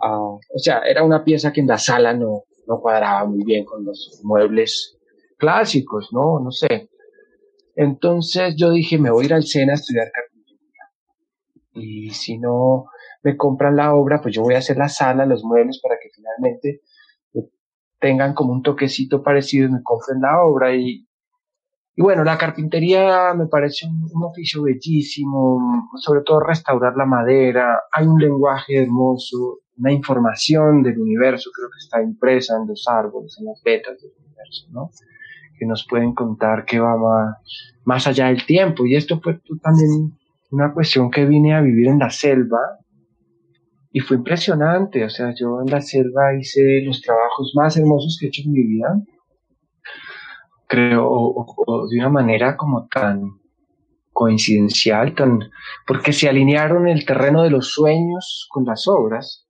o 0.02 0.40
sea, 0.56 0.80
era 0.80 1.04
una 1.04 1.24
pieza 1.24 1.52
que 1.52 1.60
en 1.60 1.68
la 1.68 1.78
sala 1.78 2.12
no, 2.12 2.44
no 2.66 2.80
cuadraba 2.80 3.24
muy 3.26 3.44
bien 3.44 3.64
con 3.64 3.84
los 3.84 4.20
muebles 4.24 4.98
clásicos, 5.38 6.08
¿no? 6.12 6.40
No 6.40 6.50
sé. 6.50 6.90
Entonces 7.74 8.54
yo 8.56 8.70
dije, 8.70 8.98
me 8.98 9.10
voy 9.10 9.24
a 9.24 9.26
ir 9.26 9.34
al 9.34 9.44
SENA 9.44 9.72
a 9.72 9.76
estudiar 9.76 10.10
carpintería. 10.12 10.90
Y 11.74 12.10
si 12.10 12.38
no 12.38 12.86
me 13.22 13.36
compran 13.36 13.76
la 13.76 13.94
obra, 13.94 14.20
pues 14.20 14.34
yo 14.34 14.42
voy 14.42 14.54
a 14.54 14.58
hacer 14.58 14.76
la 14.76 14.88
sala, 14.88 15.26
los 15.26 15.44
muebles, 15.44 15.80
para 15.80 15.96
que 16.00 16.10
finalmente 16.14 16.82
tengan 17.98 18.34
como 18.34 18.52
un 18.52 18.62
toquecito 18.62 19.22
parecido 19.22 19.68
y 19.68 19.72
me 19.72 19.82
compren 19.82 20.20
la 20.20 20.42
obra. 20.44 20.74
Y, 20.74 21.06
y 21.94 22.00
bueno, 22.00 22.24
la 22.24 22.38
carpintería 22.38 23.34
me 23.34 23.46
parece 23.46 23.86
un, 23.86 24.24
oficio 24.24 24.62
bellísimo, 24.62 25.90
sobre 25.96 26.22
todo 26.22 26.40
restaurar 26.40 26.96
la 26.96 27.04
madera, 27.04 27.82
hay 27.92 28.06
un 28.06 28.18
lenguaje 28.18 28.82
hermoso, 28.82 29.58
una 29.76 29.92
información 29.92 30.82
del 30.82 30.98
universo, 30.98 31.50
creo 31.54 31.68
que 31.68 31.84
está 31.84 32.02
impresa 32.02 32.56
en 32.56 32.66
los 32.66 32.86
árboles, 32.88 33.36
en 33.38 33.46
las 33.46 33.60
vetas 33.62 34.00
del 34.00 34.12
universo, 34.24 34.68
¿no? 34.70 34.90
Que 35.58 35.66
nos 35.66 35.86
pueden 35.86 36.14
contar 36.14 36.64
que 36.64 36.80
va 36.80 36.96
más, 36.96 37.36
más 37.84 38.06
allá 38.06 38.28
del 38.28 38.46
tiempo. 38.46 38.86
Y 38.86 38.96
esto 38.96 39.20
fue 39.20 39.38
también 39.62 40.12
una 40.50 40.72
cuestión 40.72 41.10
que 41.10 41.26
vine 41.26 41.54
a 41.54 41.60
vivir 41.60 41.88
en 41.88 41.98
la 41.98 42.10
selva 42.10 42.78
y 43.90 44.00
fue 44.00 44.16
impresionante. 44.16 45.04
O 45.04 45.10
sea, 45.10 45.34
yo 45.34 45.60
en 45.60 45.70
la 45.70 45.82
selva 45.82 46.34
hice 46.38 46.82
los 46.84 47.02
trabajos 47.02 47.52
más 47.54 47.76
hermosos 47.76 48.16
que 48.18 48.26
he 48.26 48.28
hecho 48.28 48.42
en 48.46 48.52
mi 48.52 48.62
vida 48.62 49.02
creo, 50.72 51.06
o, 51.06 51.86
de 51.86 51.98
una 51.98 52.08
manera 52.08 52.56
como 52.56 52.88
tan 52.88 53.38
coincidencial, 54.10 55.14
tan, 55.14 55.38
porque 55.86 56.14
se 56.14 56.30
alinearon 56.30 56.88
el 56.88 57.04
terreno 57.04 57.42
de 57.42 57.50
los 57.50 57.74
sueños 57.74 58.48
con 58.50 58.64
las 58.64 58.88
obras. 58.88 59.46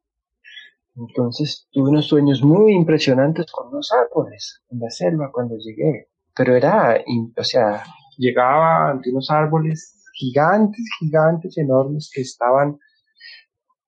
Entonces 0.96 1.68
tuve 1.70 1.90
unos 1.90 2.06
sueños 2.06 2.42
muy 2.42 2.72
impresionantes 2.74 3.46
con 3.52 3.72
los 3.72 3.92
árboles 3.92 4.62
en 4.70 4.80
la 4.80 4.90
selva 4.90 5.30
cuando 5.32 5.56
llegué. 5.58 6.08
Pero 6.34 6.56
era, 6.56 6.98
o 7.36 7.44
sea, 7.44 7.84
llegaba 8.18 8.90
ante 8.90 9.10
unos 9.10 9.30
árboles 9.30 10.02
gigantes, 10.14 10.84
gigantes, 10.98 11.56
enormes 11.56 12.10
que 12.12 12.22
estaban, 12.22 12.78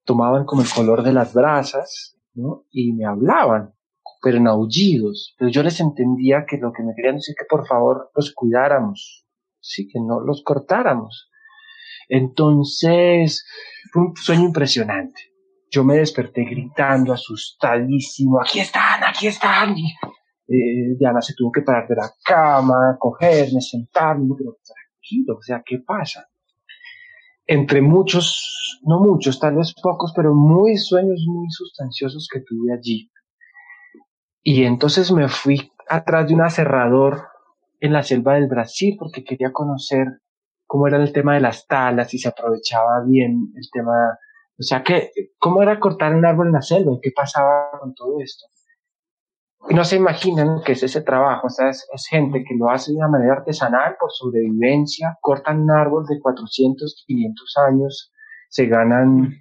tomaban 0.05 0.45
como 0.45 0.63
el 0.63 0.69
color 0.69 1.03
de 1.03 1.13
las 1.13 1.35
brasas, 1.35 2.17
¿no? 2.35 2.65
Y 2.71 2.93
me 2.93 3.07
hablaban 3.07 3.75
pero 4.25 4.39
en 4.39 4.49
aullidos. 4.49 5.35
Pero 5.39 5.51
yo 5.51 5.63
les 5.63 5.79
entendía 5.81 6.47
que 6.49 6.57
lo 6.57 6.73
que 6.73 6.83
me 6.83 6.95
querían 6.97 7.17
decir 7.17 7.35
que 7.39 7.45
por 7.45 7.67
favor 7.67 8.11
los 8.17 8.33
cuidáramos, 8.33 9.27
sí, 9.61 9.87
que 9.87 10.01
no 10.01 10.21
los 10.21 10.43
cortáramos. 10.43 11.31
Entonces, 12.09 13.45
fue 13.93 14.03
un 14.03 14.17
sueño 14.17 14.47
impresionante. 14.47 15.21
Yo 15.71 15.85
me 15.85 15.97
desperté 15.97 16.45
gritando, 16.45 17.13
asustadísimo, 17.13 18.41
aquí 18.41 18.61
están, 18.61 19.05
aquí 19.05 19.27
están. 19.27 19.77
Eh, 19.77 20.97
Diana 20.99 21.21
se 21.21 21.35
tuvo 21.35 21.53
que 21.53 21.63
parar 21.63 21.87
de 21.87 21.97
la 21.97 22.11
cama, 22.25 22.97
cogerme, 22.99 23.61
sentarme, 23.61 24.35
pero 24.39 24.57
tranquilo, 24.65 25.37
o 25.39 25.43
sea, 25.43 25.63
¿qué 25.65 25.81
pasa? 25.81 26.29
Entre 27.47 27.83
muchos, 27.83 28.81
no 28.85 29.01
muchos, 29.01 29.39
tal 29.39 29.57
vez 29.57 29.75
pocos, 29.83 30.13
pero 30.17 30.35
muy 30.35 30.79
sueños 30.79 31.25
muy 31.27 31.51
sustanciosos 31.51 32.27
que 32.33 32.41
tuve 32.41 32.73
allí. 32.73 33.11
Y 34.47 34.65
entonces 34.65 35.11
me 35.11 35.27
fui 35.29 35.73
atrás 35.89 36.29
de 36.29 36.35
un 36.35 36.43
aserrador 36.43 37.29
en 37.81 37.95
la 37.95 38.03
selva 38.03 38.35
del 38.35 38.47
Brasil 38.47 38.95
porque 38.99 39.25
quería 39.25 39.53
conocer 39.53 40.21
cómo 40.67 40.87
era 40.87 40.99
el 40.99 41.15
tema 41.15 41.35
de 41.35 41.41
las 41.41 41.67
talas 41.67 42.13
y 42.13 42.19
se 42.19 42.29
aprovechaba 42.29 43.03
bien 43.07 43.53
el 43.57 43.65
tema, 43.73 44.19
o 44.59 44.63
sea, 44.63 44.83
que, 44.83 45.11
cómo 45.39 45.63
era 45.63 45.81
cortar 45.81 46.15
un 46.15 46.27
árbol 46.27 46.49
en 46.49 46.53
la 46.53 46.63
selva 46.63 46.93
y 46.93 47.01
qué 47.01 47.11
pasaba 47.17 47.71
con 47.81 47.95
todo 47.95 48.21
esto. 48.21 48.45
Y 49.71 49.75
no 49.75 49.83
se 49.83 49.97
imaginan 49.97 50.61
que 50.63 50.73
es 50.73 50.83
ese 50.83 51.01
trabajo, 51.01 51.47
o 51.47 51.51
sea, 51.51 51.71
es, 51.71 51.87
gente 52.11 52.45
que 52.47 52.55
lo 52.55 52.69
hace 52.69 52.93
de 52.93 52.99
una 52.99 53.09
manera 53.09 53.35
artesanal 53.37 53.97
por 53.99 54.11
sobrevivencia, 54.13 55.17
cortan 55.23 55.63
un 55.63 55.71
árbol 55.71 56.05
de 56.05 56.21
400, 56.21 57.05
500 57.07 57.55
años, 57.67 58.13
se 58.51 58.67
ganan 58.67 59.33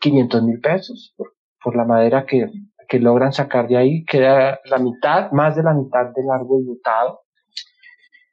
500 0.00 0.42
mil 0.42 0.60
pesos 0.60 1.14
por, 1.16 1.32
por 1.62 1.76
la 1.76 1.86
madera 1.86 2.26
que, 2.26 2.46
que 2.88 2.98
logran 2.98 3.32
sacar 3.32 3.68
de 3.68 3.76
ahí, 3.76 4.04
queda 4.04 4.60
la 4.64 4.78
mitad, 4.78 5.30
más 5.32 5.56
de 5.56 5.62
la 5.62 5.74
mitad 5.74 6.06
del 6.14 6.30
árbol 6.30 6.64
botado. 6.64 7.20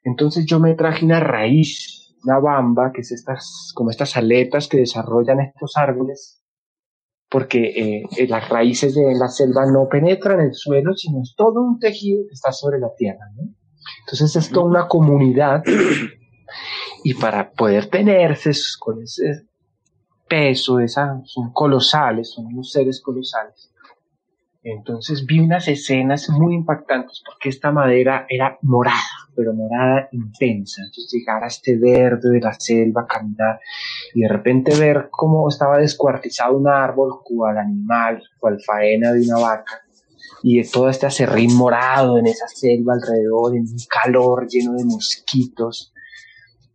Entonces 0.04 0.46
yo 0.46 0.58
me 0.58 0.74
traje 0.74 1.04
una 1.04 1.20
raíz, 1.20 2.14
una 2.24 2.38
bamba, 2.38 2.92
que 2.92 3.02
es 3.02 3.12
estas, 3.12 3.72
como 3.74 3.90
estas 3.90 4.16
aletas 4.16 4.68
que 4.68 4.78
desarrollan 4.78 5.40
estos 5.40 5.76
árboles, 5.76 6.42
porque 7.28 8.04
eh, 8.10 8.26
las 8.28 8.48
raíces 8.48 8.94
de 8.94 9.14
la 9.14 9.28
selva 9.28 9.64
no 9.66 9.88
penetran 9.88 10.40
el 10.40 10.54
suelo, 10.54 10.94
sino 10.94 11.22
es 11.22 11.34
todo 11.36 11.62
un 11.62 11.78
tejido 11.78 12.24
que 12.28 12.34
está 12.34 12.52
sobre 12.52 12.78
la 12.78 12.94
tierra. 12.96 13.26
Entonces 14.06 14.36
es 14.36 14.50
toda 14.50 14.66
una 14.66 14.88
comunidad 14.88 15.62
y 17.04 17.14
para 17.14 17.50
poder 17.50 17.86
tenerse 17.86 18.50
con 18.78 19.02
ese 19.02 19.46
peso, 20.28 20.80
esa, 20.80 21.20
son 21.24 21.52
colosales, 21.52 22.30
son 22.32 22.46
unos 22.46 22.70
seres 22.70 23.00
colosales. 23.02 23.71
Entonces 24.64 25.26
vi 25.26 25.40
unas 25.40 25.66
escenas 25.66 26.28
muy 26.30 26.54
impactantes 26.54 27.22
porque 27.26 27.48
esta 27.48 27.72
madera 27.72 28.26
era 28.28 28.58
morada, 28.62 29.00
pero 29.34 29.52
morada 29.52 30.08
intensa. 30.12 30.82
Entonces 30.82 31.12
llegar 31.12 31.42
a 31.42 31.48
este 31.48 31.76
verde 31.76 32.30
de 32.30 32.40
la 32.40 32.52
selva, 32.52 33.06
caminar 33.06 33.58
y 34.14 34.20
de 34.20 34.28
repente 34.28 34.78
ver 34.78 35.08
cómo 35.10 35.48
estaba 35.48 35.78
descuartizado 35.78 36.56
un 36.56 36.68
árbol, 36.68 37.20
cual 37.24 37.58
animal, 37.58 38.22
cual 38.38 38.58
faena 38.64 39.12
de 39.12 39.22
una 39.22 39.38
vaca, 39.38 39.80
y 40.44 40.58
de 40.58 40.68
todo 40.68 40.88
este 40.88 41.06
acerrín 41.06 41.56
morado 41.56 42.18
en 42.18 42.26
esa 42.26 42.46
selva 42.46 42.94
alrededor, 42.94 43.56
en 43.56 43.62
un 43.62 43.76
calor 43.88 44.46
lleno 44.46 44.74
de 44.74 44.84
mosquitos, 44.84 45.92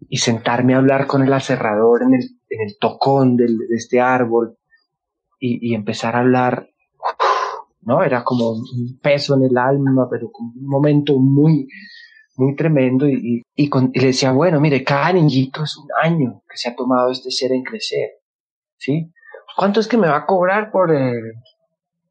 y 0.10 0.18
sentarme 0.18 0.74
a 0.74 0.78
hablar 0.78 1.08
con 1.08 1.24
el 1.24 1.32
aserrador 1.32 2.04
en 2.04 2.16
el, 2.16 2.30
en 2.50 2.68
el 2.68 2.78
tocón 2.80 3.38
de 3.38 3.48
este 3.72 4.02
árbol 4.02 4.58
y, 5.40 5.72
y 5.72 5.74
empezar 5.74 6.16
a 6.16 6.20
hablar 6.20 6.70
¿no? 7.88 8.04
Era 8.04 8.22
como 8.24 8.52
un 8.52 9.00
peso 9.02 9.36
en 9.38 9.46
el 9.46 9.58
alma, 9.58 10.10
pero 10.12 10.30
con 10.30 10.48
un 10.48 10.68
momento 10.68 11.18
muy, 11.18 11.70
muy 12.36 12.54
tremendo 12.54 13.08
y, 13.08 13.42
y, 13.56 13.70
le 13.94 14.08
decía, 14.08 14.34
bueno, 14.34 14.60
mire, 14.60 14.84
cada 14.84 15.14
niñito 15.14 15.64
es 15.64 15.78
un 15.78 15.88
año 16.04 16.44
que 16.50 16.58
se 16.58 16.70
ha 16.70 16.76
tomado 16.76 17.10
este 17.12 17.32
ser 17.32 17.54
en 17.54 17.64
crecer, 17.64 18.10
¿sí? 18.76 19.10
¿Cuánto 19.56 19.80
es 19.80 19.88
que 19.88 19.98
me 19.98 20.10
va 20.10 20.18
a 20.18 20.26
cobrar 20.26 20.70
por, 20.70 20.94
eh, 20.94 21.14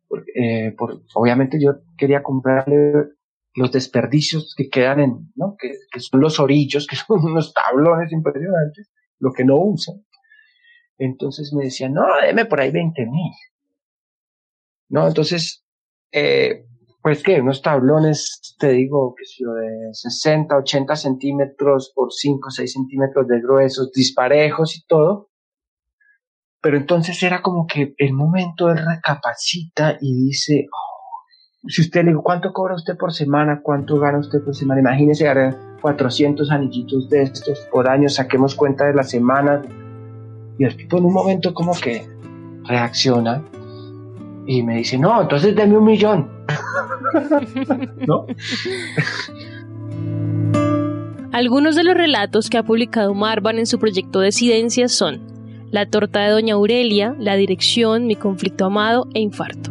por, 0.09 0.25
eh, 0.35 0.75
obviamente 1.15 1.59
yo 1.61 1.75
quería 1.99 2.23
comprarle 2.23 3.11
los 3.55 3.71
desperdicios 3.71 4.55
que 4.57 4.71
quedan 4.71 5.01
en, 5.01 5.33
¿no? 5.35 5.57
que, 5.59 6.01
son 6.01 6.23
los 6.23 6.41
orillos, 6.41 6.87
que 6.87 6.97
son 6.97 7.21
unos 7.23 7.53
tablones 7.53 8.11
impresionantes, 8.13 8.91
lo 9.19 9.31
que 9.31 9.45
no 9.45 9.57
usan. 9.59 9.97
Entonces 10.97 11.53
me 11.53 11.65
decían, 11.65 11.93
no, 11.93 12.07
deme 12.23 12.47
por 12.47 12.61
ahí 12.61 12.71
20 12.71 13.05
mil. 13.05 13.33
No, 14.89 15.07
entonces, 15.07 15.66
eh, 16.13 16.67
pues 17.07 17.23
que 17.23 17.41
unos 17.41 17.63
tablones, 17.63 18.57
te 18.59 18.71
digo, 18.71 19.15
que 19.17 19.25
si 19.25 19.45
de 19.45 19.91
60, 19.93 20.57
80 20.57 20.97
centímetros 20.97 21.93
por 21.95 22.13
5, 22.13 22.51
6 22.51 22.73
centímetros 22.73 23.29
de 23.29 23.41
gruesos, 23.41 23.93
disparejos 23.93 24.77
y 24.77 24.85
todo. 24.89 25.31
Pero 26.61 26.79
entonces 26.79 27.23
era 27.23 27.43
como 27.43 27.65
que 27.69 27.95
el 27.99 28.13
momento 28.13 28.71
él 28.71 28.79
recapacita 28.79 29.99
y 30.01 30.17
dice, 30.17 30.67
oh, 30.73 31.69
si 31.69 31.83
usted 31.83 32.03
le 32.03 32.09
digo, 32.09 32.25
¿cuánto 32.25 32.53
cobra 32.53 32.75
usted 32.75 32.97
por 32.97 33.13
semana? 33.13 33.61
¿Cuánto 33.63 34.01
gana 34.01 34.19
usted 34.19 34.43
por 34.43 34.57
semana? 34.57 34.81
Imagínese, 34.81 35.27
ganar 35.27 35.57
400 35.81 36.51
anillitos 36.51 37.09
de 37.09 37.23
estos 37.23 37.61
por 37.71 37.89
año, 37.89 38.09
saquemos 38.09 38.57
cuenta 38.57 38.85
de 38.85 38.95
la 38.95 39.05
semana. 39.05 39.63
Y 40.59 40.65
el 40.65 40.77
tipo 40.77 40.99
en 40.99 41.05
un 41.05 41.13
momento 41.13 41.55
como 41.55 41.73
que 41.73 42.05
reacciona 42.65 43.45
y 44.47 44.63
me 44.63 44.77
dice, 44.77 44.99
no, 44.99 45.23
entonces 45.23 45.55
deme 45.55 45.77
un 45.77 45.85
millón. 45.85 46.29
¿No? 48.07 48.27
Algunos 51.33 51.77
de 51.77 51.85
los 51.85 51.95
relatos 51.95 52.49
que 52.49 52.57
ha 52.59 52.63
publicado 52.63 53.13
Marvan 53.15 53.59
en 53.59 53.67
su 53.67 53.79
proyecto 53.79 54.21
Decidencias 54.21 54.93
son 54.93 55.21
La 55.71 55.87
torta 55.91 56.21
de 56.21 56.31
Doña 56.31 56.55
Aurelia, 56.55 57.15
La 57.19 57.37
dirección, 57.37 58.07
Mi 58.07 58.17
conflicto 58.17 58.67
amado 58.67 59.07
e 59.13 59.21
Infarto. 59.21 59.71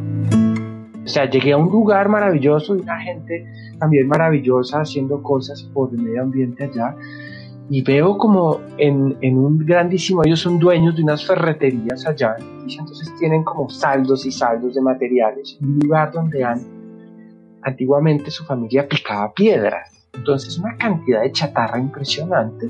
O 1.03 1.07
sea, 1.07 1.29
llegué 1.29 1.53
a 1.53 1.57
un 1.57 1.71
lugar 1.71 2.09
maravilloso 2.09 2.75
y 2.75 2.81
una 2.81 2.99
gente 2.99 3.45
también 3.79 4.07
maravillosa 4.07 4.81
haciendo 4.81 5.21
cosas 5.21 5.63
por 5.73 5.91
el 5.91 5.99
medio 5.99 6.23
ambiente 6.23 6.65
allá 6.65 6.95
y 7.69 7.81
veo 7.81 8.17
como 8.17 8.59
en, 8.77 9.17
en, 9.21 9.37
un 9.37 9.65
grandísimo, 9.65 10.23
ellos 10.23 10.39
son 10.39 10.59
dueños 10.59 10.95
de 10.95 11.03
unas 11.03 11.25
ferreterías 11.25 12.05
allá, 12.05 12.35
y 12.67 12.77
entonces 12.77 13.11
tienen 13.17 13.43
como 13.43 13.69
saldos 13.69 14.25
y 14.25 14.31
saldos 14.31 14.75
de 14.75 14.81
materiales, 14.81 15.57
un 15.61 15.79
lugar 15.79 16.11
donde 16.11 16.43
han, 16.43 16.61
antiguamente 17.63 18.29
su 18.29 18.45
familia 18.45 18.87
picaba 18.87 19.33
piedras, 19.33 20.07
entonces 20.13 20.57
una 20.59 20.77
cantidad 20.77 21.21
de 21.21 21.31
chatarra 21.31 21.79
impresionante, 21.79 22.69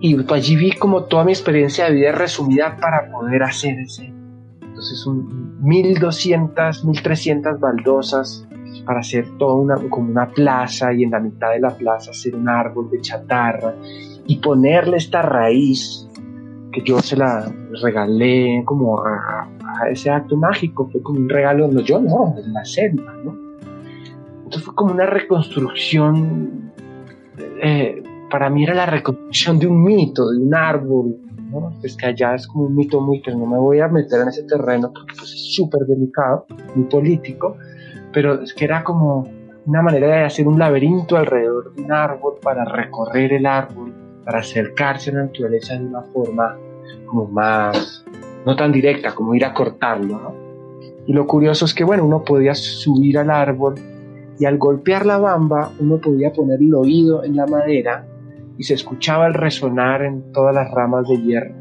y 0.00 0.14
pues 0.14 0.30
allí 0.32 0.56
vi 0.56 0.72
como 0.72 1.04
toda 1.04 1.24
mi 1.24 1.32
experiencia 1.32 1.86
de 1.86 1.94
vida 1.94 2.12
resumida 2.12 2.76
para 2.76 3.10
poder 3.10 3.42
hacer 3.42 3.80
ese, 3.80 4.12
entonces 4.62 5.06
un 5.06 5.58
1200, 5.62 6.84
1300 6.84 7.58
baldosas 7.58 8.46
para 8.84 9.00
hacer 9.00 9.26
toda 9.38 9.54
una, 9.54 9.74
como 9.88 10.10
una 10.10 10.28
plaza 10.28 10.92
y 10.92 11.02
en 11.02 11.10
la 11.10 11.18
mitad 11.18 11.50
de 11.50 11.60
la 11.60 11.70
plaza 11.70 12.10
hacer 12.12 12.36
un 12.36 12.48
árbol 12.48 12.90
de 12.90 13.00
chatarra 13.00 13.74
y 14.26 14.36
ponerle 14.36 14.96
esta 14.96 15.22
raíz 15.22 16.08
que 16.72 16.82
yo 16.82 17.00
se 17.00 17.16
la 17.16 17.50
regalé 17.82 18.62
como 18.64 19.00
a, 19.00 19.48
ese 19.90 20.10
acto 20.10 20.36
mágico, 20.36 20.88
fue 20.90 21.02
como 21.02 21.20
un 21.20 21.28
regalo, 21.28 21.68
no 21.68 21.80
yo 21.80 22.00
no, 22.00 22.34
de 22.36 22.46
la 22.48 22.64
selva, 22.64 23.14
¿no? 23.24 23.36
Entonces 24.44 24.62
fue 24.62 24.74
como 24.74 24.92
una 24.92 25.06
reconstrucción, 25.06 26.72
eh, 27.62 28.02
para 28.30 28.48
mí 28.48 28.64
era 28.64 28.74
la 28.74 28.86
reconstrucción 28.86 29.58
de 29.58 29.66
un 29.66 29.82
mito, 29.82 30.30
de 30.30 30.38
un 30.38 30.54
árbol, 30.54 31.16
¿no? 31.50 31.72
Pues 31.80 31.96
que 31.96 32.06
allá 32.06 32.34
es 32.34 32.46
como 32.46 32.64
un 32.64 32.76
mito 32.76 33.00
muy, 33.00 33.20
que 33.20 33.32
no 33.32 33.46
me 33.46 33.58
voy 33.58 33.80
a 33.80 33.88
meter 33.88 34.20
en 34.20 34.28
ese 34.28 34.44
terreno 34.44 34.92
porque 34.94 35.14
pues, 35.16 35.32
es 35.32 35.54
súper 35.54 35.82
delicado, 35.86 36.46
muy 36.74 36.86
político, 36.86 37.56
pero 38.12 38.40
es 38.42 38.54
que 38.54 38.64
era 38.64 38.82
como 38.82 39.28
una 39.66 39.82
manera 39.82 40.06
de 40.08 40.24
hacer 40.24 40.46
un 40.46 40.58
laberinto 40.58 41.16
alrededor 41.16 41.74
de 41.74 41.82
un 41.82 41.92
árbol 41.92 42.34
para 42.40 42.64
recorrer 42.64 43.32
el 43.32 43.46
árbol 43.46 44.05
para 44.26 44.40
acercarse 44.40 45.10
a 45.10 45.14
la 45.14 45.22
naturaleza 45.22 45.74
de 45.74 45.86
una 45.86 46.02
forma 46.02 46.56
como 47.06 47.26
más, 47.26 48.04
no 48.44 48.56
tan 48.56 48.72
directa, 48.72 49.14
como 49.14 49.36
ir 49.36 49.44
a 49.44 49.54
cortarlo. 49.54 50.34
Y 51.06 51.12
lo 51.12 51.28
curioso 51.28 51.64
es 51.64 51.72
que, 51.72 51.84
bueno, 51.84 52.04
uno 52.04 52.24
podía 52.24 52.54
subir 52.56 53.18
al 53.18 53.30
árbol 53.30 53.76
y 54.38 54.44
al 54.44 54.58
golpear 54.58 55.06
la 55.06 55.18
bamba 55.18 55.70
uno 55.78 55.98
podía 55.98 56.32
poner 56.32 56.60
el 56.60 56.74
oído 56.74 57.22
en 57.22 57.36
la 57.36 57.46
madera 57.46 58.04
y 58.58 58.64
se 58.64 58.74
escuchaba 58.74 59.28
el 59.28 59.34
resonar 59.34 60.02
en 60.02 60.32
todas 60.32 60.52
las 60.52 60.72
ramas 60.72 61.06
de 61.08 61.22
hierro. 61.22 61.54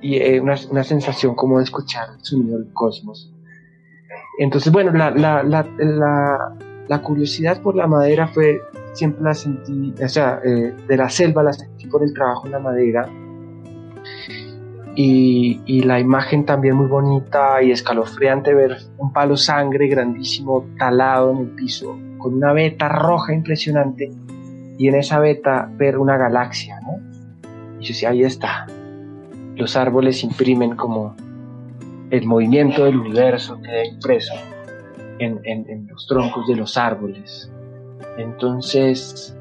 Y 0.00 0.16
eh, 0.16 0.40
una, 0.40 0.54
una, 0.70 0.84
sensación 0.84 1.34
como 1.34 1.58
de 1.58 1.64
escuchar 1.64 2.10
el 2.16 2.24
sonido 2.24 2.58
del 2.58 2.72
cosmos. 2.72 3.34
Entonces, 4.38 4.72
bueno, 4.72 4.92
la, 4.92 5.10
la, 5.10 5.42
la, 5.42 6.56
la 6.88 7.02
curiosidad 7.02 7.60
por 7.60 7.74
la 7.74 7.88
madera 7.88 8.28
fue 8.28 8.62
siempre 8.92 9.22
la 9.22 9.34
sentí, 9.34 9.94
o 10.02 10.08
sea, 10.08 10.40
eh, 10.44 10.74
de 10.86 10.96
la 10.96 11.08
selva 11.08 11.42
la 11.42 11.52
sentí 11.52 11.86
por 11.86 12.02
el 12.02 12.12
trabajo 12.12 12.46
en 12.46 12.52
la 12.52 12.58
madera. 12.58 13.08
Y, 14.96 15.60
y, 15.66 15.82
la 15.82 16.00
imagen 16.00 16.44
también 16.44 16.74
muy 16.74 16.88
bonita 16.88 17.62
y 17.62 17.70
escalofriante 17.70 18.52
ver 18.52 18.76
un 18.98 19.12
palo 19.12 19.36
sangre 19.36 19.86
grandísimo 19.86 20.66
talado 20.78 21.30
en 21.30 21.38
el 21.38 21.48
piso 21.50 21.96
con 22.18 22.34
una 22.34 22.52
veta 22.52 22.88
roja 22.88 23.32
impresionante 23.32 24.10
y 24.78 24.88
en 24.88 24.94
esa 24.96 25.20
veta 25.20 25.70
ver 25.76 25.96
una 25.96 26.16
galaxia, 26.16 26.80
¿no? 26.80 26.98
Y 27.78 27.84
yo 27.84 27.88
decía, 27.88 28.10
ahí 28.10 28.24
está. 28.24 28.66
Los 29.56 29.76
árboles 29.76 30.24
imprimen 30.24 30.74
como 30.74 31.14
el 32.10 32.26
movimiento 32.26 32.84
del 32.84 32.96
universo 32.96 33.60
que 33.62 33.86
impreso 33.86 34.34
en, 35.18 35.40
en, 35.44 35.68
en 35.68 35.86
los 35.86 36.06
troncos 36.06 36.46
de 36.48 36.56
los 36.56 36.76
árboles. 36.76 37.50
Entonces, 38.16 39.36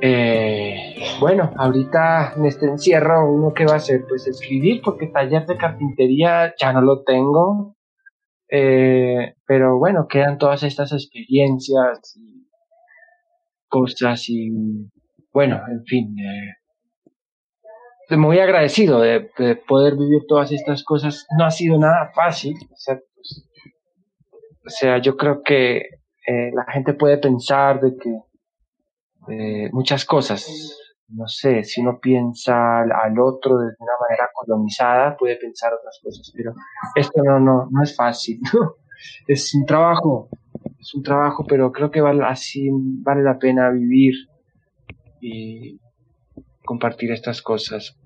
eh, 0.00 0.96
bueno, 1.20 1.52
ahorita 1.56 2.34
en 2.36 2.46
este 2.46 2.66
encierro, 2.66 3.32
uno 3.32 3.54
que 3.54 3.64
va 3.64 3.74
a 3.74 3.76
hacer, 3.76 4.04
pues 4.08 4.26
escribir, 4.26 4.82
porque 4.82 5.06
taller 5.06 5.46
de 5.46 5.56
carpintería 5.56 6.54
ya 6.58 6.72
no 6.72 6.80
lo 6.80 7.04
tengo. 7.04 7.76
Eh, 8.48 9.34
pero 9.46 9.78
bueno, 9.78 10.06
quedan 10.08 10.38
todas 10.38 10.62
estas 10.64 10.92
experiencias 10.92 12.16
y 12.16 12.48
cosas 13.68 14.28
y 14.28 14.50
bueno, 15.32 15.60
en 15.70 15.84
fin. 15.84 16.16
Eh, 16.18 16.56
muy 18.16 18.38
agradecido 18.40 19.00
de, 19.00 19.30
poder 19.66 19.96
vivir 19.96 20.22
todas 20.28 20.52
estas 20.52 20.84
cosas. 20.84 21.26
No 21.38 21.44
ha 21.44 21.50
sido 21.50 21.78
nada 21.78 22.10
fácil. 22.14 22.54
o 22.70 22.76
sea 22.76 22.98
pues, 24.62 25.04
yo 25.04 25.16
creo 25.16 25.42
que 25.42 26.01
eh, 26.26 26.50
la 26.54 26.64
gente 26.72 26.94
puede 26.94 27.18
pensar 27.18 27.80
de 27.80 27.96
que 27.96 28.20
eh, 29.28 29.70
muchas 29.72 30.04
cosas, 30.04 30.46
no 31.08 31.26
sé, 31.26 31.64
si 31.64 31.80
uno 31.80 31.98
piensa 32.00 32.80
al, 32.80 33.18
otro 33.18 33.58
de 33.58 33.66
una 33.78 33.92
manera 34.00 34.30
colonizada, 34.32 35.16
puede 35.16 35.36
pensar 35.36 35.72
otras 35.74 36.00
cosas, 36.02 36.32
pero 36.34 36.54
esto 36.94 37.22
no, 37.22 37.38
no, 37.38 37.68
no 37.70 37.82
es 37.82 37.94
fácil, 37.94 38.40
es 39.26 39.54
un 39.54 39.66
trabajo, 39.66 40.28
es 40.78 40.94
un 40.94 41.02
trabajo, 41.02 41.44
pero 41.46 41.70
creo 41.72 41.90
que 41.90 42.00
vale, 42.00 42.24
así 42.24 42.68
vale 42.72 43.22
la 43.22 43.38
pena 43.38 43.70
vivir 43.70 44.14
y 45.20 45.80
compartir 46.64 47.12
estas 47.12 47.42
cosas, 47.42 47.96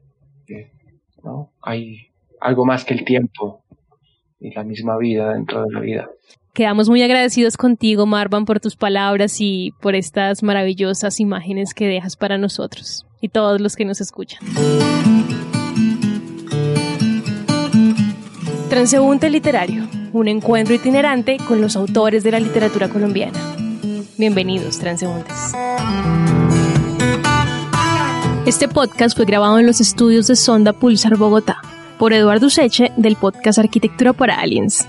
¿no? 1.22 1.52
Hay 1.62 2.12
algo 2.40 2.64
más 2.64 2.84
que 2.84 2.94
el 2.94 3.04
tiempo 3.04 3.64
y 4.38 4.54
la 4.54 4.64
misma 4.64 4.96
vida 4.98 5.32
dentro 5.32 5.64
de 5.64 5.72
la 5.72 5.80
vida. 5.80 6.10
Quedamos 6.56 6.88
muy 6.88 7.02
agradecidos 7.02 7.58
contigo, 7.58 8.06
Marvan, 8.06 8.46
por 8.46 8.60
tus 8.60 8.76
palabras 8.76 9.42
y 9.42 9.74
por 9.82 9.94
estas 9.94 10.42
maravillosas 10.42 11.20
imágenes 11.20 11.74
que 11.74 11.86
dejas 11.86 12.16
para 12.16 12.38
nosotros 12.38 13.04
y 13.20 13.28
todos 13.28 13.60
los 13.60 13.76
que 13.76 13.84
nos 13.84 14.00
escuchan. 14.00 14.40
Transeúnte 18.70 19.28
Literario, 19.28 19.86
un 20.14 20.28
encuentro 20.28 20.74
itinerante 20.74 21.36
con 21.46 21.60
los 21.60 21.76
autores 21.76 22.24
de 22.24 22.30
la 22.30 22.40
literatura 22.40 22.88
colombiana. 22.88 23.38
Bienvenidos, 24.16 24.78
transeúntes. 24.78 25.52
Este 28.46 28.66
podcast 28.66 29.14
fue 29.14 29.26
grabado 29.26 29.58
en 29.58 29.66
los 29.66 29.82
estudios 29.82 30.26
de 30.26 30.36
Sonda 30.36 30.72
Pulsar 30.72 31.18
Bogotá 31.18 31.58
por 31.98 32.14
Eduardo 32.14 32.48
Seche 32.48 32.92
del 32.96 33.16
podcast 33.16 33.58
Arquitectura 33.58 34.14
para 34.14 34.40
Aliens. 34.40 34.88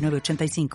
906985. 0.00 0.68